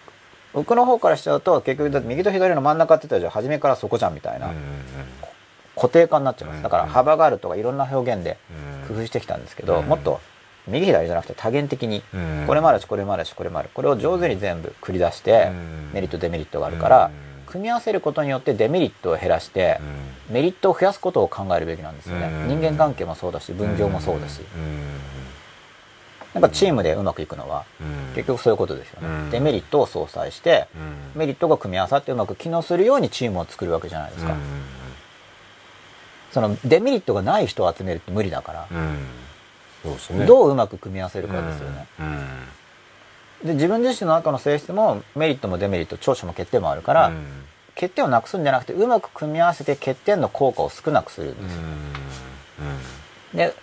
[0.53, 4.51] 僕の方からしちゃうと結局だって右と左の真ん中って言ったらじゃあ初めからそこじゃんみたいな、
[5.75, 6.63] 固定化になっちゃいます。
[6.63, 8.37] だから幅があるとかいろんな表現で
[8.87, 9.85] 工夫してきたんですけど、うん。
[9.85, 10.19] もっと
[10.67, 12.43] 右左じゃなくて多元的に、うん。
[12.47, 13.69] これもあるしこれもあるしこれもある。
[13.73, 15.89] これを上手に全部繰り出して、うん。
[15.93, 19.81] メリットデメリットがあるから、うん組み合わせることによってデメリットを減らして、
[20.29, 22.47] メリットを増やすことを考えるべきなんですよね、うん。
[22.47, 26.41] 人間関係もそうだし分業もそうだし、うん。
[26.41, 26.49] なん。
[26.49, 28.15] かチームでうまくいくのは、うん。
[28.15, 29.29] 結局そういうことですよね、うん。
[29.31, 30.67] デメリットを相殺して、
[31.13, 31.19] うん。
[31.19, 34.33] メリットが組み合わさってうまく機能するようにチームを作るわけじゃないですか、
[36.31, 38.67] そのデメリットがない人を集めるって無理だから、
[40.25, 42.27] どううまく組み合わせるかですよね、うん
[43.43, 47.25] で自分自身の中の性質もメリットもデメリット長所も欠点もあるから、うん。
[47.75, 51.55] 欠点をなくすんじゃなくてうまく組み合わせて欠点の効果を少なくするんです。
[53.39, 53.53] よ、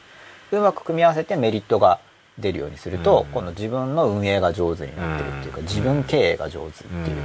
[0.50, 2.00] でうまく組み合わせてメリットが
[2.38, 3.32] 出るようにすると、うん。
[3.32, 5.64] 今度自分の運営が上手になってるっていうか、うん。
[5.64, 7.16] 自分経営が上手っていう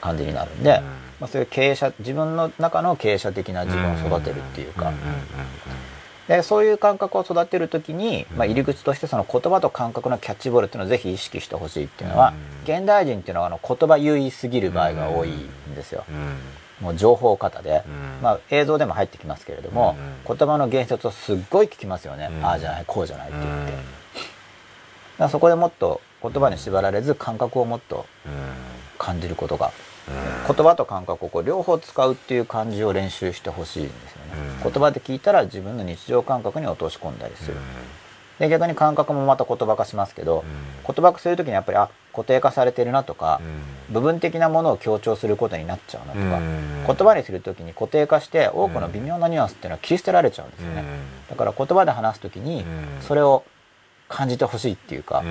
[0.00, 0.84] 感じになるんで、うん。
[1.20, 4.92] まあ、そういう経営者自分の中の経営者的な自分を育てるっていうか、
[6.28, 12.32] でそういう感覚を育てる時に、まあ、入り口としてその言葉と感覚のキャッチボールっていうのをぜひ意識してほしいっていうのは、
[12.64, 16.04] 現代人っていうのはあの言葉優位すぎる場合が多いんですよ。
[16.80, 17.90] もう情報型で、う
[18.20, 18.22] ん。
[18.22, 19.96] まあ、映像でも入ってきますけれども、
[20.26, 22.44] う言葉の言説をすっごい聞きますよね、うん。
[22.44, 23.72] ああじゃないこうじゃないって言って、
[25.18, 28.06] だそこでもっと言葉に縛られず感覚をもっと
[28.98, 29.72] 感じることが
[30.46, 34.21] 言葉と感覚をこう両方使うっていう感じを練習してほしいんですよ
[34.62, 37.56] 言葉で聞いたら自分の日常感覚に落とし込んだりする、
[38.38, 40.44] で逆に感覚もまた言葉化しますけど、
[40.86, 43.40] 言葉化する時にやっぱりあ固定化されてるなとか、
[43.90, 50.50] 部分的なものを強調することになっちゃうなとか、言葉にする時に固定化して多くの微妙なニュアンスっていうのは切り捨てられちゃうん。
[50.50, 50.84] ですよね、
[51.30, 53.44] だから言葉で話す時にうんそれを
[54.12, 55.24] 感じてほしいっていうか、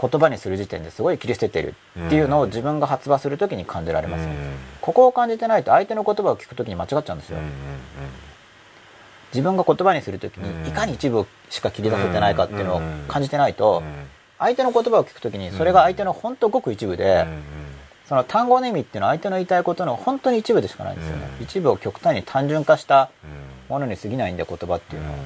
[0.00, 1.74] 言葉にする時点ですごい切り捨ててる
[2.06, 4.34] っていうのを自分が発話する時に感じられますよね、
[4.80, 7.38] ここを感じてないと相手の言葉を聞く時に間違っちゃうんですよ、
[9.32, 10.62] 自分が言葉にする時うん。
[10.62, 13.82] にいかに一部しか切り出せてないかっていうのを感じてないと
[14.38, 17.26] 相手の言葉を聞く時にそれが相手の本当ごく一部で
[18.08, 21.28] その単語の意味っていうのは相手の言いたいことの本当に一部でしかないんですよね。
[21.40, 23.10] 一部を極端に単純化した
[23.68, 25.22] ものに過ぎないんで言葉っていうのは、うん。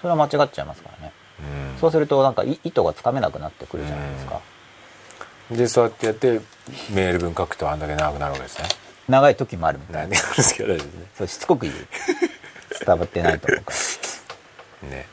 [0.00, 1.12] それは間違っちゃいますからね、
[1.74, 1.80] うん。
[1.80, 4.40] そうするとなんかい意図がつかめなくなってくるじゃないですか、
[5.50, 6.40] でそうやってやって
[6.90, 8.68] メール文書くとあんだけ長くなるわけですね。
[9.08, 10.14] 長い時もあるみたいな。
[10.14, 11.06] 何があるんですけど大丈夫ですね。
[11.14, 11.74] そうしつこく言う。
[12.86, 13.72] 伝わってないと思うか
[14.82, 14.88] ら。
[14.96, 15.06] ね。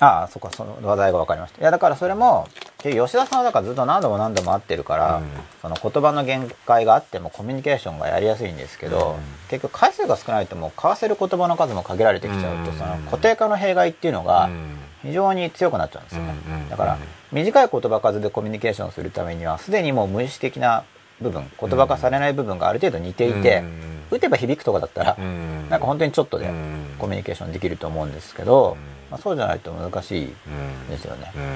[0.00, 1.60] ああそっかその話題が分かりました。
[1.60, 2.46] いやだからそれも
[2.78, 5.24] 吉田さんはだからずっと何度も何度も会ってるから、うん。
[5.60, 9.22] その言葉の限界があってもコミュニケーションがやりやすいんですけど、うん。
[9.48, 12.78] 結局回数が少ないともう交わせる言葉の数も限られてきちゃうと、うん。
[12.78, 16.98] その固定化の弊害っていうのがうん非常に強くなっちゃうんですよね、うんだから
[17.30, 20.84] 短い言葉数でコミュニケーションするためにはすでにもう無意識的な
[21.20, 28.78] 部分言葉化されない部分がある程度似ていて、うん打てば響くとかだったら、うんなんか本当にちょっとでうんコミュニケーションできると思うんですけど、うん
[29.10, 31.52] まあ、そうじゃないと難しいうんですよね、うん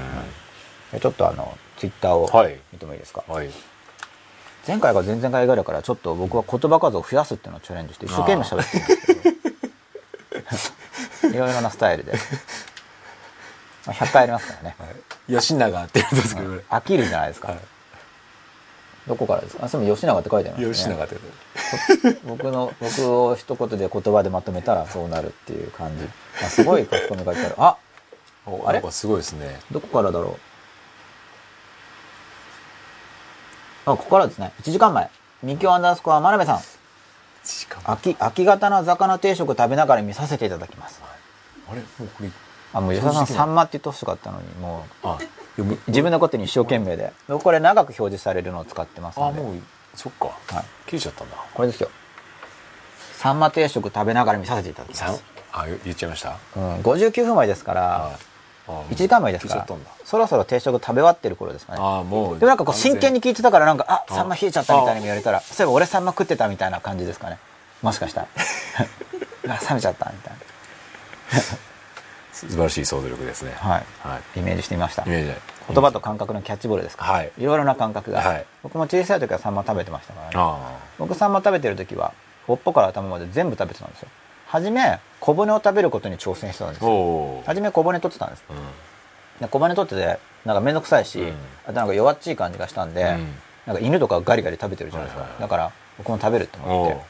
[0.92, 2.58] でちょっとあのツイッターをはい。
[2.72, 3.48] 見てもいいですか、はい。
[4.66, 8.94] 前回が前々回ぐらいからちょっと僕は言葉数を増やすっていうのをチャレンジして一生懸命喋ってるんで
[10.58, 10.72] す
[11.22, 11.32] けど。
[11.34, 12.12] いろいろなスタイルで、
[13.86, 14.76] まあ、100回ありますからね。
[15.28, 16.64] 吉永って言うんですけどこれ。
[16.70, 17.58] 飽きるじゃないですか、はい。
[19.08, 19.64] どこからですか？
[19.64, 20.94] あそれも吉永って書いてありますね。
[20.94, 26.10] 吉永って 僕の僕を一言で言葉でまとめたらそうなるっていう感じ、ま
[26.46, 27.54] あ、すごい書き込み書いてある。
[27.58, 27.76] あ
[28.46, 28.82] おあれ？
[28.92, 29.60] すごいですね。
[29.72, 30.38] どこからだろ
[33.86, 33.90] う？
[33.90, 34.52] あここからですね。
[34.62, 35.10] 1時間前。
[35.42, 36.60] みきおアンダースコア真鍋さん。
[37.44, 41.00] 時間秋秋型な魚定食食べながら見させていただきます。
[41.68, 41.80] あれ？
[41.80, 42.30] もうこれ
[42.72, 44.86] あもう吉田さんサンマって言ってほしかったのにも
[45.58, 47.12] う自分のことに一生懸命で。
[47.28, 49.40] 僕これ長く表示されるのを使ってますので。
[49.40, 49.56] あもう
[49.94, 50.26] そっか。
[50.26, 50.64] はい。
[50.86, 51.36] 切れちゃったんだ。
[51.52, 51.90] これですよ。
[53.16, 55.22] サンマ定食食べながら見させていただきま三す、
[55.52, 56.38] あ言っちゃいました？
[56.56, 58.18] うん、59分前ですからあ
[58.66, 59.66] あ1時間前ですから
[60.04, 61.78] そろそろ定食食べ終わってる頃ですかね。
[61.80, 67.38] ああもうでもなんかこう真剣に聞いてたからなんかああサンマ冷えちゃったみたいに言われたらそういえば俺サンマ食ってたみたいな感じですかね。
[67.80, 68.28] もしかしたら。
[69.54, 70.34] あ冷めちゃったみたい
[72.48, 73.52] 素晴らしい想像力ですね。
[73.52, 73.84] なはい。
[74.00, 74.40] はい。
[74.40, 75.04] イメージしてみました。
[75.04, 75.40] イメージ。
[75.68, 77.04] 言葉と感覚のキャッチボールですか？
[77.04, 77.32] はい。
[77.38, 78.46] いろいろな感覚が、はい。
[78.62, 80.28] 僕も小さい時はサンマ食べてましたから。
[80.28, 80.78] ねあ。
[80.98, 82.12] 僕サンマ食べてる時は
[82.48, 84.08] 尾っぽから頭まで全部食べてたんですよ。
[84.46, 86.90] 初め小骨を食べることに挑戦してたんですよ。
[86.90, 88.44] お初め小骨取ってたんです。
[88.50, 88.56] うん。
[89.40, 91.34] で小骨取っててなんか面倒くさいし、うん。
[91.64, 93.34] あとなんか弱っちい感じがしたんで、うん。
[93.64, 97.00] なんか犬とかガリガリ食べてるじゃないですか、だから僕も食べるって思っおて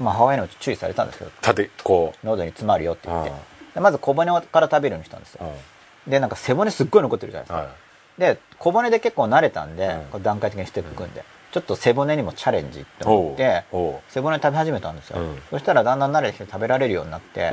[0.00, 3.32] まあ母親にも注意されたんですけど縦こ喉に詰まるよって言って
[3.80, 5.52] まず小骨から食べるようにしたんですよ。
[6.06, 8.20] でなんか背骨すっごい残ってるじゃないですか、はい。
[8.20, 13.64] で小骨で結構慣れたんで、う段階的にステップ組んで、ちょっと背骨にもチャレンジって思って
[14.08, 15.38] 背骨食べ始めたんですよ、うん。
[15.50, 17.50] そしたらだんだん慣れてきて食べられるようになって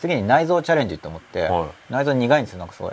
[0.00, 1.92] 次に内臓チャレンジと思って、はい。
[1.92, 2.92] 内臓苦いんですよなんかすごい。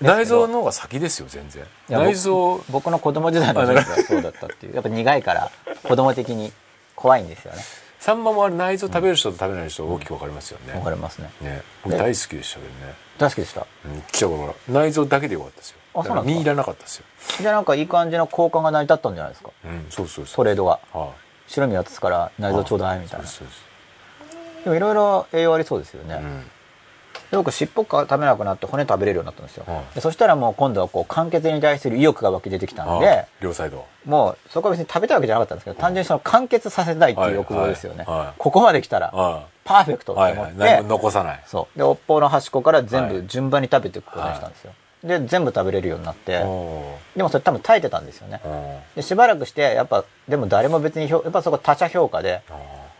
[0.00, 1.64] 内臓の方が先ですよ全然。
[1.88, 2.56] 内臓。
[2.56, 4.74] 僕僕の子供時代の人生はそうだったっていう。
[4.74, 5.50] やっぱ苦いから
[5.84, 6.52] 子供的に
[6.96, 7.62] 怖いんですよね
[8.04, 10.74] サンマもあれ内臓食べる人と食べない人大きく分かりますよね。
[10.74, 11.30] わかりますね。
[11.40, 11.62] ね。
[11.82, 12.94] 僕大好きでしたけどね。
[13.16, 13.66] 大好きでした？
[13.86, 14.02] うん。
[14.12, 15.78] 来た頃から内臓だけでよかったですよ。
[15.94, 17.06] あそうなん身いらなかったですよ。
[17.40, 19.50] じゃあなんかいい感じの交換が成り立ったんじゃないですか？
[19.64, 20.80] うんそうそうそうトレードが。
[20.92, 21.08] はい。
[21.46, 23.26] 白身渡すから内臓ちょうだいみたいな。
[23.26, 23.62] そうです
[24.64, 26.46] でもいろいろ栄養ありそうですよね、そうです
[27.34, 29.94] で僕尻尾が食べなくなって骨食べれるようになったんですよ、はい。
[29.96, 38.06] でそしたらもう今度はこう間欠に対する意欲が湧き出てきたうんんであ両サイドもうそこは別に食べたいわけじゃなかったんですけど単純にその完結させたいっていう欲望ですよね、
[38.38, 40.84] ここまで来たらあパーフェクトとあ思って、はい。
[40.84, 41.42] 残さない。
[41.46, 41.78] そう。
[41.78, 43.26] で尾っぽの端っこから全部はい。
[43.26, 48.40] 順番に食べていくことにしたんですよ、で全部食べれるようになっておでもそれ多分耐えてたんですよね。
[48.44, 48.96] ー。
[48.96, 52.42] でしばらくしてやっぱでも誰も別に評やっぱそこ他者評価で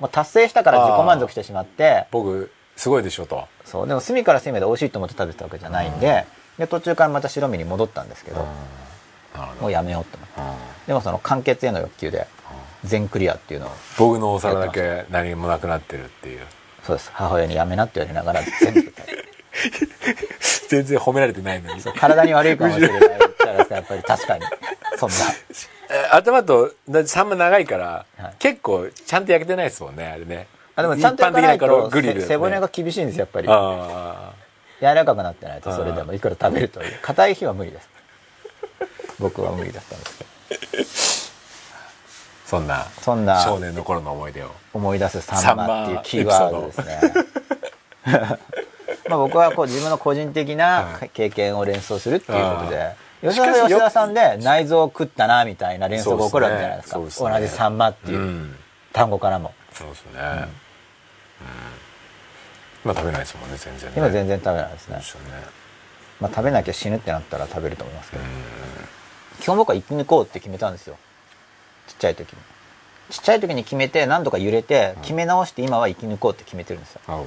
[0.01, 3.47] もう達成したから自己満足してしまって僕すごいでしょと。
[3.65, 6.27] そうでも隅から隅まで美味しいと思って食べてたわけじゃないんで
[6.59, 8.47] で途中からまた白身に戻ったんですけど
[9.61, 10.41] もうやめようって思って。
[10.41, 10.45] う
[10.85, 10.87] ん。
[10.87, 12.27] でもその完結への欲求で
[12.85, 13.71] 全クリアっていうのを。
[13.99, 16.41] 僕のお皿だけ何もなくなってるっていう。
[16.85, 17.11] そうです。
[17.13, 19.05] 母親にやめなって言われながら全部食べて。
[20.69, 21.83] 全然褒められてないのに。
[21.83, 24.45] 体に悪いかもしれないじゃないですかやっぱり確かに。
[24.99, 25.17] そんな。
[25.91, 26.73] え頭と
[27.07, 28.35] サンマ長いから、はい。
[28.39, 30.47] 結構ちゃんと焼けてないですもんねあれね
[30.77, 33.47] あでもちゃんと焼かないと背骨が厳しいんですよやっぱり。
[33.49, 34.33] あ
[34.81, 36.99] 柔らかくなってないとそれでもいくら食べるという。
[37.01, 37.89] 硬い日は無理です。
[39.21, 40.31] 僕は無理だったんですけど。
[40.31, 40.35] あ
[42.45, 44.51] そんなそんな少年の頃の思い出を。
[44.73, 47.01] 思い出すサンマっていうキーワードですね。
[49.09, 51.11] まあ僕はこう自分の個人的なはい。
[51.11, 52.83] 経験を連想するっていうことで。
[52.83, 56.97] あ吉田さんは吉田さんで内臓を食ったなみたいな連想が起こるわけじゃないですか。
[56.97, 57.31] そうですね。
[57.31, 58.57] 同じサンマっていううん。
[58.93, 59.55] 単語からも。
[59.73, 60.64] そうですね、うん
[62.85, 63.95] 今食べないですもんね全然ね。
[63.97, 64.97] 今全然食べないですね。
[64.97, 65.03] ね。
[66.21, 68.23] まあ食べなきゃ死ぬってなったら食べると思いますけど。
[69.41, 70.97] 基本僕は生き抜こうって決めたんですよ。
[71.87, 72.39] ちっちゃい時に。
[73.11, 77.01] ちっちゃい時に決めて何度か揺れて決め直して今は生き抜こうって決めてるんですよ。
[77.07, 77.23] あ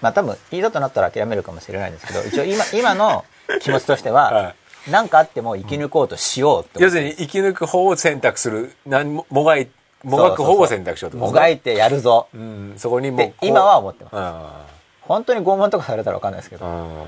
[0.00, 3.24] まあ多分いざとなったら諦めるかもしれないんですけど一応今 今の
[3.60, 4.54] 気持ちとしては、は
[4.88, 9.68] 何かあっても生き抜こうとしようって思って要するに生き抜く方を選択する何ももがい
[10.02, 12.28] もがく方を選択しようってこともがいてやるぞ。
[12.34, 14.16] うん、そこにもってう今は思ってます。
[14.16, 14.18] う
[14.66, 16.64] ん本当に拷問とかされたら分かんないですけど。
[16.66, 17.04] うん。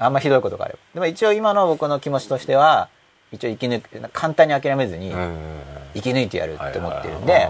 [0.00, 0.80] あんまひどいことがあれば。
[0.94, 2.88] でも一応今の僕の気持ちとしては
[3.30, 5.36] 一応生き抜く簡単に諦めずにうん。
[5.94, 7.48] 生き抜いてやるって思ってるんで、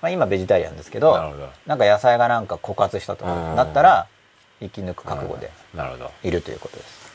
[0.00, 1.34] まあ、今ベジタリアンですけど
[1.66, 4.06] なんか野菜がなんか枯渇したとなったら
[4.60, 5.50] 生き抜く覚悟で
[6.22, 7.08] いるということです。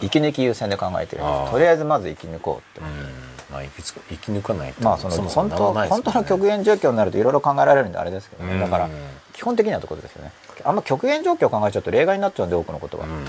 [0.00, 1.52] 生き抜き優先で考えてるんです。
[1.52, 8.50] とりあえずまず生き抜こうってうんまあ生きつく生き抜かないとまあその本当本当の極限状況になるといろいろ考えられるんであれですけどうん。
[8.50, 8.88] ねだから
[9.32, 10.32] 基本的にはところですよね。
[10.64, 13.06] あんま極限状況を考えちゃうと例外になっちゃうんで多くのことは。
[13.06, 13.24] うん。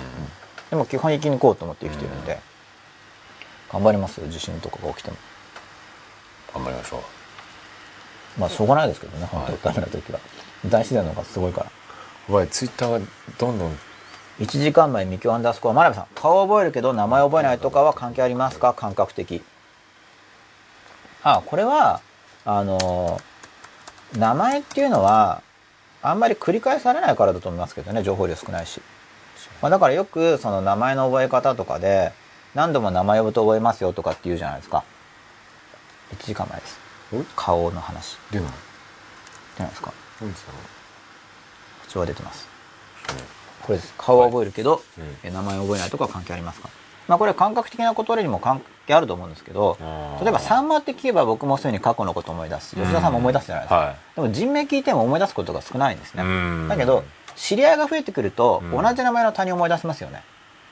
[0.69, 2.39] でも基本生き抜こうと思って生きてるんで。
[3.71, 5.17] 頑張りますよ地震とかが起きても。
[6.55, 8.39] 頑張りましょう。
[8.39, 10.19] まあしょうがないですけどね本当ダメな時は。
[10.67, 11.71] 大自然の方がすごいから。
[12.27, 13.05] お前ツイッターが
[13.37, 13.79] どんどん。
[14.39, 16.07] 1時間前ミキョアンダースコア真鍋さん。
[16.15, 18.73] 顔覚えるけど名前覚えないとかは関係ありますか？
[18.73, 19.43] 感覚的
[21.37, 22.01] あこれは
[22.45, 23.19] あの
[24.17, 25.41] 名前っていうのは
[26.01, 28.81] あんまり繰り返されないからだと思いますけどね情報量少ないし、
[29.61, 32.11] まあ、だからよくその名前の覚え方とかで
[32.55, 34.83] 何度も名前呼ぶと覚えますよとかって言うじゃないですか。
[36.15, 36.79] 1時間前です。
[37.13, 38.17] お顔の話。
[38.31, 38.49] 出ない。
[38.49, 39.93] じゃないですか？
[40.19, 40.51] 何ですか
[41.87, 42.47] 口は出てます。
[43.61, 43.93] これです。
[43.97, 46.69] 顔は覚えるけど、うんえ名前を覚えないとかは関係ありますか？
[47.07, 48.39] まあこれ感覚的なことにも
[48.93, 49.77] あると思うんですけど
[50.21, 52.69] 例えばサンマって聞けば僕もすぐに過去のことを思い出す。
[52.69, 53.95] し吉田さんも思い出すじゃないですか、はい。
[54.15, 56.23] でも人名聞いても思い出すことが少ないんですね。
[56.23, 56.67] うん。
[56.67, 57.03] だけど
[57.35, 58.71] 知り合いが増えてくるとうん。
[58.83, 60.23] 同じ名前の他人を思い出せますよね。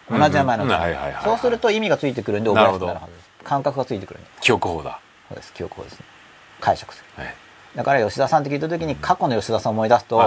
[0.10, 0.70] 同じ名前のうん。
[0.70, 1.24] 他はいはいはい。
[1.24, 3.14] そうすると意味がついてくるんで覚えやすくなるはず。
[3.14, 4.30] です感覚がついてくるんで。
[4.42, 5.00] 記憶法だ。
[5.30, 6.06] そうです記憶法ですね。
[6.60, 7.24] 解釈する。
[7.24, 7.36] はい。
[7.76, 10.20] だから吉田さんって聞いた時に過去の吉田さんを思い出すと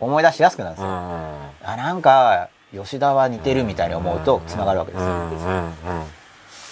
[0.00, 0.88] 思い出しやすくなるんですよ。
[0.90, 5.04] あなんか吉田は似てるみたいに思うとつながるわけです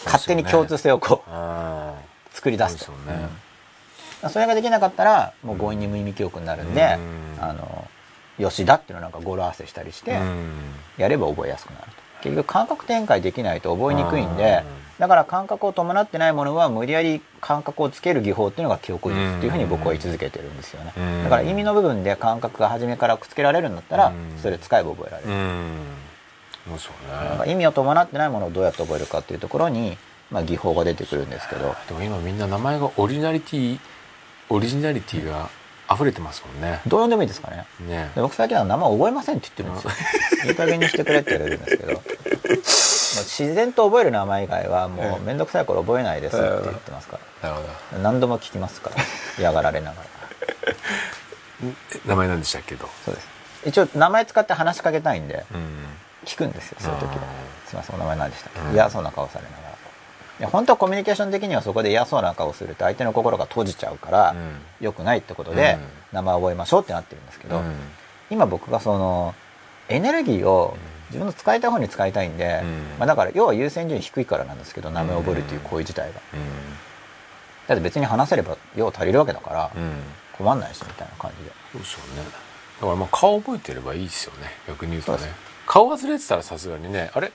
[0.04, 1.94] 勝手に共通性をこうあ
[2.32, 2.84] 作り出すと。
[2.86, 6.96] そうんそれができなかったらもう強引に無意味記憶になるんで、
[7.38, 7.44] うん。
[7.44, 7.88] あの
[8.38, 10.50] 吉田っていうのをなんか語呂合わせしたりしてうん。
[10.96, 12.04] やれば覚えやすくなると。
[12.22, 14.64] 結局感覚展開できないと覚えにくいんうでん。
[14.98, 20.94] だから感覚を伴ってないものは無理やり感覚をつける技法っていうのが記憶術っていうふうに僕は位置づけてるんですよね。
[20.96, 21.24] うん。
[21.24, 24.40] だから意味の部分で感覚が初めからくっつけられるんだったらうん。
[24.40, 25.30] それ使えば覚えられる。
[25.30, 25.70] うん
[26.66, 29.96] もうそうね意味を伴ってないものをどうやって覚えるかっていうところに、
[30.30, 31.74] まあ、技法が出てくるんですけど。
[31.88, 33.78] でも今みんな名前がオリジナリティ
[34.48, 35.48] オリジナリティが
[35.90, 36.80] 溢れてますもんね。
[36.86, 37.66] どう呼んでもいいですかね。
[37.86, 38.10] ね。
[38.14, 40.50] で僕最近は名前覚えませんって言ってるんですよ。
[40.50, 42.02] いい加減にしてくれって言われるんですけど。
[43.24, 47.62] 自然と覚える名前以外はもう面倒くさいから覚えないですって言ってますかなるほ
[47.92, 48.96] ら何度も聞きますから。
[49.38, 50.04] 嫌がられながら。
[52.06, 53.28] 名前なんでしたっけどそうです。
[53.66, 55.44] 一応名前使って話しかけたいんで。
[55.54, 55.84] うん
[56.24, 57.14] 聞くんですよそういう時は。
[57.16, 58.72] あすいませんお名前何でしたっけ、うん。
[58.72, 59.74] 嫌そうな顔されながら。
[60.40, 61.90] いや本当はコミュニケーション的にはそこで。
[61.90, 64.58] 嫌そうな顔すると相手の心が閉じちゃうから、うん。
[64.80, 65.78] 良くないってことで、
[66.12, 67.74] 名前覚えましょうってなってるんですけど、うん。
[68.30, 69.34] 今僕がその
[69.88, 70.76] エネルギーを
[71.08, 72.68] 自分の使いたい方に使いたいんで、うん。
[72.98, 76.14] まあ、だから要は優先順位低いからなんですけど名前を覚えるっていう行為自体が。
[77.68, 79.82] だって別に話せれば用足りるわけだからうん。
[79.82, 79.90] うん
[80.36, 81.52] 困んないしみたいな感じで。
[81.70, 82.28] そうですよね。
[82.80, 85.32] だからまあ顔覚えてればいいですよね逆に言うとね
[85.66, 87.32] 顔忘れてたらさすがにねあれ？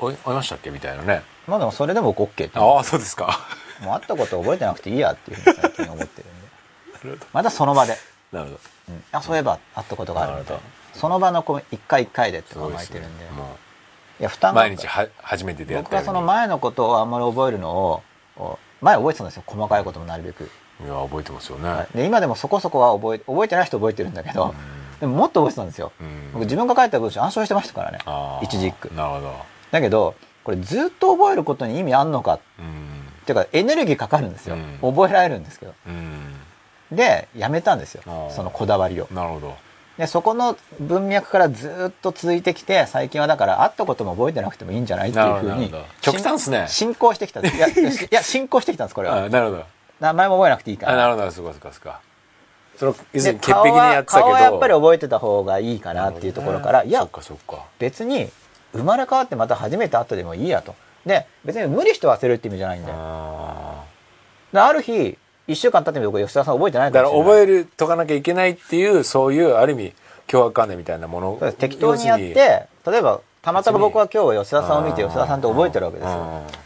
[0.00, 0.70] おいおいましたっけ？
[0.70, 1.22] みたいなね。
[1.46, 3.40] まあでもそれでも僕 OK ってああそうですか。
[3.82, 7.08] もう会ったこと覚えてなくていいやっていうふうに最近思ってるんで。
[7.08, 7.96] なるほまたその場で、
[8.32, 8.60] どなるほど。
[8.90, 9.04] うん。
[9.12, 10.56] あそういえば会ったことがあるみたいな。
[10.56, 13.24] なるほその場のこう一回一回でって考えてるんで。
[13.30, 13.56] も
[14.20, 14.62] いや負担うが。
[14.62, 18.02] 毎日は初めて出会っ僕はその前のことをあんまり覚えるのを
[18.36, 19.42] お前覚えてたんですよ。
[19.46, 21.98] 細かいこともなるべく、いや覚えてますよね、はい。
[21.98, 24.54] で今でもそこそこは覚え覚えてない人覚えてるんだけど、
[25.04, 26.30] でももっと覚えてたんですよ、うん。
[26.32, 27.98] 僕自分が書いた文章暗唱してましたからね。
[28.42, 28.88] 一字一句。
[28.94, 29.34] なるほど。
[29.70, 33.24] だけどこれずっと覚えることに意味あんのかっうん。
[33.26, 34.58] ていうかエネルギーかかるんですよ、う
[34.88, 34.92] ん。
[34.94, 35.74] 覚えられるんですけど。
[35.86, 36.96] うん。
[36.96, 38.02] でやめたんですよ。
[38.30, 39.08] そのこだわりを。
[39.10, 39.54] なるほど。
[39.98, 46.64] でそこの文脈からずっと続いてきて最近はだから会ったことも覚えてなくてもいいんじゃないっていうふうに極端っすね。
[46.68, 47.72] 進行してきたいやい
[48.10, 49.24] や進行してきたんです これは。
[49.24, 49.64] あなるほど。
[50.00, 50.92] 名前も覚えなくていいから。
[50.94, 52.00] あなるほどそうかそうかそうか
[52.76, 54.24] その潔癖にやってたけど。
[54.24, 57.08] 顔はやっぱり覚えてた方がいいかなっていうところから、いや
[57.78, 58.30] 別に
[58.72, 60.74] 生まれ変わってまた初めて会ったでもいいやと。
[61.06, 62.96] で別に無理して忘れるって意味じゃないんだよ。
[62.98, 65.18] ある日
[65.48, 67.22] 1週間経ってみて僕吉田さん覚えてないかもしれない。
[67.24, 69.92] から覚えるとかなきゃいけないっていうそういうある意味
[70.26, 71.52] 凶悪観念みたいなもの。
[71.58, 72.34] 適当にやって
[72.86, 76.18] 例えばたまたま僕は今日吉田さんを見て吉田さんって覚えてるわけですよ。
[76.18, 76.64] うん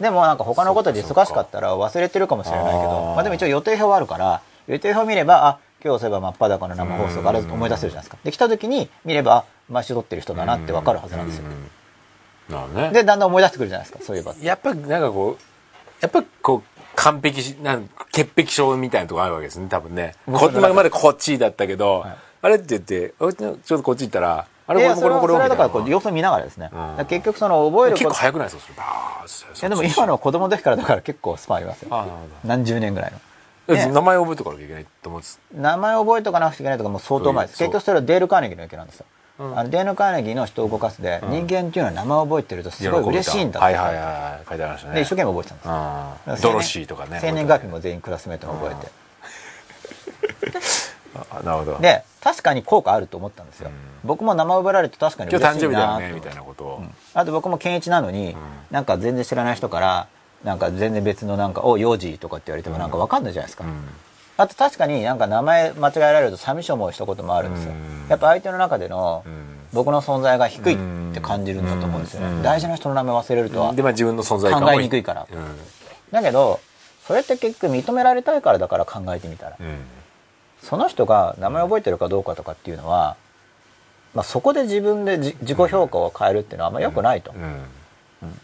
[0.00, 8.18] でもなんか他のことで忙しかったら忘れてるかもしれないけあどーまあでも一応予定表はあるから予定表見ればあ今日そういえば真っ裸の生放送があれ思い出せるじゃないですか。
[8.24, 11.44] で来た時に見ればあ毎週撮ってる人だなって分かるはずなんですよ。
[12.48, 12.90] なるね。
[12.92, 14.34] でだんだん思い出してくるじゃないですかそういえば。
[14.40, 15.42] やっぱなんかこう
[16.00, 20.14] やっぱこう完璧しなん潔癖症みたいなとこあるわけですね多分ね。
[20.26, 22.16] こ今までこっちだったけど、はい。
[22.42, 26.70] あれって言ってあちょっとこっち行ったらあれこれもこれもこれだからこう様子を見ながらですね、
[27.08, 28.74] 結局その覚える結構早くないですかそれ。
[28.76, 32.06] バーでも今のは子供の時からだから結構スパンありますよ。
[32.44, 33.18] 何十年ぐらいの。
[33.18, 33.24] ど、
[33.68, 33.86] ね。
[33.86, 35.40] 名前覚えとかなきゃいけないと思うんです。
[35.54, 37.46] 名前覚えとかなくちゃいけないとかもう相当前。
[37.46, 39.06] です結局それはデール・カーネギーの影響なんですよ、
[39.40, 39.58] うん。
[39.58, 43.64] あのデール・カーネギーの人を動かすで、人間っていうのは名前を覚えてるとすごい嬉しいんだって。
[43.64, 49.06] はいはいはい書いてありましたねで一生懸命覚えてたんですドロシーとかね生年月日も全員クラスメートが覚えて。
[51.30, 51.78] あなるほど。
[51.78, 53.70] で確かに効果あると思ったんですよ、
[54.02, 56.82] 僕も名前覚えられて確かに今嬉しい日誕生日だよねみたいなことを、
[57.14, 58.36] あと僕も健一なのに、
[58.72, 60.08] なんか全然知らない人から
[60.46, 63.88] なんか全然別のなんか「お幼児」とかって言われてもなんか分かんないじゃないですか、うん。
[64.36, 67.72] あと確かになんか名前間違えられると寂しい思いしたこともあるんですよ。
[67.72, 67.74] う
[68.06, 68.08] ん。
[68.08, 69.56] やっぱ相手の中でのん。
[69.72, 70.74] 僕の存在が低い
[71.10, 72.36] って感じるんだと思うんですようん。
[72.38, 75.26] ね大事な人の名前忘れるとはでまあ自分の存在考えにくいから。
[75.30, 75.56] うん。
[76.12, 76.60] だけど
[77.08, 79.78] それって結局認められたいからだから考えてみたらうん。
[80.62, 83.16] その人が名前覚えてるかどうかとかっていうのは、
[84.14, 87.32] まあ、そこで自分でじ自己評価を変えるっていうのはあんま良くないと。
[87.32, 87.64] うん。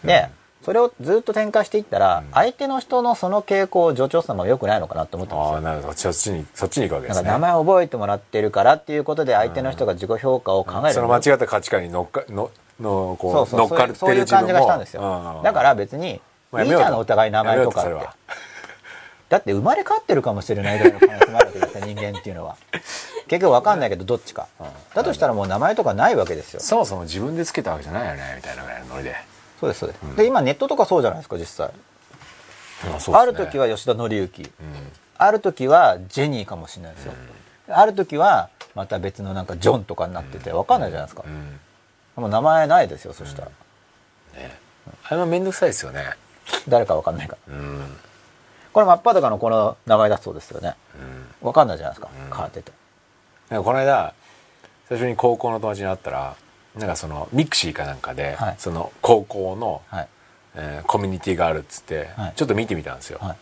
[0.05, 0.29] で
[0.65, 5.55] それをずっと展開していったら相手の人のその傾向を助長するのも良くないのかなと思ったんですよ。
[5.55, 5.61] ああ。
[5.61, 5.95] なるほど。
[5.95, 7.29] そっちにそっちに行くわけですね。
[7.29, 15.03] 名前を覚えてもらってるからっていうことで相手の人が自己評価を考えるその間違った価値観に乗っかののこうそう乗っかってそういう感じがしたんですよ。
[15.37, 15.43] うん。
[15.43, 16.21] だから別に
[16.55, 18.09] いいじゃんお互い名前とかって。
[19.29, 22.57] だって生まれ変わってるかもしれないぐらいの可能性もあるわけですよ人間っていうのは。
[23.29, 24.47] 結局分かんないけどどっちか。
[24.95, 26.61] だとしたらもう名前とかないわけですよ。
[26.61, 29.17] そもそも自分でつけたわけじゃないよねみたいなぐらいのノリで
[29.63, 31.71] そうですそうです、で今ネットとかそうじゃないですか実際。
[32.85, 33.19] あね。
[33.19, 34.53] ある時は吉田紀之、
[35.17, 37.13] ある時はジェニーかもしれないですよ、
[37.69, 41.31] ある時はまた別のなんかジョンとかになってて分かんないじゃないですか、う
[42.21, 42.23] ん。
[42.23, 43.49] もう名前ないですよそしたら、
[45.05, 46.15] あれも面倒くさいですよね。
[46.69, 47.55] 誰か分かんないから。
[47.55, 47.63] うん。
[47.63, 47.97] うん
[48.73, 50.75] これ真っ裸のこの名前だそうですよね。
[51.43, 52.63] 分かんないじゃないですか、変わって。
[52.63, 52.73] て
[53.51, 54.15] なんかこの間
[54.89, 56.37] 最初に高校の友達に会ったら
[56.77, 58.55] なんかその mixi かなんかで、はい。
[58.59, 60.09] その高校の、はい。
[60.55, 62.33] えーコミュニティがあるっつって、はい。
[62.37, 63.37] ちょっと見てみたんですよ、はい。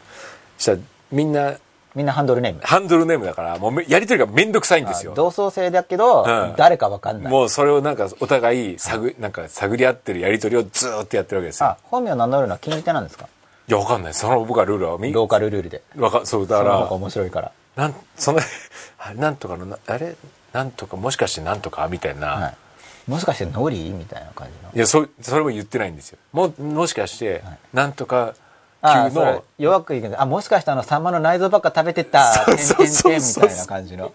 [0.58, 0.78] したら
[1.12, 1.54] みんな
[1.94, 2.60] みんなハンドルネーム。
[2.62, 5.12] ハンドルネームだからもうめやりとりがめんどくさいんですよ。
[5.16, 6.54] 同窓生だけど、うん。
[6.56, 7.32] 誰か分かんない。
[7.32, 11.70] もうそれをなんかお互い探,、なんか探り合ってるやりとりをずーっとやってるわけですよ。
[11.70, 13.26] あ本名を名乗るのは禁じ手なんですか？
[13.68, 14.14] いやわかんない。
[14.14, 15.82] その僕はルールはみローカルルールで。
[15.96, 17.52] わかそうだかその方がら面白いから。
[17.76, 18.38] なんその
[18.98, 20.14] あなんとかのなあれ
[20.52, 22.54] なんとかもしかしてなんとかみたいな、はい
[23.10, 24.70] もしかしてノリみたいな感じの？
[24.72, 26.18] いやそそれも言ってないんですよ。
[26.32, 27.42] ももしかして、
[27.72, 28.34] なんとか
[28.82, 34.12] 級あそれの弱く言うけどあもしかしてあのサンマの内臓ばっか食べてたてんてんてんみたいな感じの。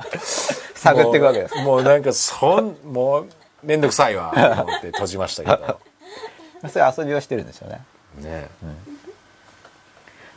[0.76, 1.56] 探っていくわけです。
[1.56, 3.28] もうもうなんかそんもう
[3.64, 5.80] めんどくさいわと思って閉じましたけど。
[6.70, 7.82] そういう遊びをしてるんですよね。
[8.22, 8.48] ね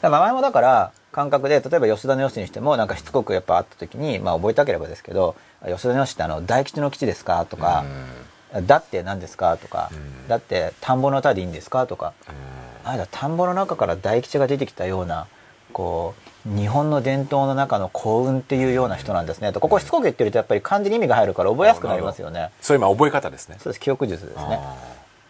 [0.03, 7.85] だから名前もだから感覚で例えば吉田の吉にしてもなんかしつこくやっぱ会った時にまあ覚えたければですけど「吉田の吉ってあの大吉の吉ですか?」とか
[8.63, 9.91] 「だって何ですか?」とか
[10.29, 12.13] 「だって田んぼの歌でいいんですか?」とか
[12.85, 15.27] 「あじゃあ田んぼの中から大吉が出てきたような
[15.73, 16.15] こ
[16.47, 22.51] う日本の伝統の中の幸運っていうような人なんですね」とここしつこく言ってるとやっぱり漢字に意味が入るから覚えやすくなりますよね。
[22.61, 23.57] そういう今覚え方ですね。
[23.59, 23.81] そうです。
[23.81, 24.59] 記憶術ですね。
[24.63, 24.75] あ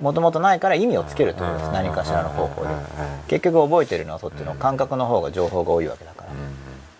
[0.00, 1.70] もともとないから意味をつけるってことです。
[1.72, 2.68] 何かしらの方法で。
[3.26, 6.28] 結局覚えてるのはそっちの感覚の方が情報が多いわけだから。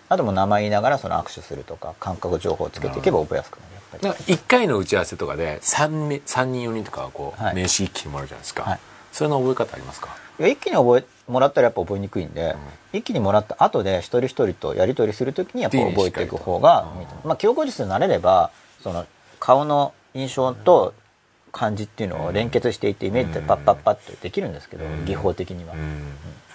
[0.09, 7.55] あともう名前言いながらその握手するとか感覚情報をつけていけば覚えやすくなるなんか1回の打ち合わせとかで 3, め三人4人とかはこう、はい。
[7.55, 8.79] 名刺一気にもらうじゃないですか、はい。
[9.11, 10.09] それの覚え方ありますか？
[10.39, 12.55] いや一気に覚えもらったらやっぱ覚えにくいんで、
[12.93, 17.03] 一気にもらった後で一人一人とやり取りするときにやっぱ覚えていく方がい。
[17.03, 18.51] いとまあ記憶術になれれば
[18.81, 19.05] その
[19.39, 20.93] 顔の印象と
[21.51, 26.03] 漢字っていうのを連結していってイメージでパッパッパッとできるんですけど、技法的には、うん。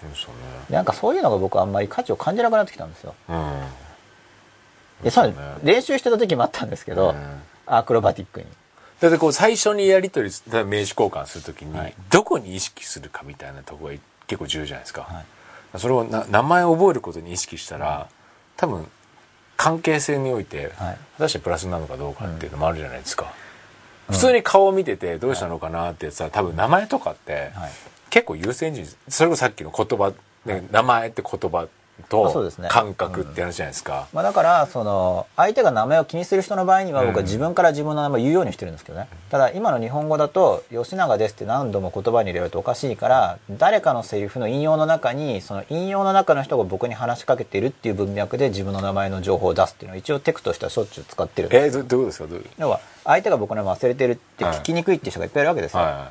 [0.01, 0.35] そうですよね。
[0.70, 3.15] なんかそういうのが僕あんまり価値を感じなくなってきたんですよ。
[3.28, 3.62] うん
[5.03, 5.35] でそうね。
[5.62, 8.47] 練習してた時もあったんですけど、うんアクロバティックに。
[9.01, 11.95] だってこう最初にやり取り名刺交換するときに、はい。
[12.11, 15.21] どこに意識するかみたいなところが結構重要じゃないですか、は
[15.75, 15.79] い。
[15.79, 18.09] それをな名前を覚えることに意識したら、
[18.59, 18.87] 多分
[19.57, 20.99] 関係性において、はい。
[21.16, 23.33] 果たしてプラスなのかどうかっていうのもあるじゃないですか、
[24.11, 27.71] 普通に顔を見ててどうしたのかなってやつは多分名前とかって、はい。
[28.11, 30.12] 結構優先順位それこそさっきの言葉、
[30.45, 31.66] ね、名前って言葉
[32.09, 32.69] とそうですね。
[32.71, 51.49] 感覚って話じゃないですか、まあ、だからその相手が名前を気にする人の場合には僕は自分から自分の名前を言うようにしてるんですけどね、ただ今の日本語だと「吉永です」って何度も言葉に入れるとおかしいから誰かのセリフの引用の中にその引用の中の人が僕に話しかけているっていう文脈で自分の名前の情報を出すっていうのを一応テクとしてはしょっちゅう使ってる。
[51.53, 52.27] えー、どどういうことですか？
[52.27, 52.47] どういう？
[52.59, 56.11] 要は相手が僕の名前忘れてるって聞きにくいっていう人がいっぱいいるわけですよ、は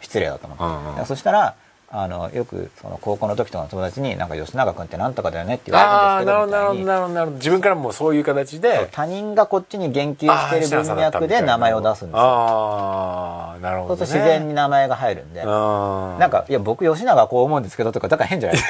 [0.00, 1.56] 失礼だと思って、うんうんそしたら
[1.96, 7.20] あのよくその高校の時とかの友達に「なんか吉永君ってなんとかだよね」ってい言われるんですけどなるほどなるほどな。
[7.20, 8.88] るほど自分からもそういう形で。
[8.92, 12.20] 他人がこっちに言及している文脈で名前を出すんですよ。
[12.20, 18.64] ああなるほど、ね、そうすると自然に名前が入るんで、ななんか、いや、僕、吉永はこう思うんですけどとか、だから変じゃないで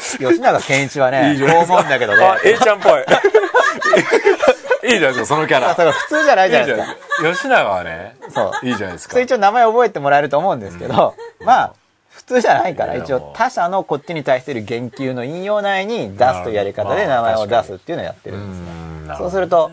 [0.00, 0.28] すか。
[0.30, 2.24] 吉永健一はね、いいこう思うんだけどね。
[2.24, 2.92] あ A ちゃんっぽい。
[4.84, 5.74] いいじゃないですかそのキャラ。
[5.74, 7.22] 普通じゃないいいじゃないですか。
[7.22, 8.66] ない吉永はねそう。
[8.66, 9.20] いいじゃないですか。
[9.20, 11.14] 一応名前覚えてもらえると思うんですけど、
[11.44, 11.72] まあ、
[12.26, 18.66] 普通じゃないから、一応他者のこっちに対する言及の引用内に出すというやり方で名前を出すっていうのをやってるんですね。
[18.70, 19.70] うんなるほどそうすると、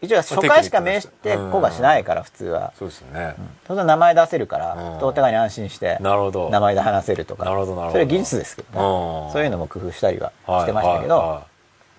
[0.00, 2.72] 一応初回しか名して子がしないから、普通は。
[2.78, 7.44] そうですよね、そうすると名前出せるからう、んお互いに安心して、なるほど名前で話せるとか。
[7.44, 9.26] なるほどなるほどそれ技術ですけどね。
[9.26, 11.42] うんそういうのも工夫したりははいしてましたけど、はいは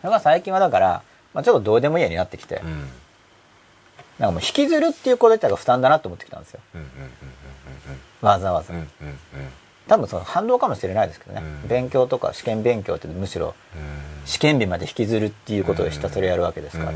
[0.01, 1.01] それが最近はだから、
[1.33, 2.89] まあ、ちょっとどうでもいいようになってきて、いうん
[4.19, 6.59] なんかもう引きずるっていうこと自体が負担だなと思ってきたんですよ。
[6.75, 6.87] うんうん
[8.21, 8.73] わざわざ。
[8.73, 9.17] うんうんうんうん
[9.87, 11.67] 多分その反動かもしれないですけどね、うん。
[11.67, 14.25] 勉強とか試験勉強ってむしろうん。
[14.25, 16.93] 試験日まで引きずるっていうことをひたすらやるわけですから、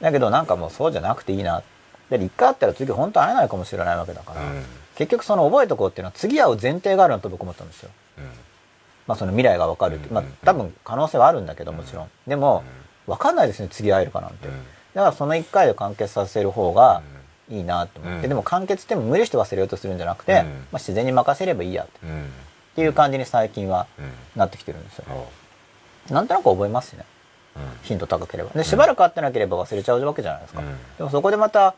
[0.00, 1.62] だけどなんかもうそうじゃなくていいな
[2.10, 4.64] で一回会ったら次本当会えないかもしれないわけだから、うん。
[4.96, 7.90] 結局その覚えとこうっていうのは次会う前提があるなと僕思ったんですよ。
[9.06, 12.64] まあその未来が分かるって、まあ多分可能性はあるんだけどもちろん、でも
[13.06, 14.54] 分かんないですね次会えるかなんて、うん。
[14.94, 17.02] だからその1回で完結させる方が
[17.50, 18.28] いいなと思って、うん。
[18.28, 20.36] でも完結っても無理して忘れようとするんじゃなくて、うん。
[20.36, 22.24] まあ、自然に任せればいいやってうん。
[22.24, 22.26] っ
[22.76, 24.12] ていう感じに最近はうん。
[24.36, 27.04] なってきてるんですよ、おなんとなく覚えますしね。
[27.56, 27.62] うん。
[27.82, 28.50] 頻度高ければ。
[28.50, 30.66] でしばらく会ってなければ忘れちゃうわけじゃないですか、うん。
[30.98, 31.74] でもそこでまた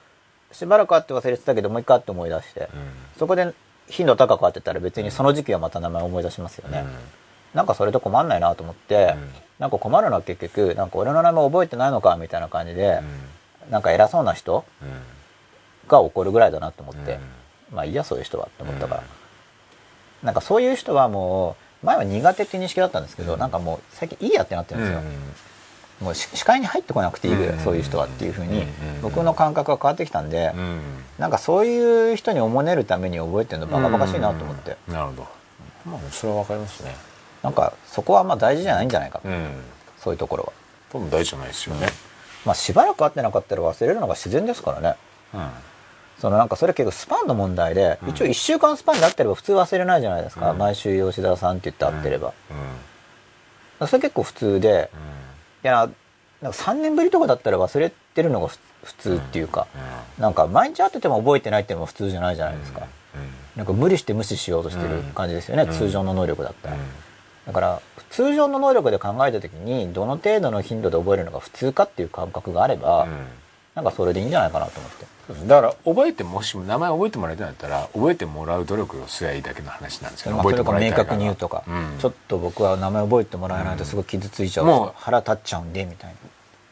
[0.53, 2.69] しばらく会って忘れてたけどもう一回会って思い出して、うん。
[3.19, 3.55] そこで
[3.89, 6.85] 頻度高く会ってたら別にその時期はまた名前思い出しますよね、
[7.53, 9.31] なんかそれと困んないなと思って、うん。
[9.59, 13.01] なんか困るのは結局なんか俺の名前覚えてないのかみたいな感じで、
[13.71, 14.65] なんか偉そうな人
[15.89, 17.13] が怒るぐらいだなと思って、
[17.71, 17.77] うん。
[17.77, 20.27] まあいいやそういう人はって思ったから、うん。
[20.27, 23.39] なんかそういう人はもう前は苦手っていう認識だったんですけど、うん。
[23.41, 25.01] なんかもう最近いいやってなってるんですよ、
[26.01, 27.61] もうし視界に入ってこなくていいぐらい、うん。
[27.61, 29.01] そういう人はっていうふうに、うん。
[29.03, 30.81] 僕の感覚が変わってきたんで、うん。
[31.19, 35.27] なんかそういう人におもねるために覚えてるのバカバカしいなと思って、なるほど。
[35.85, 36.95] まあそれはわかりますね。
[37.43, 39.51] なんかそこはまあ大事じゃないんじゃないかと、うん。
[39.99, 40.53] そういうところは。
[40.93, 41.89] 多分大事じゃないですよね。
[42.45, 44.97] まあしばらく会ってなかったら忘れるのが自然ですからね。
[45.35, 45.51] うん
[46.23, 48.11] そのなんかそれ結構スパンの問題で、うん。
[48.11, 50.59] 一応1週間スパンで会ってれば普通忘れないじゃないですか、うん。
[50.59, 52.33] 毎週吉田さんって言って会ってれば、
[53.81, 53.89] うん。
[53.89, 54.89] それ結構普通で
[55.65, 55.91] いや
[56.41, 59.67] なんか3年ぶりとかだったら忘れてるのがふ普通っていうか、
[60.17, 62.87] なんか毎日会ってても覚えてないっていうのも普通じゃないじゃないですか、
[63.57, 65.73] なんか無理して無視しようとしてる感じですよね、うん。
[65.73, 66.77] 通常の能力だったら、
[67.47, 67.81] だから
[68.11, 73.09] 通常の能力で考えた時にどの程度の頻度で覚えるのが普通かっていう感覚があれば、
[73.75, 75.07] なんかそれでいいんじゃないかなと思って。
[75.47, 81.99] だから覚えてもしも名前覚えてもらいたいんだったら覚えてもらう努力をすりゃいいだけの話なんですけどまあ、そ覚えてれか明確に言うとか、うん。
[81.99, 86.15] ちょっと僕は名前覚えてもらえないとすごい傷ついちゃう、もう腹立っちゃうんでみたい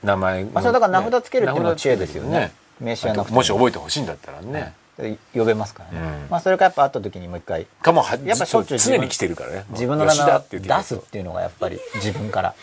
[0.03, 2.31] な、名前まあ、それだから名札つけるっていうのは知恵ですよね。
[2.31, 3.43] ね名刺はなくても。
[3.43, 4.75] し覚えてほしいんだったらね。
[4.99, 6.31] で呼べますからね、うん。
[6.31, 9.65] まあ、それかやっぱ会った時にもう一回かもはやっぱしょっちゅう常に来てるからね。
[9.71, 12.55] 自分の名前を出すっていうのがやっぱり自分から、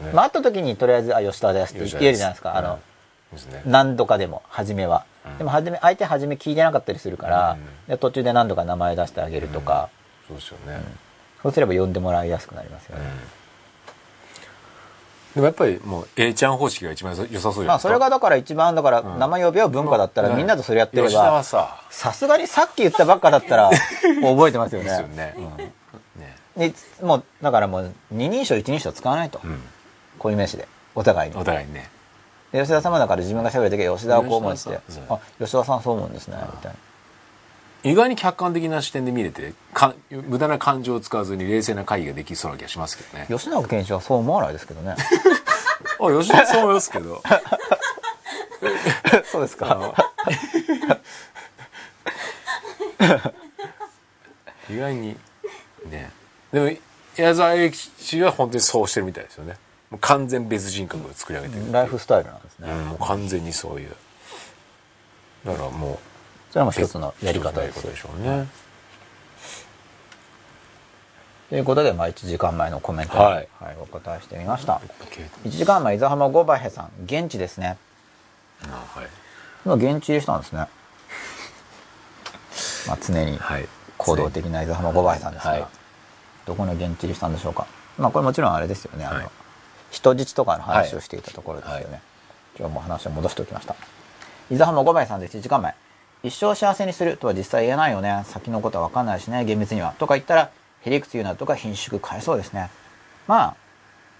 [0.00, 0.12] ね。
[0.14, 2.56] まあ、会った時にとりあえず「あ吉田です」って言えるじゃないですか。
[2.56, 2.78] あの、
[3.66, 5.38] 何度かでも初めは、うん。
[5.38, 7.56] でも初め相手初め聞いてなかったりするから、
[7.86, 7.90] うん。
[7.90, 9.88] で途中で何度か名前出してあげるとか、
[10.28, 10.82] そうですよね。
[11.42, 13.04] そうすれば呼んでもらいやすくなりますよね、
[15.34, 19.18] でもやっぱりもう A ちゃん方式が一番良さそうまあそれがだから一番だからうん。
[19.18, 20.36] 名前呼び合う文化だったらうん。
[20.36, 23.70] みんなとそれやってればささすがにさっき言ったばっかだったら
[24.22, 25.34] 覚えてますよですよね。
[26.56, 26.74] ね。
[27.02, 29.40] もうだからもう二人称一人称使わないと。
[29.42, 29.60] うん。
[30.18, 30.68] 固有名詞で。
[30.94, 31.36] お互いに。
[31.36, 31.90] お互いにね
[32.52, 34.78] で吉田様だから自分が喋る時は吉田はこう思うんですって。
[35.08, 37.90] あ吉田さんそう思うんですねみたいな。
[37.90, 43.26] 意外に客観的な視点で見れてか無駄な感情を使わずに冷静な会議ができそうな気がしますけどね。
[43.28, 44.94] 吉永健一はそう思わないですけどね。
[45.98, 47.22] あ吉田そう思いますけど。
[49.24, 49.94] そうですあの。
[54.70, 55.16] 意外に
[55.86, 56.10] ね。
[56.52, 56.70] でも
[57.16, 59.56] 矢沢永吉は本当にそうしてるみたいですよね
[59.92, 63.94] もう完全別人格を作り上げてるライフスタイルなんですね、うん、もう完全にそういう。
[65.44, 65.98] だからもう
[66.50, 68.48] それも一つのやり方です一つのやり方でしょうね、
[71.50, 73.48] ということで、まあ、1時間前のコメントに、ははいい
[73.82, 74.80] お答えしてみました。
[75.44, 77.76] 1時間前伊沢浜五バヘさん現地ですね。
[78.64, 79.08] あはい。
[79.66, 80.68] 今現地入りしたんですね。
[82.88, 83.68] まあ常にはい。
[83.98, 85.66] 行動的な伊沢浜五バヘさんですが、はい。
[86.46, 87.66] どこに現地入りしたんでしょうか。
[87.98, 89.41] まあこれもちろんあれですよね、あのはい
[89.92, 92.00] 人質とかの話をしていたところですよね、はい
[92.58, 93.74] 今日も話を戻しておきました。
[94.50, 95.38] 伊沢浜五バヘさんです。
[95.38, 95.74] 1時間前。
[96.22, 98.24] 一生幸せにするとは実際言えないよね。
[98.26, 99.44] 先のことは分かんないしね。
[99.46, 99.94] 厳密には。
[99.98, 100.50] とか言ったら
[100.82, 102.70] へりくつ言うなとか貧縮変えそうですね。
[103.26, 103.56] まあ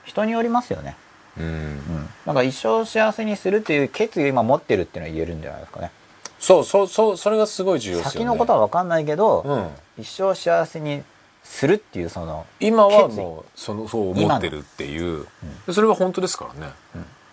[0.05, 0.97] 人によりますよね。
[1.39, 1.45] うん。
[1.45, 2.09] うん。
[2.25, 5.91] なんか一生幸せにするっていう決意を今持ってるっていうのは言えるんじゃないですかね。
[6.39, 8.13] そうそうそうそれがすごい重要ですよね。
[8.13, 9.69] 先のことは分かんないけど、うん。
[9.99, 11.03] 一生幸せに
[11.43, 15.27] するっていうその、今はもうそのそう思ってるっていう。
[15.67, 16.73] でそれは本当ですからね。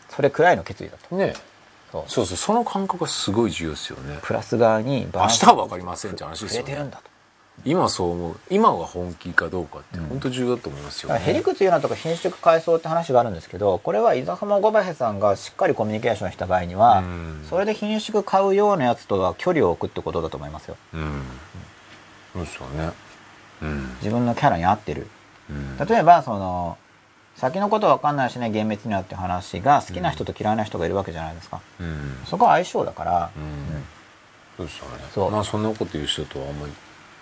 [0.09, 1.15] それくらいの決意だと。
[1.15, 1.33] ね。
[1.91, 2.03] そう。
[2.07, 4.19] そうそうその感覚がすごい重要ですよね。
[4.21, 6.91] プラス側に明日は分かりませんって話ですよね。
[7.65, 8.39] 今そう思う。
[8.49, 11.15] 今が本気かどうかって本当重要だと思いますよね。
[11.15, 17.45] だからへりくつ言うなとか品種階層って話があるんですけどこれは伊沢浜五林さんがしっかりコミュニケーションした場合にはうん。
[17.49, 20.77] それで品種買うようなやつとは距離を置くってことだと思いますよ。
[20.93, 21.23] うん。
[22.33, 22.83] そうですよね。
[22.83, 23.08] うん
[24.01, 25.07] 自分のキャラに合ってる。
[25.49, 25.77] うん。
[25.87, 26.77] 例えばその
[27.35, 32.17] 先のことわかんないしね厳密にはって話が好きな人と嫌いな人がいるわけじゃないですか、うん。
[32.25, 33.83] そこは相性だから、うん。
[34.57, 35.03] そうですよね。
[35.13, 35.31] そう。
[35.31, 36.73] まあそんなこと言う人とはあんまり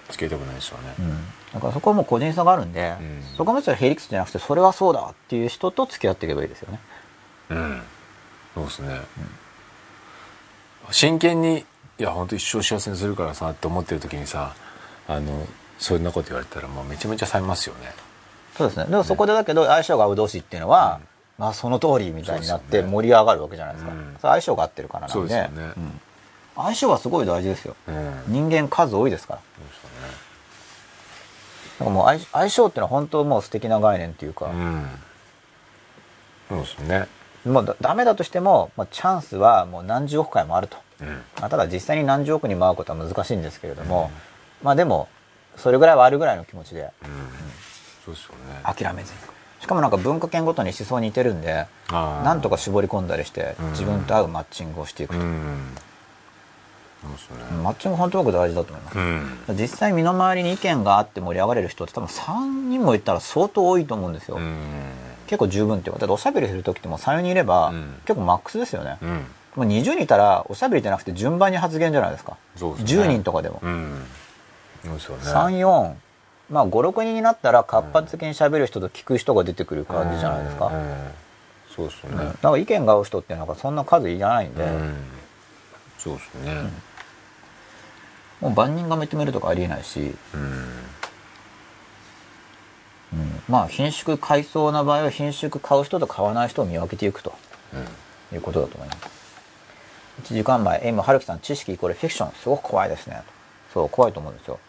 [0.10, 0.96] 付き合いたくないですよね。
[1.00, 1.26] うん。
[1.54, 3.24] だからそこはもう個人差があるんで、うん。
[3.36, 6.80] そこはむしろヘリクスじゃなくてそれはそうだっていう人と付き合っていけばいいですよね。
[7.50, 7.82] うん。
[8.56, 9.02] そうですね。
[10.92, 11.66] 真剣に
[12.00, 14.56] いや本当一生幸せにするからさって思ってる時にさ
[15.08, 15.48] あの
[15.80, 17.92] そんなこと言われたらもうめちゃめちゃ冷めますよね。
[18.58, 18.86] そうですね。
[18.86, 21.00] でもそこでだけど相性が合う同士っていうのは、
[21.38, 24.16] まあその通りみたいになって盛り上がるわけじゃないですか、うん。
[24.22, 25.34] 相性が合ってるからなんで。
[25.36, 25.50] ね。
[25.56, 26.02] うん。
[26.56, 27.76] 相性はすごい大事ですよ。
[27.88, 28.24] うん。
[28.28, 29.40] 人間数多いですから。
[31.78, 34.88] からもう相相性っていうのは本当もう素敵な概念っていうか、ねうん。
[36.50, 37.08] そうですね。
[37.46, 41.08] もうだダメだとしても、まあ、チャンスはもう何十億回もあると、うん。
[41.40, 44.12] まあ、ただ実際に何十億にも会うことは難しいんですけれども、
[44.64, 45.08] まあでも
[45.58, 46.82] それぐらいはあるぐらいの気持ちで。
[46.82, 46.90] うん。
[48.06, 48.62] そうですよね。
[48.64, 49.20] 諦めずに。
[49.60, 53.72] しかもなんか文化圏ごとに思想似てるんでなんとか絞り込んだりしてうん。
[53.72, 55.28] 自分と合うマッチングをしていくと、ね。
[57.64, 59.40] マッチング本当僕大事だと思います、うん。
[59.58, 64.56] 実際身の回りに意見があって盛り上がれる人って多分3人もいったら相当多いと思うんですよ、うん。
[65.26, 68.02] 結構十分っていうかだっておしゃべりする時ってもう34人いれば、うん。
[68.06, 69.10] 結構マックスですよね、うん。
[69.10, 72.38] もう20人いたらおしゃべりじゃなくて順番に発言じゃないですか。
[72.54, 72.72] ですね。
[72.78, 73.62] 10人とかでも、
[74.96, 75.94] 34
[76.50, 81.28] まあ56人になったら活発的にしゃべる人と聞く人が出てくる感じじゃないですか、うんうん
[81.78, 82.24] そうですよね。
[82.24, 82.32] うん。
[82.32, 84.96] だから意見が合う人ってなんかそんな数いらないんで、うん。
[86.00, 86.72] そうですね。
[88.42, 90.42] もう万人が認めるとかありえないし、うん。
[93.14, 93.42] うん。
[93.48, 97.34] まあ品種買いそうな場合は品種買う人と買わない人を見分けていくと。
[98.34, 99.00] いうことだと思います。
[100.24, 102.32] 1時間前 M 春樹さん知識イコールフィクション。
[102.34, 103.22] すごく怖いですね。
[103.74, 104.60] そう怖いと思うんですよ、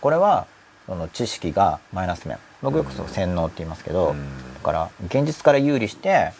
[0.00, 0.46] これは
[0.86, 2.38] その知識がマイナス面。
[2.62, 4.54] 僕よくそう洗脳って言いますけど、うん。
[4.54, 6.32] だから現実から有利して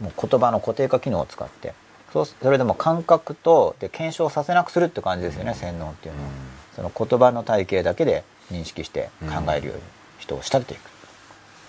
[0.00, 1.74] もう言葉の固定化機能を使って
[2.12, 6.30] そうそれでも感覚とで検証させなくするって感じですよね、洗脳っていうのは、
[6.74, 9.82] その言葉の体系だけで認識して考えるように
[10.18, 10.90] 人を仕立てていく、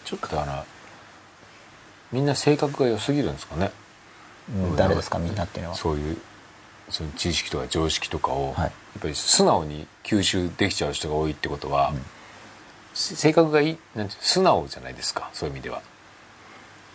[0.05, 0.65] ちょっとだから
[2.11, 3.71] みんな性格が良すぎるんですかね。
[4.49, 5.75] うん誰ですかみんなっていうのは。
[5.75, 6.17] そういう
[6.89, 8.63] その知識とか常識とかを、はい。
[8.65, 8.71] やっ
[9.01, 11.93] ぱり素直に吸収できちゃう人が多いってことは、
[12.93, 15.81] せ性格がいいなんて素直じゃないですかそういう意味では、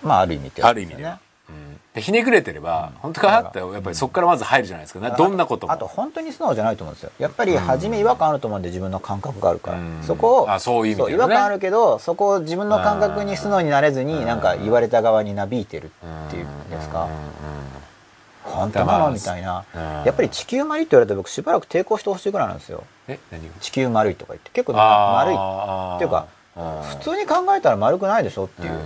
[0.03, 0.75] まあある意味ですよね。
[0.75, 1.81] る意味では、うん。
[1.95, 5.73] でひねくれてれば、本当かなってやっぱりそこからまず入るじゃないですか、などんなことも。
[5.73, 7.13] あと本当に素直じゃないと思うんですよ。
[7.19, 10.03] やっぱり初め違和感あると思うんで自分の感覚があるから、うん。
[10.03, 15.91] そこをあそういう意味違和感あるけどそこを自分の感覚に素直になれずになんか言われた側になびいてる
[16.27, 16.71] っていうん。
[16.71, 17.09] ですか
[18.45, 19.65] 本当なのみたいな。
[19.75, 19.83] うん。
[20.05, 22.85] やっぱり地球丸いって言われて僕しばらく抵抗してほしいぐらいなんですよ。
[23.09, 23.55] え何が？
[23.61, 24.51] 地球丸いとか言って。
[24.53, 25.35] 結構丸い。
[25.35, 26.27] っていうか
[26.89, 28.79] 普普通に考えたら丸くないでしょっていう。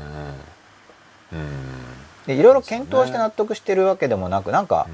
[2.27, 4.89] でいろいろ検討して納得してるわけでもなくなんか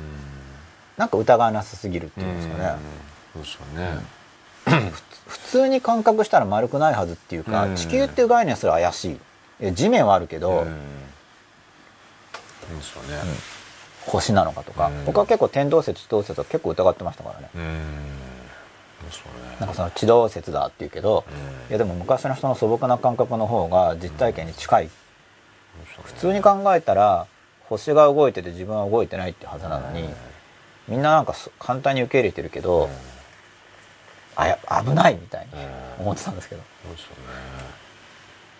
[0.96, 2.76] なんか疑わなさすぎるっていうんですかね。
[3.32, 4.00] そうですよね、
[5.26, 7.76] 普通に感覚したら丸くないはずっていうか、うん。
[7.76, 9.20] 地球っていう概念すら怪しい。
[9.60, 10.64] え地面はあるけど、うん。
[12.60, 13.53] そうですよね
[14.06, 15.04] 星なのかとか、うん。
[15.04, 17.48] 僕は結構天動説地動説は結構疑ってましたからね、
[19.60, 21.70] なんかその地動説だって言うけど、うん。
[21.70, 24.90] いやでも昔の人の素朴な感覚の方が実体験に近い、
[26.02, 27.26] 普通に考えたら
[27.68, 30.08] 星が動いてて自分は動いてないってはずなのに、
[30.88, 32.88] みんななんかそ簡単に受け入れてるけど、
[34.36, 35.52] あや危ないみたいに
[35.98, 36.62] 思ってたんですけど。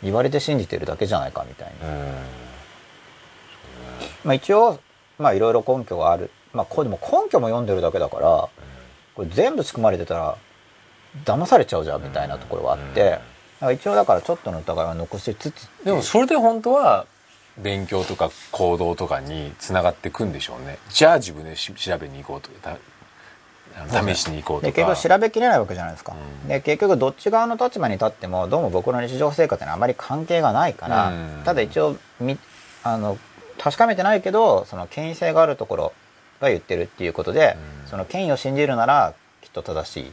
[0.03, 2.15] 言われて信じてるだけじゃないかみたいに、うん。
[4.25, 4.79] まあ、一応
[5.19, 6.31] まあいろいろ根拠がある。
[6.53, 8.49] まあこれでも根拠も読んでるだけだから
[9.15, 10.37] これ全部仕組まれてたら
[11.25, 13.19] 騙されちゃうじゃんみたいなところがあって、
[13.73, 17.07] 一応だからちょっとの疑いは残しつつでもそれで本当は
[17.59, 20.79] 勉強とか行動とかにつながっていくんでしょうね。
[20.91, 22.51] じゃあ自分でし調べに行こうと。
[22.51, 22.77] か
[23.91, 26.49] た試しに行こうとでか結局調べきれないわけじゃないですか、うん。
[26.49, 31.43] で結局どっち側の立場に立ってもどうも僕の日常生活にあまり関係がないから、うん。
[31.45, 32.39] ただ一応み
[32.85, 33.19] あの
[33.59, 35.93] 確かめてないけどその権威性があるところ
[36.41, 37.89] が言ってるっていうことで、うん。
[37.89, 40.13] その権威を信じるならきっと正しい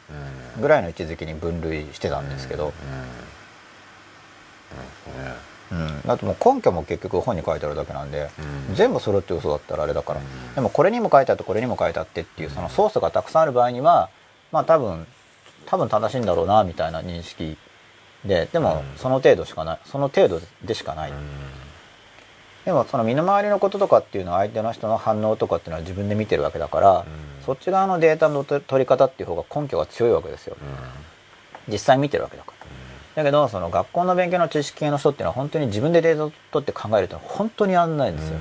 [0.55, 0.61] うん。
[0.61, 2.73] ぐらいの位置づけに分類してたんですけど、
[5.71, 5.77] うん。
[5.77, 6.01] うん。
[6.05, 8.29] だってもう根拠も結局本に書いてあるだけなんで、
[8.69, 8.75] うん。
[8.75, 10.55] 全部それって嘘だったらあれだから、うん。
[10.55, 14.09] でもこれにも書いてあってこれにも書いてあってっていうそのソースがたくさんある場合には
[14.51, 15.07] まあ多分
[15.65, 17.57] 多分正しいんだろうなみたいな認識
[18.25, 18.47] で。
[18.51, 18.97] でもうん。
[18.97, 19.79] その程度しかない。
[19.85, 21.13] その程度でしかない、
[22.65, 27.05] でもその身の回りのこととかっていうのは相手の人の反応とかっていうのは自分で見てるわけだから、うん。
[27.45, 30.55] そっち側のデータの取り方っていう方が根拠が強いわけですよ。
[31.67, 32.51] 実際見てるわけだか
[33.15, 33.23] ら。
[33.23, 38.37] だけどその学校の勉強の知識系の人っていうのは本当に自分でデータを取って考えるっていうのは本当にやんないんですよ、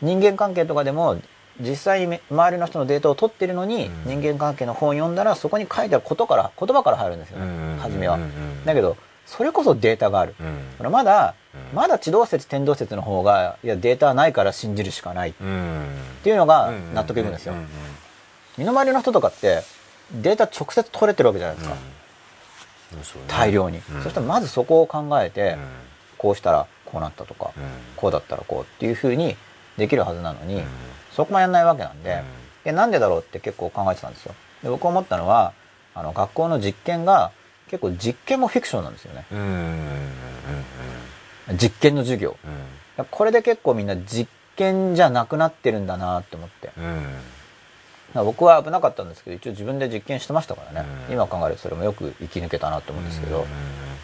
[0.00, 1.18] 人間関係とかでも
[1.60, 4.20] 実際にめ周りの人のデータを取ってるのに、うん。
[4.20, 8.64] 人間関係の本を読んだらそこに書いてあることから言葉から入るんですよ、うん初めは、うんうん。
[8.64, 8.96] だけど
[9.26, 10.34] それこそデータがある、
[10.80, 10.90] うん。
[10.92, 11.76] まだ、うん。
[11.76, 15.30] まだ地動説天動説の方がいやデータはないから信じるしかない。
[15.30, 15.86] っうん。
[16.22, 17.54] ていうのが納得いくんですよ、
[18.58, 19.62] 身の回りの人とかって
[20.12, 21.76] データ直接取れてるわけじゃないですか、
[23.20, 23.26] うん。
[23.26, 24.02] 大量に、うん。
[24.02, 25.68] そしたらまずそこを考えて、うん。
[26.18, 27.62] こうしたらこうなったとか、うん。
[27.96, 29.36] こうだったらこうっていうふうに
[29.76, 30.64] できるはずなのに、うん。
[31.12, 32.24] そこもやんないわけなんで、うん。
[32.64, 34.34] でなんでだろうって結構考えてたんですよ。
[34.62, 35.52] で僕思ったのは
[35.94, 37.32] あの学校の実験が
[37.72, 39.24] 結構実験もフィクションなんですよね。
[41.54, 42.36] 実験の授業。
[42.98, 43.04] うん。
[43.10, 46.70] これで結構みんな実験じゃなくなってるんだなって思って。
[48.14, 51.14] 僕は危なかったんですけど一応自分で実験してましたからね、うん。
[51.14, 53.46] 今考えるとそれもよく生き抜けたなと思うんですけど、うん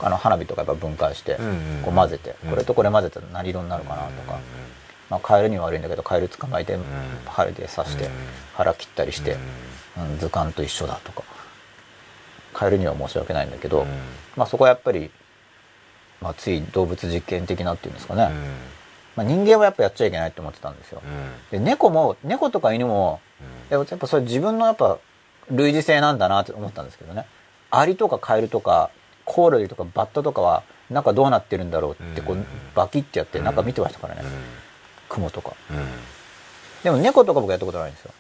[0.01, 2.51] あの花火とかやっぱ分解してうんこう混ぜてうん。
[2.51, 4.39] これとこれ混ぜたら何色になるかなとか、
[5.11, 6.78] まあ、カエルには悪いんだけどカエル捕まえて
[7.27, 8.11] 針で刺してうん。
[8.55, 9.36] 腹切ったりして、
[9.99, 11.23] うん、図鑑と一緒だとか
[12.59, 13.87] カエルには申し訳ないんだけど、
[14.35, 15.13] まあ、そこはやっぱり、
[16.21, 18.33] まあ、つい動物実験的なっていうんですかね、
[19.15, 21.01] まあ、人間はやっぱやっちゃいけないって思ってたんですよ。
[21.53, 23.21] で猫も猫とか犬も
[23.71, 24.99] やっぱそれ自分のやっぱ
[25.53, 27.27] 類似性なんだなって思ったんですけどね。
[27.71, 28.91] アリとかカエルとか
[29.25, 32.47] コオロギとかバッタとかは中どうなってるんだろうってこううん。
[32.75, 34.23] バキってやって中見てましたからね。
[35.09, 35.53] クモとか。
[35.71, 35.77] うん。
[35.77, 35.85] うん
[36.83, 38.13] でも猫とか僕やったことないんですよ。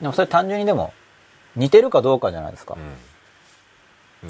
[0.00, 0.92] でもそれ単純にでも
[1.56, 2.74] 似てるかどうかじゃないですか。
[2.74, 3.13] うんうん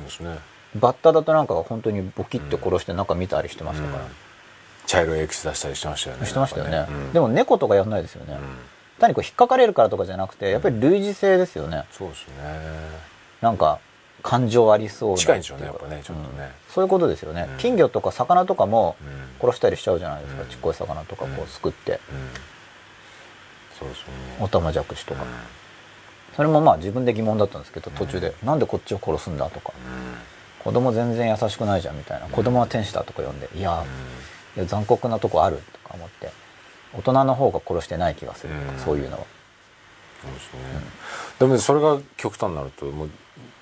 [0.02, 0.38] ですね。
[0.74, 4.04] バッタだとなんか本当にボキって殺して中見たりしてましたから、
[4.86, 6.70] 茶色いエキス出したりしてましたよねしてましたよね。
[6.72, 7.12] なんかうん。
[7.12, 8.40] でも猫とかやんないですよね、うん。
[8.98, 11.84] 単にこう引っかかれるからとかじゃなくてやっぱり類似性ですよね。
[11.92, 12.34] そうですね。
[13.40, 13.78] なんか
[14.22, 15.16] 感情ありそうな。
[15.18, 16.50] 近いんでしょうねやっぱねちょっとね。
[16.68, 17.58] そういうことですよね、うん。
[17.58, 19.48] 金魚とか魚とかもうん。
[19.48, 20.48] 殺したりしちゃうじゃないですか、うん。
[20.48, 21.44] ちっこい魚とかこうん。
[21.44, 21.98] うすくって、うん。
[23.78, 24.12] そうですよね。
[24.40, 25.28] オタマジャクシとか、うん
[26.36, 29.72] それもまあ自分で疑問だったんですけど途中で、なんでこっちを殺すんだとか。
[30.64, 32.26] 子供全然優しくないじゃんみたいな。
[32.28, 33.84] 子供は天使だとか呼んでいや
[34.56, 36.30] いや残酷なとこあるとか思って
[36.96, 38.54] 大人の方が殺してない気がする。
[38.84, 39.24] そういうのは。
[40.22, 40.58] そうですね。
[41.38, 43.10] でもねそれが極端になるともう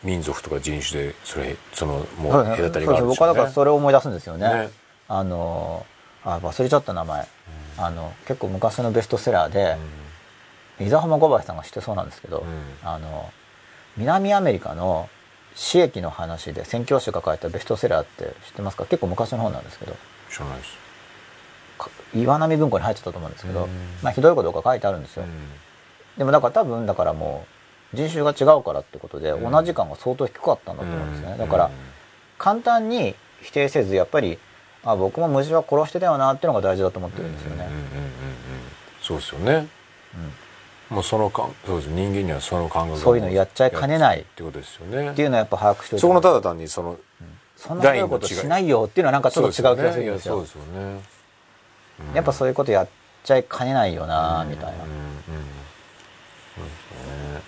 [0.05, 4.49] 民族とか人種でそれそのもう隔たりがあるそうです僕はだかられそれを思い出すんですよね。
[4.49, 4.71] ね。
[5.09, 5.85] あの
[6.25, 7.27] あ忘れちゃった名前、
[7.79, 9.77] あの結構昔のベストセラーで、
[10.87, 12.89] 伊沢浜小林さんが知ってそうなんですけど、うん。
[12.89, 13.31] あの
[13.97, 15.09] 南アメリカの
[15.55, 18.87] 死役の話で宣教師が書いたベストセラーって知ってますか？
[18.87, 19.95] 結構昔の本なんですけど。
[20.31, 20.77] 知らないです。
[21.79, 23.69] か岩波文庫に入ってたと思うんですけど、うん。
[24.03, 25.25] まあ、ひどいことが書いてあるんですよ、
[26.17, 27.47] でもだから多分だからも
[27.93, 29.51] う人種が違うからってことでうん。
[29.51, 31.39] 同じ感が相当低かったんだと思うんですね、うん。
[31.39, 31.71] だから
[32.39, 34.39] 簡単に否定せずやっぱり
[34.85, 37.67] あ僕も虫は殺してたよなっていうのが大事だと思ってるんですよね。
[37.69, 38.13] うんうんうんうんうん。
[39.03, 39.69] そうですよね
[40.93, 41.87] もうそのかそうです。
[41.89, 44.21] 人間にはその感覚がそういうのやっちゃいかねない。
[44.21, 45.11] ってことですよね。
[45.11, 46.01] っていうのはやっぱ把握しておいて。
[46.03, 46.99] そこのただ単にその
[47.57, 50.35] そんなひどいことしないよっていうのはなんかちょっと違う気がするんですよ。
[50.35, 51.01] そうですよね
[52.15, 52.89] やっぱそういうことやっ
[53.25, 54.85] ちゃいかねないよなみたいな。
[54.85, 54.91] うん。
[54.91, 54.97] うん。
[54.97, 55.13] うん
[56.55, 56.91] そうです
[57.33, 57.43] ね。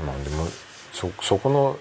[0.00, 0.06] うん。
[0.06, 0.46] まあでも
[0.92, 1.78] そそこの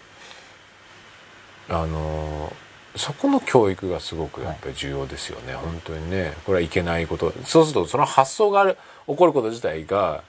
[1.70, 2.54] あの
[2.98, 6.34] そこの教育がすごくやっぱり重要ですよね、本当にね。
[6.46, 7.32] これはいけないこと。
[7.46, 10.24] そうするとその発想がある起こること自体が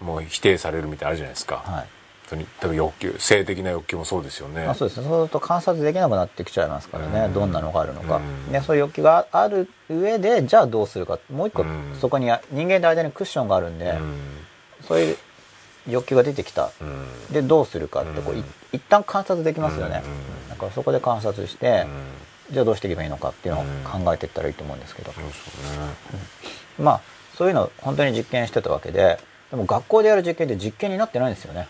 [0.00, 1.64] もう否定されるみたいあるじゃないですか、はい。
[1.74, 1.86] 本
[2.30, 2.46] 当に。
[2.60, 4.64] 多分欲求性的な欲求もそうですよね。
[4.64, 5.06] まあ、そうですね。
[5.06, 7.34] そうすると観察できなくなってきちゃいますからね、うん。
[7.34, 8.52] どんなのがあるのか、うん。
[8.52, 11.18] でそういう欲求がある上でじゃあどうするか。
[11.30, 11.96] もう一個、うん。
[12.00, 14.18] そこに人間の間にクッションがあるんで、うん。
[14.86, 15.16] そういう
[15.88, 16.70] 欲求が出てきた。
[16.80, 17.32] うん。
[17.32, 20.08] でどうするかってこう、いうん一旦観察できますよね、う
[20.46, 21.86] んだからそこで観察して、
[22.50, 25.38] じゃあどうしていけばいいのかっていうのをうん考えていったらいいと思うんですけど、そうです
[25.76, 25.92] よね
[26.78, 27.00] まあ
[27.36, 29.20] そういうのを本当に実験してたわけで
[29.50, 31.68] でも学校でやる実験って実験になってないんですよね。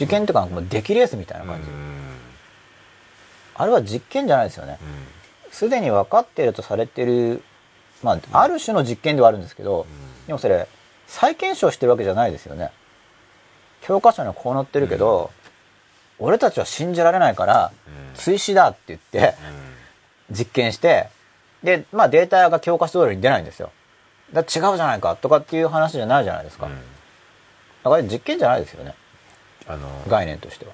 [0.00, 1.50] 実験っていうかもう出来レースみたいなうん。
[1.50, 1.68] 感じ、
[3.54, 4.78] あれは実験じゃないですよね。
[5.50, 7.42] すでに分かっているとされている
[8.02, 9.86] まあある種の実験ではあるんですけど、
[10.26, 10.66] でもそれ
[11.06, 12.70] 再検証してるわけじゃないですよね。
[13.82, 15.30] 教科書にはこう載ってるけど、
[16.22, 18.14] 俺たちは信じられないからうん。
[18.14, 19.34] 追試だって言って
[20.30, 21.08] 実験して
[21.62, 23.70] でまあデータが教科書通りに出ないんですよ。
[24.32, 26.72] だ違うじゃないかとかっていう話じゃないじゃないですか、うん。
[27.84, 28.94] だから実験じゃないですよね。
[29.66, 30.72] あの概念としては。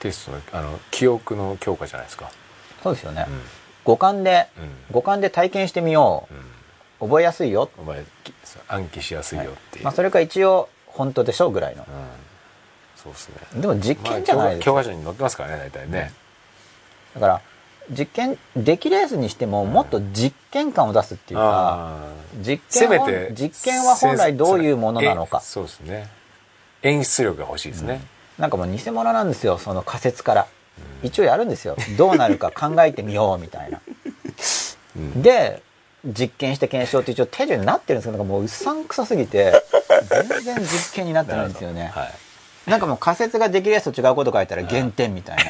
[0.00, 2.30] テストのあの記憶の強化じゃないですか。
[2.82, 3.40] そうですよね、うん。
[3.84, 4.70] 五感でうん。
[4.90, 6.28] 五感で体験してみよ
[7.00, 7.04] う。
[7.06, 8.32] 覚えやすいよ、お前き
[8.66, 9.84] 暗記しやすいよっていう。
[9.84, 11.84] まあ、それか一応本当でしょうぐらいの。
[11.88, 12.27] うん
[13.02, 13.60] そうですね。
[13.60, 16.12] でも実験じゃないですか、教科書に載ってますからね大体ね。
[17.14, 17.40] だから
[17.90, 25.40] 実験出来レースにしてももっと実験感を出すっていうか、あー実せ験はめて実験は本来どういうものなのか。
[25.42, 26.08] えそうですね。
[26.82, 28.00] 演出力が欲しいですね、
[28.38, 30.46] なんかもう偽物なんですよその仮説から、
[31.02, 31.76] 一応やるんですよ。
[31.96, 33.80] どうなるか考えてみようみたいな。
[34.96, 35.22] うん。
[35.22, 35.62] で
[36.04, 39.52] 実験して検証って一応手順になってるんですけどもううさんくさすぎて
[40.30, 41.90] 全然実験になってないんですよね。
[41.94, 42.14] はい
[42.68, 45.44] なんかもう仮説ができるやつと違うこと書いたら減点みたいな。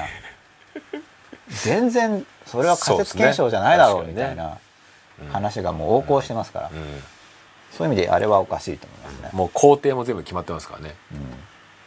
[1.49, 4.59] 全然それは仮説検証じゃないだろうみたいな
[5.33, 6.71] 話がもう横行してますから、う
[7.73, 9.31] そういう意味であれはおかしいと思いますね。
[9.33, 10.95] ん、、もう工程も全部決まってますからね。
[11.13, 11.19] うん、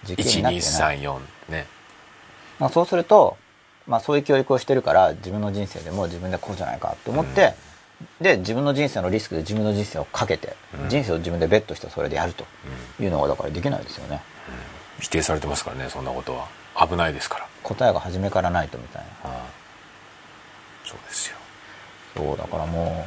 [0.09, 0.99] 実験になってない。
[0.99, 1.65] 1234ね。
[2.59, 3.37] まあ、そうすると、
[3.87, 7.53] まあ、そういう教育をしてるから自分の人生でも自分でこうじゃないかと思って、
[8.19, 10.89] で自分の人生のリスクで自分の人生をかけて、うん。
[10.89, 12.45] 人生を自分でベットしてそれでやると
[12.99, 14.21] いうのがだからできないですよね
[15.01, 16.47] 否定されてますからねそんなことは。
[16.87, 17.47] 危ないですから。
[17.63, 19.29] 答えが初めからないとみたいな。
[19.29, 19.45] ああ
[20.85, 21.37] そうですよ。
[22.15, 23.05] そうだからも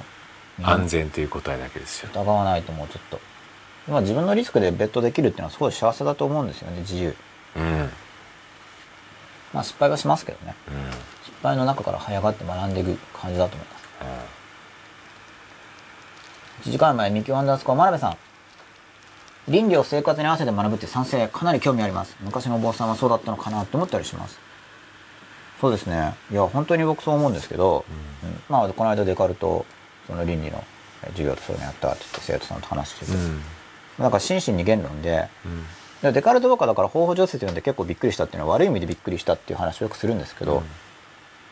[0.60, 2.10] う安全という答えだけですよ。
[2.12, 3.20] 疑わないともうちょっと、
[3.90, 7.16] まあ、自分のリスクでベットできるっていうのはすごい幸せだと思うんですよね自由。
[7.56, 7.62] うん。
[7.62, 7.90] うん
[9.52, 10.54] まあ失敗はしますけどね。
[11.22, 13.84] 失敗の中から這い上がって学んでいく感じだと思います。
[16.68, 18.16] 1時間前ミキワンダースコア真鍋さん
[19.48, 22.16] 倫理を生活に合わせて学ぶって賛成かなり興味あります。
[22.20, 24.38] 昔のお坊さんはそうだったのかなって思ったりします。
[25.60, 26.14] そうですね。
[26.30, 27.84] いや本当に僕そう思うんですけど、
[28.24, 28.40] うん。
[28.48, 29.66] まあこの間デカルト
[30.06, 30.64] その倫理の
[31.02, 33.40] え授業とそういうのやったって言って生徒さんと話してて、うん。
[33.98, 35.64] なんか心身に言論でうん。
[36.02, 40.62] でデカルトとかだから方法常設読んで結構びっくりしたっていうのは悪い意味でびっくりしたっていう話をよくするんですけど、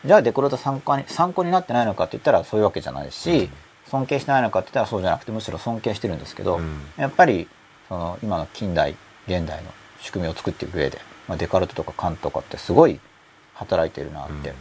[0.04, 3.48] じゃあデカルト参考に参考になってないのかって言ったらそういうわけじゃないし、
[3.86, 6.82] 尊敬してないのかって言ったらそうじゃなくてむしろ尊敬してるんですけど、うん。
[6.98, 7.61] やっぱりそ
[7.98, 8.96] の今の近代
[9.26, 9.70] 現代の
[10.00, 13.00] 仕組みを作っていく上で、まあ、デカルトとかカントとかってすごい
[13.54, 14.52] 働いてるなって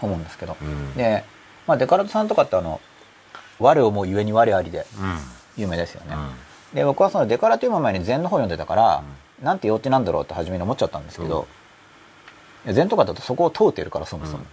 [0.00, 0.94] 思うんですけど、うん。
[0.94, 1.24] で、
[1.66, 2.80] まあ、デカルトさんとかってあの
[3.58, 5.18] 「我をもうゆえに我あり」でうん。
[5.56, 6.14] 有名ですよね。
[6.14, 6.76] うん。
[6.76, 9.02] で僕はそのデカラという前に禅の本読んでたから、
[9.42, 11.46] なんて幼稚なんだろうって初めに思っちゃったんですけど、
[12.64, 14.44] いや禅とかだとそこを問うてるからそもそも、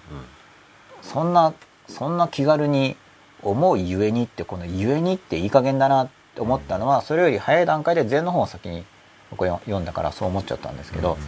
[1.01, 1.53] そんな
[1.89, 2.95] そんな気軽に
[3.41, 8.83] 思うゆえにってこのゆえにっていい加減だなって思ったのは、それより早い段階で禅の本を先に
[9.31, 11.19] 僕は読んだからそう思っちゃったんですけど、だか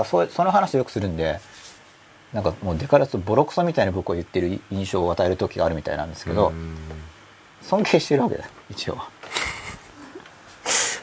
[0.00, 1.40] らそうその話をよくするんで
[2.32, 6.76] なんかもうデカラとボロクソみたいに僕を言ってる印象を与える時があるみたいなんですけど、うん
[7.60, 8.94] 尊敬してるわけだよ一応。
[8.94, 9.08] は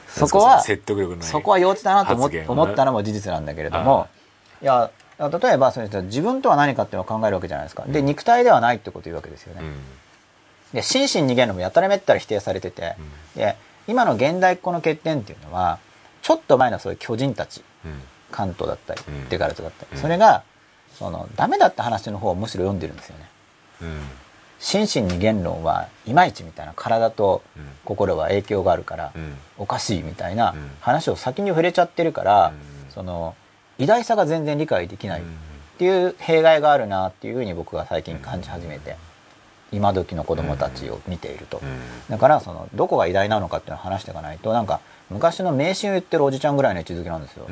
[0.08, 4.08] そこは説得力ないそこは幼稚だなと思思ったのも事実なんだけれども
[4.62, 4.90] いや
[5.20, 7.84] 例えばそれ自分とは何かっていうのを考えるわけじゃないですか。
[7.86, 9.76] で肉体ではないってことを言うわけですよね、うん
[10.76, 12.96] で心身に言論もやたらめったら否定されてて、
[13.36, 13.56] で
[13.88, 15.80] 今の現代っ子の欠点っていうのは
[16.22, 18.02] ちょっと前のそういう巨人たちうん。
[18.32, 19.30] カントだったり、うん。
[19.30, 19.98] デカルトだったり、うん。
[20.00, 20.44] それが
[20.98, 23.30] そのダメだった話の方をむしろ読んでるんですよね。
[23.84, 24.02] うん。
[24.60, 27.64] 心身に言論はいまいちみたいな体とうん。
[27.86, 29.38] 心は影響があるから、うん。
[29.58, 30.72] おかしいみたいなうん。
[30.82, 32.92] 話を先に触れちゃってるから、うん。
[32.92, 33.36] その
[33.78, 35.38] 偉大さが全然理解できないっうん
[35.78, 38.96] ていう弊害があるなっていうふうに僕は最近感じ始めて
[39.76, 41.80] 今時の子供たちを見ていると、うん。
[42.10, 44.80] だからそのどこが偉大なのかっていうのを話していかないとなんか
[45.10, 47.48] 昔の迷信を言ってるおじちゃんぐらいの位置づけなんですよ、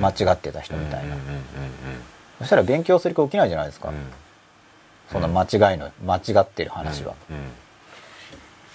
[0.00, 1.16] 間違ってた人みたいな、
[2.38, 3.94] そしたら勉強する気起きないじゃないですか、うん。
[5.10, 7.36] そんな間違いの間違ってる話は、うん。
[7.36, 7.42] うん。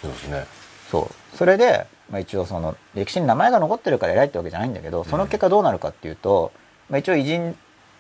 [0.02, 0.46] そうですね。
[0.92, 1.38] そう。
[1.38, 6.52] それでまあ、一応その歴史に名前が残ってるから偉いってわけじゃないんだけどその結果どうなるかっていうと、
[6.90, 7.58] まあ、一応偉人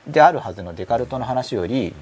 [0.08, 1.96] であるはずのデカルトの話より、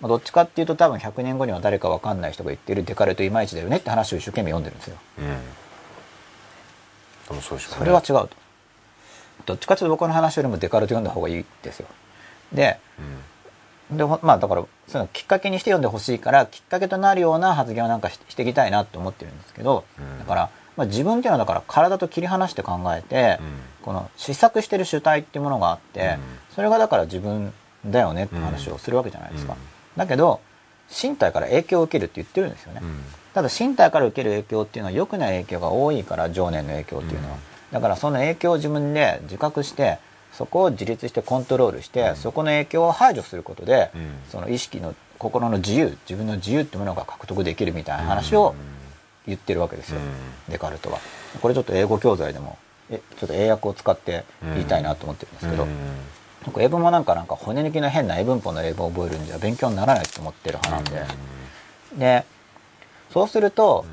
[0.00, 4.96] まあ、どっちかっていうと多分100年後には誰かわかんない人が言ってるデカルトいまいちだよねって話を一生懸命読んでるんですよ。
[5.18, 5.24] うん。
[7.28, 7.78] でもそうでしょうね。
[7.78, 8.30] それは違うと。
[9.46, 11.86] どっちかというと僕の話よりもデカルト読んだ方がいいですよ。
[12.52, 12.78] で、
[13.90, 20.18] でほまあだからそのきっかけにして読んでほしいからきっかけとなるような発言をなんかししていきたいなって思ってるんですけど、うん。
[20.18, 23.84] だから、まあ、自分っていうのはだから体と切り離して考えて、うん。
[23.84, 26.54] この失策してる主体っていうものがあって、うん。
[26.54, 27.52] それがだから自分
[27.86, 30.40] だよねって話をするわけじゃないですか、うんだけど
[30.90, 33.00] 身体から影響を受けるって言ってるんですよね、うん。
[33.32, 37.40] ただ身体から受ける影響っていうのは良くない影響が多いから常年の影響っていうのは、うん。
[37.72, 39.98] だからその影響を自分で自覚して
[40.32, 42.16] そこを自立してコントロールして、うん。
[42.16, 44.10] そこの影響を排除することで、うん。
[44.30, 48.54] その意識の心の自由自分の自由っていうものが獲得できるみたいな話を
[49.26, 50.00] 言ってるわけですよ、
[50.48, 50.98] うデカルトは。
[51.40, 52.58] これちょっと英語教材でも
[52.90, 55.70] えちょっと英訳を使って言いたいなと思ってるんですけど、うん
[56.46, 61.06] 僕英文もなんかなんか骨抜きの変な英文法の英文を覚えるんじゃ勉強にならないと思ってる派なん
[61.96, 62.24] で、で
[63.12, 63.86] そうすると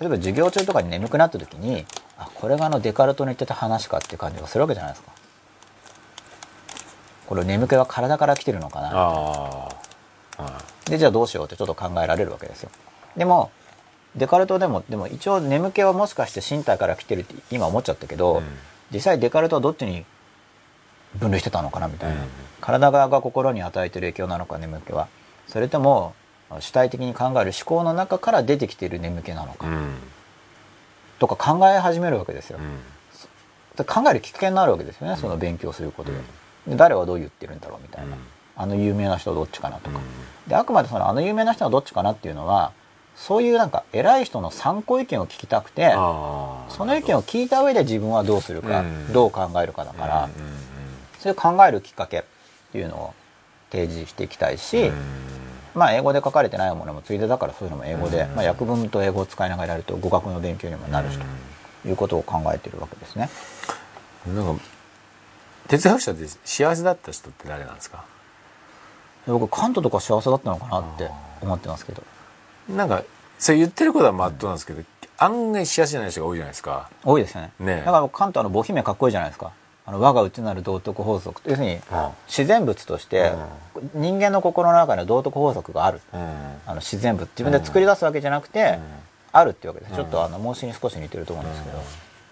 [0.00, 1.86] 例えば授業中とかに眠くなった時に
[2.18, 5.12] あこれがあのデカルトの言ってた話かっていう感じがするわけじゃないですか。
[7.26, 8.90] これ眠気は体から来てるのかな。
[8.94, 9.68] あ
[10.86, 12.70] でじゃあどうしようってちょっと考えられるわけですよ。
[13.16, 13.50] でも
[14.16, 18.44] デカルトでもでも一応眠気はもしかして身体から来てるって今思っちゃったけど、うん。
[18.90, 20.06] 実際デカルトはどっちに
[21.16, 22.28] 分類してたのかなみたいな、うん
[22.60, 25.06] 体側が心に与えてる影響なのか眠気は。
[25.46, 26.12] それとも
[26.60, 29.94] 主体的に考える思考の中から出てきている眠気なのか、うん。
[31.18, 32.80] とか考え始めるわけですよ、うん。
[33.76, 36.18] で考えるきっかけになるわけですよねその勉強することで,、
[36.66, 38.22] で誰はどう言ってるんだろうみたいな、うん。
[38.56, 40.48] あの有名な人はどっちかなとか、うん。
[40.48, 42.72] であくまでそのあの有名な人はどっちかなっていうのは
[43.14, 49.12] そういうなんか偉い人の参考意見を聞きたくてその意見を聞いた上で自分はどうするか、うん。
[49.12, 50.67] どう考えるかだから、うんうん
[51.18, 52.22] そういう考えるきっかけっ
[52.72, 53.14] ていうのを
[53.70, 54.94] 提示していきたいし、うん。
[55.74, 58.34] まあ英語で書かれてないものもついでだからそういうのも英語で、うん。
[58.34, 63.28] まあ、訳文と英語を使いながらやると語学の勉強にもなるしということを考えてるわけですね。
[64.26, 64.62] なんか
[65.68, 68.04] 哲学者で幸せだった人って誰なんですか？
[69.26, 71.10] で僕カントとか幸せだったのかなって
[71.42, 72.02] 思ってますけど。
[72.70, 73.02] なんか
[73.38, 74.82] そう言ってることはまっとうなんですけど、
[75.18, 76.90] 案外幸せじゃない人が多いじゃないですか。
[77.04, 77.52] 多いですよね。
[77.60, 77.78] ねえ。
[77.80, 79.52] だから僕カントあの母姫かっこいいじゃないですか
[79.88, 81.80] あの我が内なる道徳法則要するにうん。
[82.26, 83.32] 自然物として
[83.94, 86.02] 人間の心の中には道徳法則がある。
[86.12, 86.20] うん。
[86.66, 87.26] あの自然物。
[87.30, 88.78] 自分で作り出すわけじゃなくて、
[89.32, 89.96] あるっていうわけです、うん。
[89.96, 91.78] ちょっとあの孟子に少し似てると思うんですけど、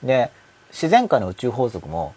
[0.03, 0.31] で
[0.69, 2.15] 自然界の宇宙法則も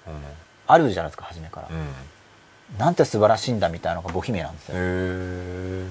[0.67, 2.77] あるじゃないですか初めから、うん。
[2.77, 5.85] なんて素晴らしいんだみたいなのが母姫なんですよ、へ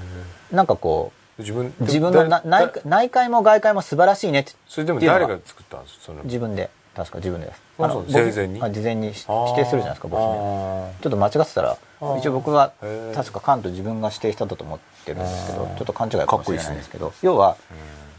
[0.55, 6.69] なんかこえ自分う自分の内内界も外界も素晴らしいねってそれでも誰が作ったんです自分で
[6.99, 7.53] 確か自分で。
[7.79, 8.61] あそう母姫生前に？
[8.61, 11.79] あ事前にし指定するじゃないですか母姫あちょっと間違ってたら
[12.19, 12.73] 一応僕は
[13.15, 17.57] 確か関東自分が指定したんだと思ってるんですけどちょっと勘違いかもしれないんですけど要は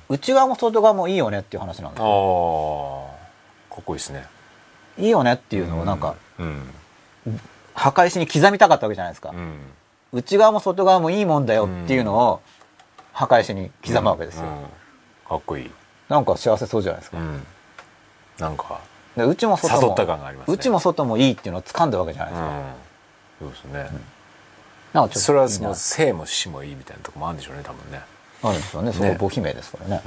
[0.08, 3.10] 内側も外側もいいよねっていう話なんですあよ。
[3.72, 4.26] あかっこいいですね。
[4.98, 6.64] いいよねっていうのをなんかうん。
[7.74, 9.30] 墓石に刻みたかったわけじゃないですか。
[9.30, 9.60] うん。
[10.14, 12.42] 内側も外側もいいもんだよっていうのを
[13.14, 14.46] 墓石に刻むわけですよ。
[14.46, 14.64] うん。
[15.28, 15.72] かっこいい。
[16.10, 17.18] なんか幸せそうじゃないですか。
[17.18, 17.46] うん
[18.40, 18.80] なんか
[19.18, 20.56] で内も外もありますね。
[20.56, 22.64] 内も外もいいっていうのを掴んだわけじゃないですか、うん。
[23.40, 24.00] そうですね。
[24.94, 28.02] なんかちょっとそれはもう生も死もいいみたいなとこもあるんでしょうね多分ね。
[28.42, 30.02] あるんですよねそこね母姫ですからね。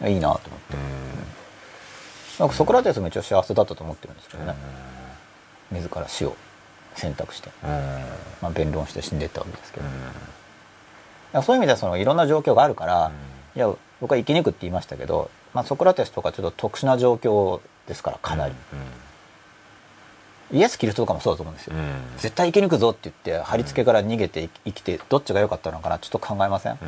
[0.00, 0.10] ね。
[0.10, 0.74] いいなと思って。
[0.74, 0.80] うん。
[2.40, 4.54] なんかソクラテスも一応幸せだったと思ってるんですけどね。
[5.70, 6.36] 自ら死を
[6.94, 7.70] 選択して、うん。
[8.42, 9.80] まあ、弁論して死んでいったわけですけ
[11.32, 13.10] ど、そういう意味ではそのいろんな状況があるから、
[13.56, 18.54] いや僕は生き抜くって言いましたけど、まあ、ソクラテスとかちょっと特殊な状況ですからかなり、
[20.52, 21.94] イエス・キリストとかもそうだと思うんですよ、うん。
[22.18, 26.78] 絶対生き抜くぞって言って貼り付けから逃げて生きてどっちが良かったのかなちょっと考えません、うん。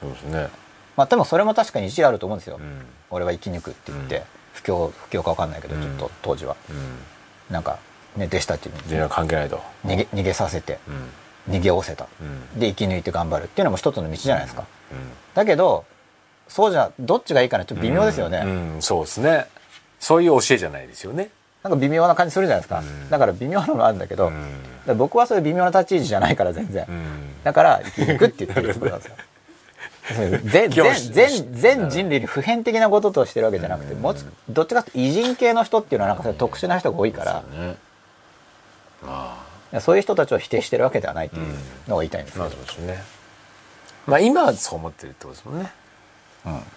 [0.00, 0.48] そうですね。
[0.96, 2.86] まあ多分それも確かに一理あると思うんですよ、うん。
[3.10, 4.22] 俺は生き抜くって言って、うん。
[4.54, 5.82] 不況不況か分かんないけどうん。
[5.82, 7.54] ちょっと当時は、うん。
[7.54, 7.78] なんか、
[8.16, 8.72] ね、弟子たちに。
[8.86, 9.60] 全然関係ないと。
[9.84, 10.78] 逃げ逃げさせて。
[11.48, 11.54] うん。
[11.54, 12.06] 逃げおせた。
[12.20, 12.60] うん。
[12.60, 14.98] で生き抜いて頑張るっていうのも一つの道じゃないですか、うん。
[15.34, 15.84] だけど
[16.50, 19.46] そうじゃどっちがいいかなちょっと微妙ですよね、うんうんそうですね。
[20.00, 21.30] そういう教えじゃないですよね。
[21.62, 23.10] なんか微妙な感じするじゃないですか、うん。
[23.10, 24.32] だから微妙なのもあるんだけど、
[24.96, 27.04] 僕はそういう微妙な立ち位置じゃないから全然、うん。
[27.44, 29.16] だから生き抜くって言ってるつもりなんですよ。
[30.42, 37.76] 全全全全人類に普遍的なこととしてるわけじゃなくて、もうちどっちかっていうと偉人系の人っていうのはなんか特殊な人が多いから、そうね
[39.04, 39.44] あ。
[39.72, 41.46] いういう人たちを否定してるわけではないっていう
[41.86, 43.04] のが言いたいんですけど、あまあそうですね。
[44.06, 45.70] まあ今はそう思ってるってことですもんね
[46.46, 46.52] うん。
[46.52, 46.68] だか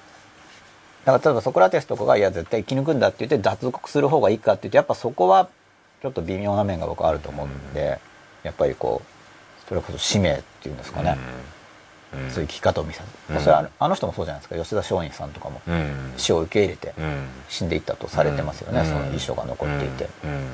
[1.06, 5.49] ら例えばソクラテスとかがいや絶対生き抜くんだって言って脱獄する方がいいかって言ってやっぱそこは
[6.02, 7.99] ちょっと微妙な面が僕はあると思うんで、
[8.44, 11.18] やっぱりこうそれこそ使命っていうんですかね、
[12.14, 12.31] うん。
[12.31, 13.40] そういう生き方を見せる、うん。
[13.40, 14.56] それはあの人もそうじゃないですか。
[14.56, 16.14] 吉田松陰さんとかもうん。
[16.18, 17.27] 死を受け入れてうん。
[17.49, 18.85] 死んでいったとされてますよね、うん。
[18.85, 20.48] その遺書が残っていて、うん。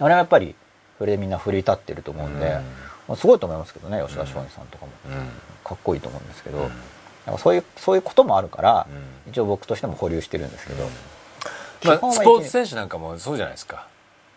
[0.00, 0.54] あれはやっぱり
[0.98, 2.52] それでみんな奮い立ってると思うんで、うん。
[2.52, 2.60] ま
[3.10, 5.12] あすごいと思いますけどね吉田松陰さんとかも、うん。
[5.64, 6.70] かっこいいと思うんですけど、うん
[7.26, 8.86] なんかそういうそういうこともあるから、
[9.26, 9.30] うん。
[9.30, 10.84] 一応僕としても保留してるんですけど、
[11.84, 13.86] まあ、スポーツ選手なんかもそうじゃないですか。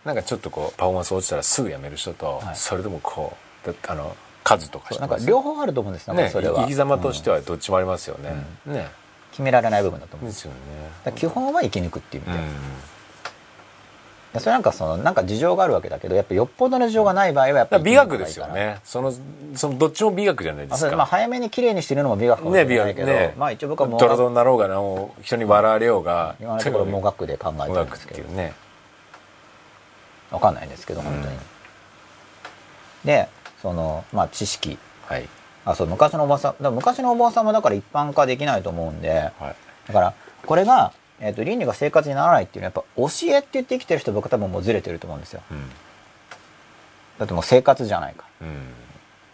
[0.05, 2.55] なんかちょっとこうパフォーマンス落ちたらすぐ辞める人と、はい。
[2.55, 3.35] それでもこ
[3.65, 6.61] うだあの数とかなんか両方あると思うんですよねねそれは。
[6.61, 8.87] 生き様としてはどっちもありますよね、ね。
[9.31, 10.29] 決められない部分だと思う。
[10.29, 10.51] んですよ
[11.05, 11.11] ね。
[11.15, 12.59] 基本は生き抜くっていう意味で、うんで
[14.39, 18.79] それなんかそのなんか事情があるわけだけどやっぱよっぽどの事情がない場合はやっぱ美学ですよね。
[18.83, 19.13] その
[19.55, 20.95] そのどっちも美学じゃないですか。
[20.95, 23.33] まあ早めに綺麗にしてるのも美学かもしれないけど、学ね。
[23.37, 28.21] まあ一応僕はもドラドラになろうがなもう人に笑われようが今のところもがくで考えてるんですけど。
[28.21, 28.53] ていうね。
[30.29, 31.41] わかんないんですけど本当に、うん
[33.05, 33.29] で
[33.61, 34.77] そのまあ知識。
[35.05, 35.27] はい。
[35.65, 39.31] あそう昔のおばさん昔のおばさんもだから一般化できないと思うんで。
[39.39, 39.55] はい。
[39.87, 40.13] だから
[40.45, 45.41] これが、えー、と倫理が生活にならないっていうのはやっぱ教えって言って生きてる人僕多分もうずれてると思うんですよ。
[45.51, 45.69] うん。
[47.19, 48.25] だってもう生活じゃないか。
[48.41, 48.57] やっうん。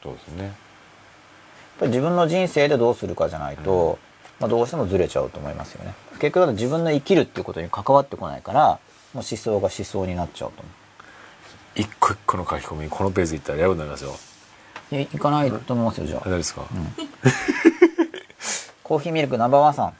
[0.01, 0.63] そうですね。
[1.83, 3.99] ぱり自分の人生でどうするかじゃないと、
[4.39, 5.93] まあ、どうしてもずれちゃうと思いますよね。
[6.19, 8.79] 結局自分の生きるっていうことに関わってこないから
[9.13, 10.69] もう思想が思想になっちゃうと思
[11.75, 14.15] 一個一個の書き込みこのペースいったらやばくなりますよ。
[14.91, 16.29] ういかないと思いますよじゃあ。
[16.29, 16.63] 何ですか、
[18.83, 19.93] コーヒーミルクナンバーワンさん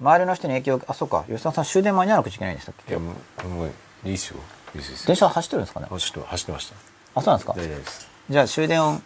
[0.00, 1.24] 周りの人に影響あそうか。
[1.28, 2.90] 吉田さん終電間に合わなくちゃいけないんでしたっけ？
[2.90, 3.12] いやも
[3.44, 3.70] うもう
[4.04, 4.36] いいっすよ。
[4.74, 5.86] いいっす電車走ってるんですかね？
[5.90, 6.74] 走って走ってました。
[7.16, 7.52] あそうなんですか？
[7.54, 8.08] 大丈夫です。
[8.30, 9.00] じゃあ終電は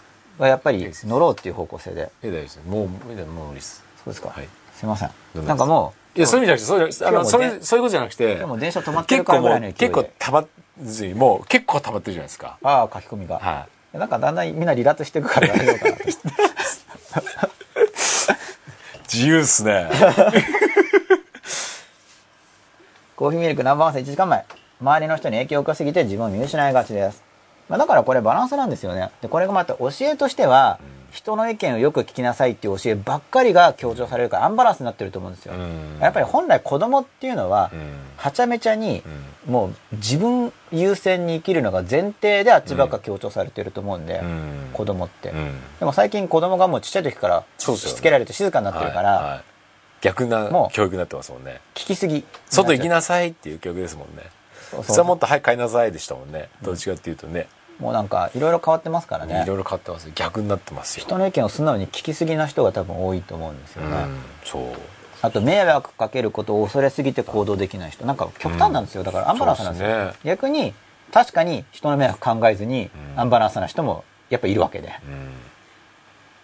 [0.49, 2.11] やっぱり乗ろうっていう方向性で。
[2.23, 2.61] え大丈夫です。
[2.67, 3.83] もうもう無理です。
[3.97, 4.49] そうですか、はい。
[4.77, 5.11] すいません。
[5.47, 10.45] なんかもういやそういう意味じゃなくてそうあのそ今日もねれそういうことじゃなくて今日も電車止まってるからぐらいの勢い結構でたま
[10.81, 12.59] ずにもう結構溜まってるじゃないですか。
[12.63, 16.05] ああ書き込みが、はなんかだんだんみんな離脱していくから大丈夫かなと
[19.13, 19.91] 自由っすね
[23.17, 24.45] コーヒーミルクナンバーワンさん1時間前。
[24.81, 27.23] 周りの人に影響を受けすぎて自分を見失いがちです、
[27.69, 29.09] まあ、だからこれバランスなんですよね。
[29.23, 30.81] でこれがまた教えとしては、
[31.13, 36.01] 人の意見をよく聞きなさいっていう教えばっかりが強調されるからアンバランスになってると思うんですよ、うん。
[36.01, 37.81] やっぱり本来子供っていうのは、うん。
[38.17, 39.05] はちゃめちゃに、
[39.47, 44.71] もう自分優先に生きるのが前提であっちばっか強調されてると思うんで、うん。
[44.73, 45.53] 子供って、うん。
[45.79, 49.45] でも最近子供がもうちっちゃい時からしつけられて静かになってるから、
[50.05, 51.63] 逆な教育になってますもんね。
[51.75, 52.25] 聞きすぎ。
[52.51, 54.25] 外行きなさいっていう教育ですもんね。
[54.71, 56.51] 普通はもっと早く帰りなさいでしたもんね。
[56.61, 57.49] どっちかっていうとね。
[57.79, 59.43] もうなんかいろいろ変わってますからね。
[59.43, 60.05] いろいろ変わってます。
[60.05, 61.07] よ逆になってますよ。
[61.07, 64.63] 人の意見を素直に聞きすぎな人が多分多いと思うんですよね、うんそう。
[65.23, 68.05] あと迷惑かけることを恐れすぎて行動できない人。
[68.05, 69.05] なんか極端なんですよ。
[69.05, 69.89] だからアンバランスなんですよ。
[69.89, 70.13] ね。
[70.23, 70.75] 逆に
[71.15, 73.21] 確かに人の迷惑考えずにうん。
[73.21, 74.93] アンバランスな人もやっぱいるわけで、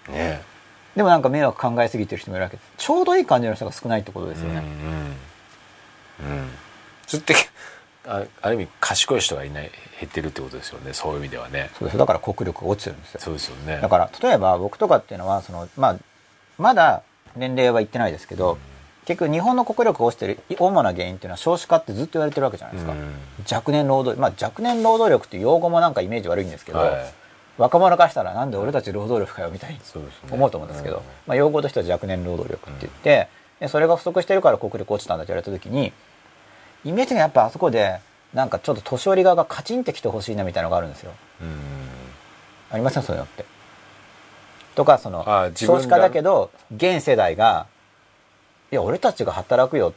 [0.09, 0.15] うん。
[0.15, 0.49] ね
[0.97, 2.57] でもなんか迷惑考えすぎてる人もいるわけ。
[2.57, 4.65] でちょうどいい感じの人が少ないってことですよね、うん
[6.27, 6.49] うんうん。
[7.07, 7.35] それって
[8.07, 10.93] あある意味賢い人がいない減ってるってことですよね。
[10.93, 11.71] そういう意味ではね。
[11.79, 13.21] そうですだから国力が落ちてるんですよ。
[13.21, 13.79] そうですよね。
[13.81, 15.97] だから例えば僕とかっていうのはその、まあ、
[16.59, 17.03] まだ
[17.37, 18.59] 年齢は言ってないですけど、
[19.05, 23.15] 結局日本の国力が落ちてる主な原因っていうのは少子化ってずっと言われてるわけじゃないですか、うん。
[23.51, 27.13] 若年労働まあ若年労働力っていう用語もなんかイメージ悪いんですけど、はい
[27.61, 29.81] 若者からしたらなんで俺たち労働力かよみたいに
[30.31, 31.03] 思うと思うんですけど、うん。
[31.27, 33.29] まあ、用語としては若年労働力って言って、
[33.61, 35.93] でそれが不足してるから国力落ちたんだって言われた時に
[36.85, 38.01] イメージがやっぱあそこで
[38.33, 41.13] なんかちょっと年寄り側がカチンってきてほしいなみたいなのがあるんですよ。
[41.43, 41.49] うん。
[42.71, 43.03] ありません？
[43.03, 43.45] そういうのって。
[44.75, 45.25] とかその
[45.55, 47.67] 少子化だけど現世代が
[48.73, 49.93] いや俺たちが働くよっ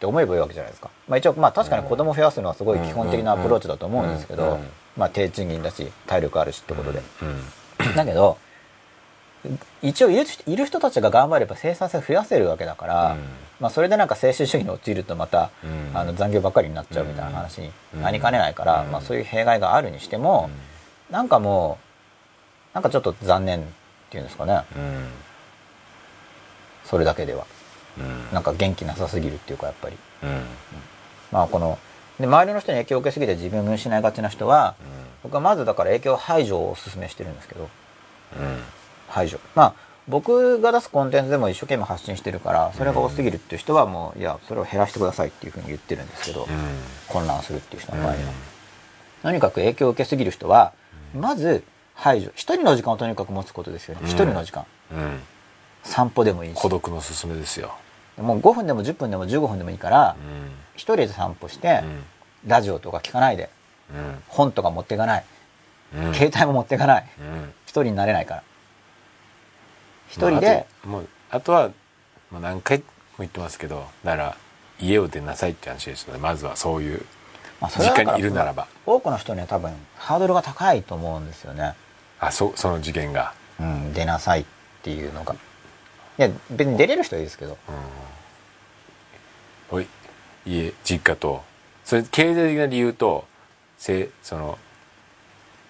[0.00, 7.24] て思えばいいわけじゃないですか、まあ、一応まあ確かに子供増やすのはすごい基本的なアプローチだと思うんですけどうんうんうんまあ低賃金だし体力あるしってことで、う
[7.92, 7.96] ん。
[7.96, 8.38] だけど
[9.82, 13.20] 一応いる人いる人たちが頑張れば生産性増やせるわけだから、うん。
[13.60, 15.96] まあ、それでなんか精神主義に陥るとまた、うん。
[15.96, 18.02] あの残業ばっかりになっちゃうみたいな話にうん。
[18.02, 18.90] なりかねないから、うん。
[18.90, 20.50] まあ、そういう弊害があるにしても、
[21.10, 21.78] なんかも
[22.72, 23.62] うなんかちょっと残念っ
[24.10, 24.62] ていうんですかね。
[24.76, 25.08] うん。
[26.84, 27.46] それだけでは。
[27.98, 28.32] うん。
[28.32, 29.96] なんか元気なさすぎるっていうかやっぱり。
[30.22, 30.42] うん。
[31.30, 31.78] まあこの
[32.20, 34.74] で周りの人に影響を受けすぎて自分を見失いがちな人は
[35.22, 37.68] 僕はまずだから影響排除をお勧めしてるんですけど。
[38.38, 38.62] うん。
[39.08, 39.38] 排除。
[39.54, 39.74] まあ
[40.06, 46.46] 僕が出すコンテンツでも一生懸命発信してるからそれが多すぎるっていう人はもういやそれを減らしてくださいっていうふうに言ってるんですけど、
[47.08, 48.32] 混乱するっていう人の場合には、
[49.22, 50.74] とにかく影響を受けすぎる人は
[51.14, 51.64] まず
[51.94, 54.02] 排除一人の時間をとにかく持つことですよね。
[54.02, 54.08] うん。
[54.08, 54.66] 一人の時間。
[54.92, 55.20] うん。
[55.84, 56.60] 散歩でもいいし。
[56.60, 57.74] 孤独のすすめですよ。
[58.18, 62.04] もう5分でも10分でも15分でもいいからうん一人で散歩してうん。
[62.46, 63.50] ラジオとか聞かないで。
[63.90, 64.22] うん。
[64.28, 65.24] 本とか持っていかない。
[65.96, 66.14] うん。
[66.14, 67.06] 携帯も持っていかない。
[67.18, 67.52] うん。
[67.64, 68.42] 一人になれないから。
[70.08, 71.68] 一人でもうあともうあとは
[72.30, 72.84] もう何回も
[73.18, 74.36] 言ってますけどだから
[74.80, 76.20] 家を出なさいって話ですよね。
[76.20, 77.04] まずはそういう
[77.78, 78.66] 実家にいるならば。
[78.86, 81.74] 多くの人には多分ハードルが高いと思うんですよね。
[82.20, 83.32] あそその事件が。
[83.60, 84.44] うん、出なさいっ
[84.82, 85.34] ていうのが。
[85.34, 85.36] い
[86.22, 87.56] や別に出れる人はいいですけど。
[89.70, 89.86] おい
[90.46, 91.42] 家実家と。
[91.84, 93.26] それ経済的な理由と
[93.78, 94.58] せその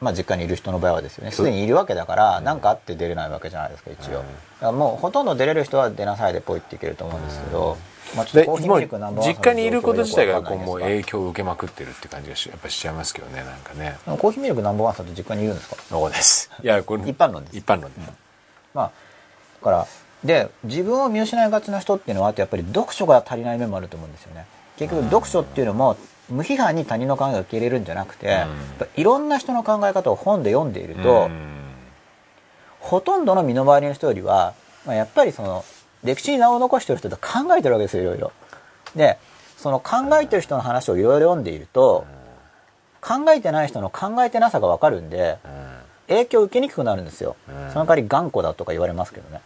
[0.01, 1.30] まあ実家にいる人の場合はですよね。
[1.30, 4.22] すでにいるわけだから何、かあって出れないわけじゃないですか一応、うん。
[4.22, 4.26] だか
[4.60, 7.78] らもうほとんど出れる人は出なさいでポイっていけると思うんですけど、
[8.14, 13.96] まあちょっでとコーヒーもうミルクナンバーワン実家にいること自体がこうもう影響を受けまくってるって感じがしやっぱしちゃいますけどねなんかね。
[14.05, 15.76] コーヒーミルクナンバーワンさんって実家にいるんですか？
[15.88, 16.51] そうです。
[16.62, 17.56] いやこれ一般論です。
[17.56, 18.12] 一般論です、
[18.74, 18.90] まあ
[19.60, 19.86] だから
[20.22, 24.46] で自分を見失いがちな人っていうのはあとやっぱり読書が足りない面もあると思うんですよね
[24.78, 25.96] 結局読書っていうのも
[26.28, 28.44] 無批判に他人の考えを受け入れるんじゃなくて、
[28.96, 31.55] いろんな人の考え方を本で読んでいると、うん
[32.84, 34.52] ほとんどの身の回りの人よりは、
[34.84, 35.64] まあ、やっぱりその
[36.02, 38.32] 歴史に名を残してる人と考えてるわけですよいろいろ。
[38.94, 39.18] で
[39.56, 42.05] その考えてる人の話をいろいろ読んでいると
[43.01, 45.38] 考えてない人の考えてなさが分かるんで
[46.09, 47.36] 影響を受けにくくなるんですよ。
[47.48, 49.40] うんその代わり頑固だとか言われますけどね。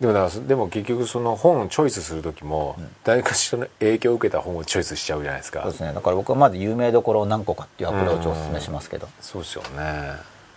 [0.00, 5.62] でもだからでも結局その本をチョイスする時も、誰かしらの影響を受けた本をチョイスしちゃうじゃないですか。
[5.62, 5.92] そうですね。
[5.92, 9.08] だから僕はまず有名どころを何個かっていうアプローチをお勧めしますけど。
[9.20, 10.12] そうですよね。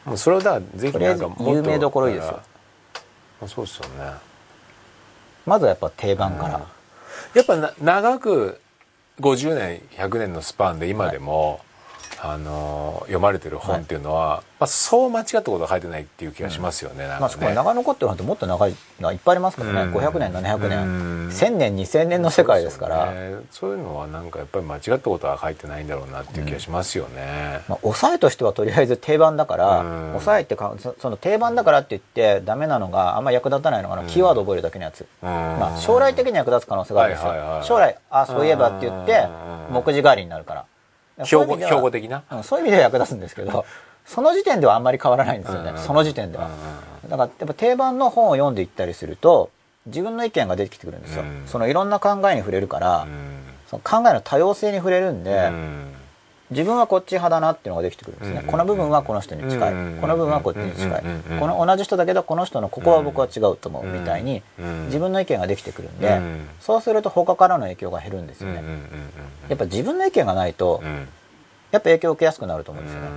[0.06, 2.40] もうそれをだからぜひなんかも有名どころいいですよ。
[3.48, 4.12] そうですよね。
[5.48, 6.62] まずはやっぱ定番から。
[7.34, 8.62] やっぱな長く
[9.20, 11.62] 50年100年のスパンで今でも、
[12.23, 17.19] あの読まれてる本っていうのは、まあ、そう間違ったことは書いてないっていう気がしますよね、なん。
[17.19, 19.81] まあ、かね、しかも長残ってる本ってもっと長いのはいっぱいありますからね。
[19.81, 19.95] うん。
[19.95, 21.30] 500年、700うん。
[21.30, 23.06] 年、1000年、2000年の世界ですから。
[23.07, 23.35] そうね。
[23.49, 30.07] そういうのはなんかやっぱり間違ったことは書いてないんだろうなっていう気がしますよね、まあ、抑えとしてはとりあえず定番だから、うん。
[30.10, 32.02] 抑えってかそその定番だからって言っ
[32.39, 37.65] てダメなのがあんま役立たないのがな、キーワード覚えるだけのやつ、まあ、将来的に役立つ可能性があるんですよ、はいはいはいはい。
[37.65, 39.27] 将来あそういえばって言って
[39.69, 39.73] うん。
[39.73, 40.65] 目次代わりになるから
[41.26, 42.23] 標語標語的な？
[42.31, 43.65] うんそういう意味では役立つんですけど
[44.06, 45.77] その時点ではあんまり変わらないんですよね、うん。
[45.77, 49.49] その時点では、うんだからやっぱ定番の本を読んでいったりすると
[49.85, 51.43] 自分の意見が出てきてくるんですよ、うん。
[51.48, 53.41] そのいろんな考えに触れるから、うん。
[53.68, 55.93] その考えの多様性に触れるんで、うん
[56.52, 68.80] 自分はこっち派だなっていうのができてくるんですね、うんこの部分はこの人に近い、うんこの部分はこっちに近い、うんこの同じ人だけどこの人のここは僕は違うと思うみたいに、うん自分の意見ができてくるんで、うんそうすると他からの影響が減るんですよね、うんうんうん
[69.49, 71.07] やっぱ自分の意見がないと、うん。
[71.72, 73.07] やっぱ影響を受けやすくなると思うんですよね、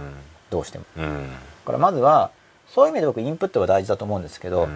[0.51, 0.85] どうしても。
[0.97, 1.05] うん。
[1.05, 1.37] うんだ
[1.67, 2.31] からまずは
[2.69, 4.69] そういう意味で僕インプットが大事だと思うんですけど、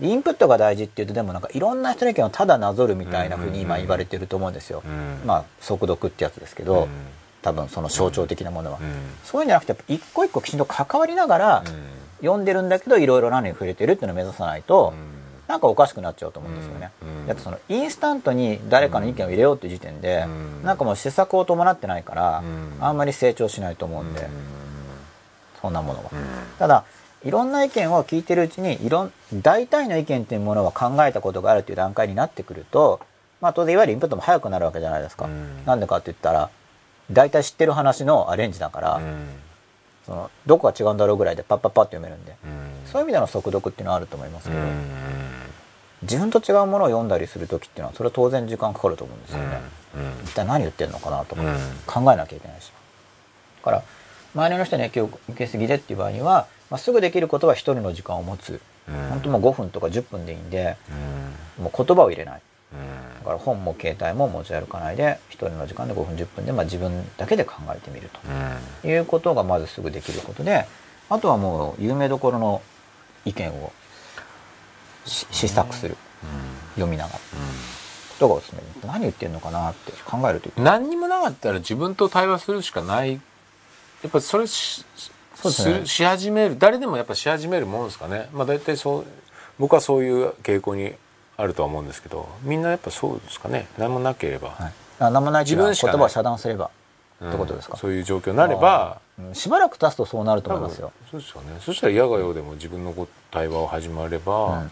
[0.00, 5.26] インプットが大事っていうとでもなんかいろんな人の意見をただなぞるみたいな風に今言われてると思うんですよ、うん。
[5.26, 6.88] まあ速読ってやつですけど、うん
[7.42, 8.92] 多分その象徴的なものは、うん。
[9.24, 11.64] そういうんじゃなくて一個一個きちんと関わりながら
[12.20, 14.94] 読んでるんだけどいろいろ何に触れてるっていうのを目指さないと、
[15.48, 17.26] なんかおかしくなっちゃうと思うんですよね、うん。
[17.26, 20.62] だってそのインスタントに誰かの意見を入れようっていう時点で、うん。
[20.62, 22.84] なんかもう施策を伴ってないから、うん。
[22.84, 24.28] あんまり成長しないと思うんで、
[25.60, 26.18] そんなものは、うん。
[26.58, 26.84] ただ
[27.24, 33.00] いろんな意見を聞いてるうちにいろん大体の意見っていうものは考えたことがあるっていう段階になってくると、
[33.40, 35.64] まあ、当然いわゆるインプットも早くなるわけじゃないですか、うん。
[35.64, 36.50] なんでかって言ったら
[37.10, 39.26] 大体知ってる話のアレンジだから、うん。
[40.06, 42.90] そのどこが違うんだろうぐらいでパッパッパッと読めるんで、うん。
[42.90, 44.66] そういう意味での速読っていうのはあると思いますけど、うん。
[46.02, 49.60] 自分と違うものを読んだりする時っていうのはそれは当然時間かかると思うんですよね、
[49.94, 50.24] うん。
[50.24, 51.56] 一体何言ってるのかなとかうん。
[51.86, 52.72] 考えなきゃいけないし。
[53.58, 53.82] だから
[54.34, 58.94] 周りの人に影響を受けすぎでっていう場合には、まあ、すぐできることは一人の時間を持つ、うん。
[59.10, 60.76] 本当もう5分とか10分でいいんで
[61.58, 61.64] うん。
[61.64, 62.42] もう言葉を入れない。
[62.72, 68.10] うんだから本も携帯も持ち歩かないで一人の時間で5分10分で、まあ、自分だけで考えてみる
[68.82, 68.88] と。
[68.88, 70.66] いうことがまずすぐできることで
[71.08, 72.62] あとはもう有名どころの
[73.24, 73.72] 意見を
[75.06, 75.96] し試作する。
[76.74, 77.18] 読みながら。
[77.18, 77.22] こ
[78.18, 83.14] とがおすすめ何言ってるのかなって考えると何にもなかったら自分と対話するしかない。
[83.14, 83.18] や
[84.08, 84.84] っぱそれし
[85.50, 85.86] すね。
[85.86, 86.58] し始める。
[86.58, 88.28] 誰でもやっぱし始めるもんですかね。
[88.32, 89.06] まあ大体そう
[89.58, 90.92] 僕はそういう傾向に
[91.36, 93.66] あるとは思うんですけどみんなやっぱそうですかね。
[93.78, 96.66] 何もなければ、はい、あ何もない自分言葉を遮断すれば。
[96.66, 96.82] うん
[97.22, 97.76] ってことですか？
[97.76, 99.00] そういう状況になれば。
[99.16, 99.34] うん。
[99.36, 101.56] しばらく経つとそうなると思いますよ、そうですよね。
[101.60, 104.70] そしたら嫌がようでも自分のこ対話を始まれば、うん。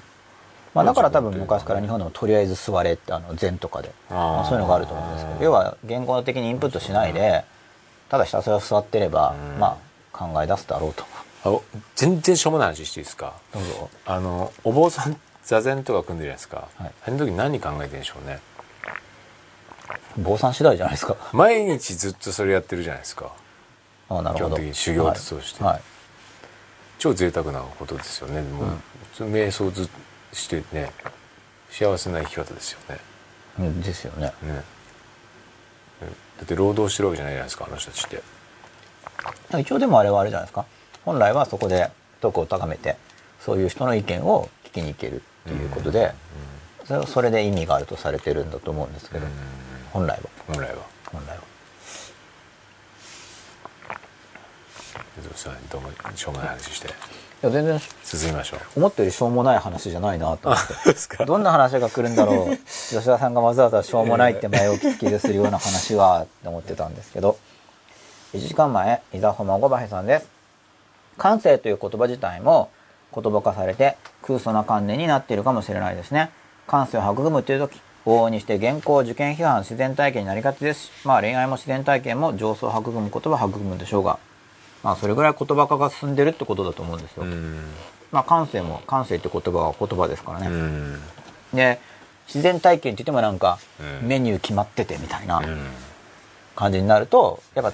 [0.75, 3.93] まあ、だから多分昔から日本でもとりあえず座れってあの禅とかで。
[4.11, 5.45] まあ、そういうのがあると思うんですけど。
[5.45, 7.45] 要は言語的にインプットしないで
[8.09, 9.61] ただひたすら座ってれば、うん。
[9.61, 9.79] ま
[10.13, 11.05] あ考え出すだろうと。
[11.45, 11.63] あお
[11.95, 13.35] 全然しょうもない話していいですか？
[13.55, 13.91] どうぞ。
[14.07, 15.17] あのお坊さん
[15.51, 16.93] 座禅とか組んでるじゃないですか、はい。
[17.09, 18.39] あの時何考えてるんでしょうね。
[20.17, 21.17] 坊さん次第じゃないですか。
[21.33, 23.33] 毎日ずっとそれやってるじゃないですか。
[24.11, 24.51] ああなるほど。
[24.51, 25.65] 基本的に修行として。
[25.65, 25.73] はい。
[25.73, 25.83] はい。
[27.01, 28.43] 超贅沢なことですよね。
[28.43, 28.67] もう、
[29.13, 29.89] その瞑想ず
[30.33, 30.93] してね
[31.69, 33.01] 幸せな生き方ですよね。
[33.59, 34.33] うんですよね。
[34.43, 34.53] ね。
[34.53, 34.63] ね
[36.39, 38.23] だって労働してるわけじゃないじゃないですかあの人たちって。
[39.61, 40.65] 一応でもあれはあれじゃないですか。
[41.05, 41.91] 本来はそこで
[42.21, 42.95] 徳を高めて
[43.41, 46.13] そういう人の意見を聞きに行けるということで、
[46.85, 49.27] それそれで意味があるとされてるんだと思うんですけど、
[49.93, 50.31] 本来は。
[50.47, 50.83] 本来は。
[51.13, 51.43] 本来は。
[55.21, 56.89] すいませんどうもしょうもない話して。
[56.89, 56.91] い
[57.43, 57.81] や全然。
[58.05, 58.61] 進みましょう。
[58.77, 60.61] 思ったよりしょうもない話じゃないなと思っ
[61.19, 61.25] て。
[61.25, 62.57] どんな話が来るんだろう。
[62.67, 67.39] 吉田さんがわざわざしょうもないって前置き付きでするような話はって思ってたんですけど。
[68.35, 70.27] 1時間前伊沢ホマゴバヘさんです。
[71.19, 72.71] 感性という言葉自体も
[73.15, 73.97] 言葉化されて
[74.31, 76.31] 空想な観念になっているかもしれないですね。
[76.69, 84.19] 感性を育むという時往々にして原稿受験批判自然体験になりがちですしまあ恋愛も自然体験も上層を育むことは育むでしょうが
[84.85, 87.65] まあそれぐらい言葉化が進んでるってことだと思うんですよ、うん。
[88.13, 91.01] まあ感性も感性って言葉は言葉ですからね、うん。
[91.53, 91.81] で
[92.29, 93.59] 自然体験って言ってもなんか
[94.03, 94.09] うん。
[94.09, 95.59] メニュー決まっててみたいなうん。
[96.55, 97.73] 感じになるとやっぱ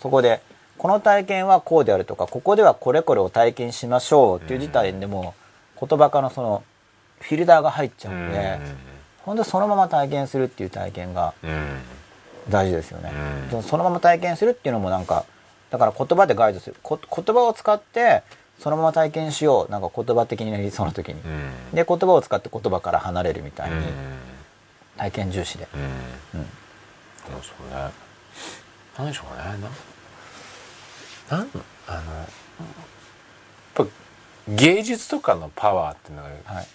[0.00, 0.40] そこで
[0.78, 5.41] この体験はこうであるとかここではこれこれを体験しましょうっていう時点でもう
[5.84, 6.62] 言葉化のその
[7.20, 8.58] フィルターが入っちゃうんで
[9.24, 11.80] 本当にそのまま体験するっていう体験がうん。
[12.48, 13.12] 大事ですよね。
[13.52, 13.62] うん。
[13.62, 15.24] そのまま体験するっていうのもなんか
[15.70, 16.76] だから言葉でガイドする。
[16.82, 18.22] こ言葉を使って
[18.58, 19.70] そのまま体験しよう。
[19.70, 21.20] なんか言葉的になりそうな時に。
[21.20, 21.50] うん。
[21.72, 23.82] で言葉を使って言葉から離れるみたいにうん。
[24.96, 25.68] 体験重視で。
[25.74, 25.76] う
[26.36, 26.40] ん。
[26.40, 26.46] うん。
[27.22, 27.28] そ
[27.64, 27.90] うね
[28.98, 29.44] 何でしょうね。
[31.30, 31.48] ななん
[31.86, 32.26] あのやっ
[33.74, 33.84] ぱ
[34.48, 36.66] 芸術とかのパワーっていうのが,、はい。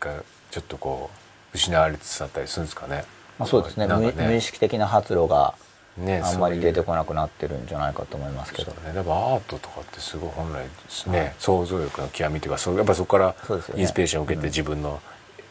[0.00, 1.10] がちょっとこ
[1.52, 3.04] う失われつつあったりするんですかね。
[3.38, 3.86] まあ、そうですね。
[3.86, 5.54] なんか無無意識的な発露が
[5.96, 8.72] ねあんまり出てこなくなってるんじゃないかと思いますけど。
[8.72, 13.34] ね、やっぱアートとかってすごい本来ですね、想像力の極みというかそうやっぱそこから
[13.76, 15.00] インスピレーションを受けて自分の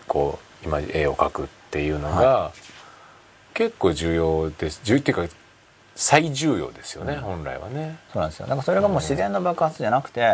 [0.07, 2.51] こう今絵を描くっていうのが
[3.53, 4.81] 結構重要です。
[4.83, 5.35] 重要っていうか
[5.95, 7.97] 最重要ですよね、本来はね。
[8.11, 8.47] そうなんですよ。
[8.47, 10.27] なんかそれがもう自然の爆発じゃなくて、うん。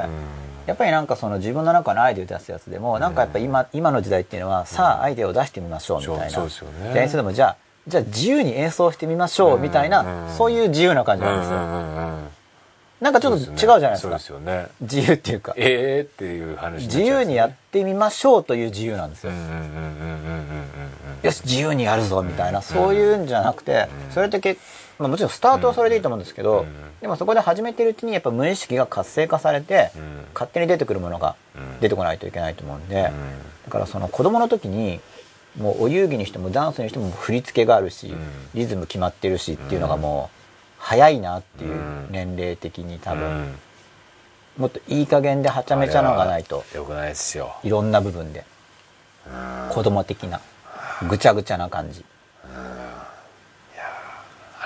[0.65, 6.93] やっぱりなんかその自分の中のアイデアを出すやつでもなんかやっぱ今,、今の時代っていうのはさあアイデアを出してみましょうみたいな、そうそうですよね。
[6.93, 7.57] で演奏でもじゃあ
[7.87, 10.35] じゃあ自由に演奏してみましょうみたいな、うん。
[10.35, 12.23] そういう自由な感じなんですよ、うんうんうん。
[12.23, 12.29] うん
[13.01, 14.17] なんかちょっと違うじゃないですか。
[14.17, 14.67] ですよね。
[14.81, 15.53] 自由っていうか。
[15.55, 20.59] ええっていう話自由にやってみましょうという自由なんですよ、うんうんうんうんうんうんうん
[21.23, 24.57] よし自由にやるぞみたいな、そういうんじゃなくて、それってけ、
[24.99, 26.67] まあ、もちろんスタートはそれでいいと思うんですけど、うん。
[26.99, 30.25] でもそこで始めてるうちにやっぱ無意識が活性化されて、うん。
[30.33, 31.79] 勝手に出てくるものがうん。
[31.79, 33.03] 出てこないといけないと思うんで、うん。
[33.65, 34.99] だからその子供の時に
[35.57, 38.17] もうお遊戯にしてもダンスにしても振り付けがあるし、ん。
[38.53, 40.37] リズム決まってるしっていうのがもう
[40.77, 42.07] 早いなっていううん。
[42.11, 43.55] 年齢的に多分、うん。
[44.57, 47.55] もっといい加減ではちゃめちゃのがないとよくないですよ。
[47.63, 48.43] いろんな部分で。
[49.25, 49.73] うん。
[49.73, 50.41] 子供的な
[51.07, 52.03] ぐちゃぐちゃな感じ。
[52.43, 52.88] あ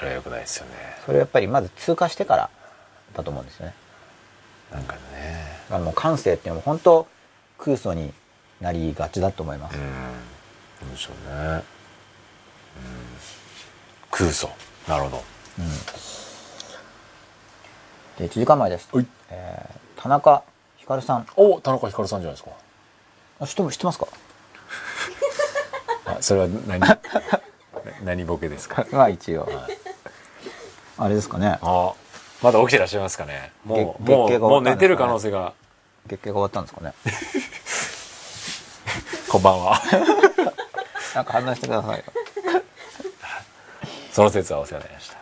[0.03, 0.71] れはよくないですよね。
[1.05, 2.49] それをやっぱりまず通過してから
[3.15, 3.73] だと思うんですよね
[4.71, 4.99] なんかね。
[5.69, 7.07] だからもう感性っていうのも本当
[7.57, 8.13] 空想に
[8.61, 10.91] なりがちだと思います、うん。
[10.91, 11.45] でしょうね。
[11.45, 11.63] うん。
[14.11, 14.49] 空想。
[14.88, 15.23] なるほど。
[18.17, 20.43] で1時間前です、はいえー田中
[20.77, 22.49] ひかるさんお田中ひかるさんじゃないですか。
[23.39, 24.07] あ知って知ってますか？
[26.05, 26.80] あそれは何？
[26.81, 26.99] な
[28.03, 28.85] 何ボケですか？
[28.91, 29.47] まあ一応
[31.03, 31.59] あれですかね。
[31.61, 31.93] あ
[32.41, 33.51] まだ起きてらっしゃいますかね。
[33.65, 35.51] もう月もうもう寝てる可能性が。
[36.07, 36.93] 月経が終わったんですかね。
[39.27, 39.81] こんばんは。
[41.13, 42.03] なんか反応してくださいよ。
[44.13, 45.17] その説はお世話になりました。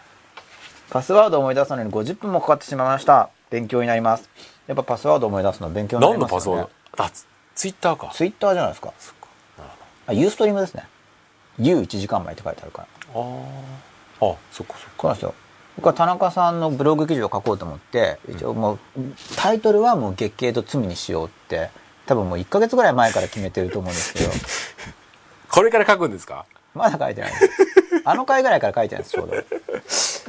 [0.91, 3.29] パスワードを思い出すのに50分もかかってしまいました。
[3.49, 4.29] 勉強になります。
[4.67, 6.67] やっぱパスワードを思い出すの勉強になり何のますよね。
[6.95, 7.05] パスワード？
[7.05, 7.25] あツ
[7.55, 8.11] ツイッターか。
[8.13, 8.93] ツイッターじゃないですか。
[10.05, 10.87] あユーストリームですね。
[11.59, 12.87] U1 時間前って書いてあるから。
[13.15, 13.41] あー。
[14.33, 14.99] あそっかそっか。
[14.99, 15.33] そうなんですよ
[15.77, 18.79] 僕は田中さんのブログ記事を書こうと思って一応もう
[19.37, 21.69] タイトルはもう月経と罪にしようって
[22.05, 24.29] 多分もう1ヶ月ぐらい前から決めてると思うんですけど。
[25.49, 26.45] これから書くんですか？
[26.73, 27.49] まだ書いてないです。
[28.05, 29.33] あの回ぐらいから書いてないですちょうど。
[29.35, 29.45] だか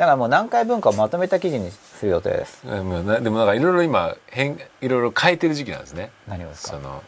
[0.07, 2.67] らもう何回分かをまとめた記事にする予定です。
[2.67, 6.11] でもなんかいろいろ今変いろいろ変えてる時期なんですね。
[6.27, 6.77] 何をですか？
[6.77, 7.03] その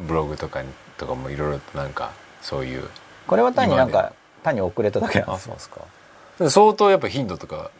[0.00, 0.68] ブログとかに
[0.98, 2.10] とかもいろいろとなんか
[2.42, 2.88] そういう
[3.26, 4.12] これは単になん今か
[4.42, 5.80] 単に遅れただけなんですそうですか。
[6.50, 7.70] 相当やっぱ頻度とか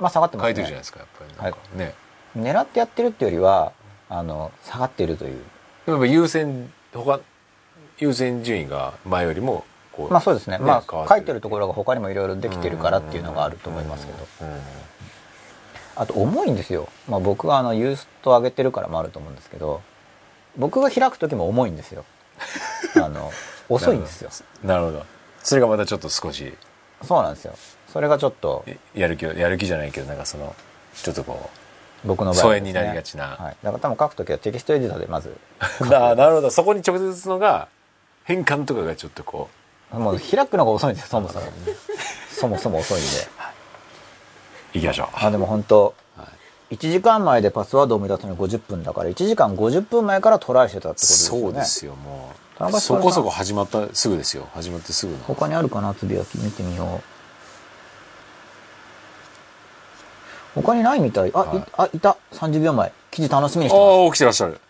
[0.00, 0.48] まあ下がってますね。
[0.48, 1.94] 変えてるじゃないですかやっぱりなんかね、
[2.36, 3.72] 狙ってやってるっていうよりは
[4.08, 5.40] あの下がっているという。
[5.86, 7.20] やっぱ優先他
[7.98, 10.58] 優先順位が前よりもここうまあそうですね。
[10.58, 14.18] ま変わってあ書いてるところが他にもいろいろできてるからっていうのがあると思いますけど。
[14.42, 14.60] うん。
[15.96, 19.82] あと重いんですよ、まあ、僕はあのユースト上げてるからもあると思うんですけど
[20.56, 22.04] 僕が開く時も重いんですよ。
[22.96, 23.30] あの
[23.68, 24.30] 遅いんですよ。
[24.64, 25.04] なるほど。
[25.42, 26.54] それがまたちょっと少し。
[27.02, 27.54] そうなんですよ
[27.92, 28.64] それがちょっと
[28.94, 30.54] やる気をやる気じゃないけどなんかその
[30.94, 31.50] ちょっとこ
[32.04, 33.36] 僕の場合疎遠になりがちな。
[33.38, 35.36] はい、だから多分書く時はテキストエディターでまず
[35.80, 36.50] う ななるほど。
[36.50, 37.68] そこに直接のが
[38.24, 39.48] 変換とかがちょっとこ
[39.92, 41.46] もう開くのが遅いんですよそもそも。
[42.30, 43.06] そもそも遅いんで。
[44.74, 44.80] うい。
[44.80, 45.08] きましょう。
[45.14, 46.28] あでも本当は
[46.70, 46.76] い。
[46.76, 51.42] 1時間前でパスワードを生み出すのに50分だから1時間50分前からトライしてたってことですよね。
[51.42, 52.80] そうですよもう。
[52.80, 54.46] そこそこ始まったすぐですよ。
[54.54, 55.18] 始まってすぐの。
[55.24, 56.38] 他にあるかなつぶやき。
[56.38, 57.19] 見てみよう
[60.62, 61.30] 他にないみたい。
[61.34, 61.58] あ、はい。
[61.58, 62.16] いあいた。
[62.32, 62.92] 30秒前。
[63.10, 64.06] 記事楽しみにあしてます。
[64.06, 64.60] あ起きてらっしゃる。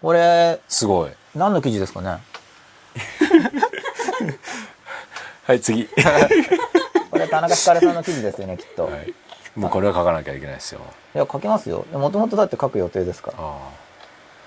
[0.00, 1.10] これすごい。
[1.34, 2.18] 何の記事ですかね？
[5.44, 5.88] はい次。
[7.10, 9.08] これ田中ひかるさんの記事ですよねきっと、、はい。
[9.08, 9.14] い
[9.56, 10.80] もうこれは書かなきゃいけないですよ。
[11.14, 11.84] や書きますよ。
[11.92, 13.36] もともとだって書く予定ですから。
[13.38, 13.88] ああ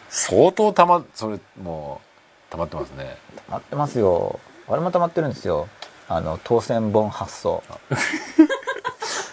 [0.09, 2.01] 相当たまそれも
[2.49, 3.17] う溜まってますね。
[3.47, 4.39] 溜まってますよ。
[4.67, 5.67] あれも溜まってるんですよ。
[6.07, 7.63] あの当選本発送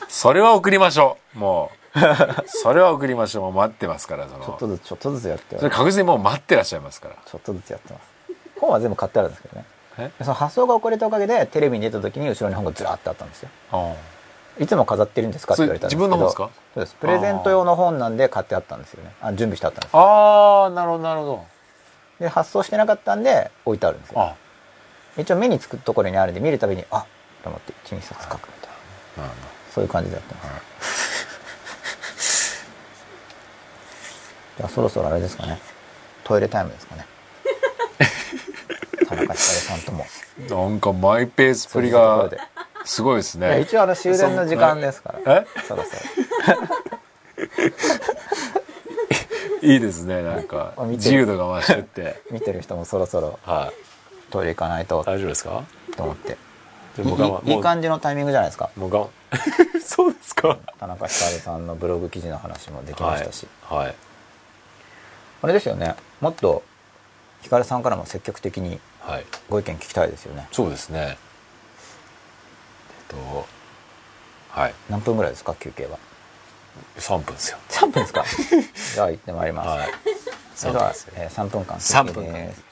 [0.09, 1.39] それは送りましょう。
[1.39, 1.79] もう。
[2.47, 3.43] それは送りましょう。
[3.45, 4.45] もう待ってますからその。
[4.45, 7.15] ちょっとずつちょっとずつやってそれ確実にもう待ってらっしゃいますから。
[7.25, 8.03] ちょっとずつやってます。
[8.61, 10.13] 本は全部買ってあるんですけどね。
[10.21, 13.49] その発送が遅れたおかげでテレビに出た時に後ろに本がずらってあったんですよ。
[13.73, 13.95] あ
[14.61, 15.55] いつも飾ってるんですか？
[15.55, 16.07] って言われたんですけど。
[16.07, 16.51] 自分の本ですか？
[16.75, 16.95] そうです。
[16.97, 19.13] プレゼント用の本なんで買ってあったんですよね。
[19.21, 21.45] あ準備してあったんですああなるほどなるほど。
[22.21, 24.21] で発送してなかったんで置いてあるんですよ。
[24.21, 24.35] あ
[25.17, 27.05] 一応目につくところにあるんで見るたびにあ
[27.43, 28.71] と思って一二冊書くみたい
[29.19, 29.23] な。
[29.25, 29.35] なる
[29.74, 30.49] そういう感じでやってます
[34.57, 35.61] じゃあそろそろあれですかね。
[36.24, 37.07] トイレタイムですかね。
[39.09, 40.05] 田中ひかるさんとも。
[40.49, 42.28] なんかマイペースっぷりが
[42.85, 43.61] すごいですね。
[43.61, 45.36] 一応あの終電の時間ですから。
[45.36, 45.47] え？
[45.66, 45.90] そろそ
[49.66, 50.73] いいですねなんか。
[50.89, 52.03] 自由度が増してって。
[52.03, 54.31] ろ 見てる人もそろそろはい。
[54.32, 55.05] トイレ行かないと。
[55.07, 55.62] 大丈夫ですか？
[55.97, 56.31] と思って。
[56.31, 56.36] で
[57.45, 58.70] いい感じのタイミングじゃないですか。
[58.77, 59.81] もう我慢。
[59.85, 60.59] そうですか。
[60.79, 63.95] 田中ひかるさんのブログ記事の話もできましたし、はい、はい。
[65.43, 65.95] あれですよね。
[66.20, 66.62] もっと
[67.43, 69.27] ひかるさんからも積極的にはい。
[69.49, 70.49] ご意見聞きたいですよね。
[70.53, 71.16] そうですね。
[73.11, 73.47] えっと
[74.51, 74.75] はい。
[74.91, 75.99] 何分ぐらいですか休憩は
[76.99, 77.59] ？3分ですよ。
[77.70, 78.25] 3分ですか？
[78.95, 79.89] じゃあ行ってまいります、はい。
[79.89, 79.93] 3
[80.57, 82.68] それでは分ですよ、えー3分間3分です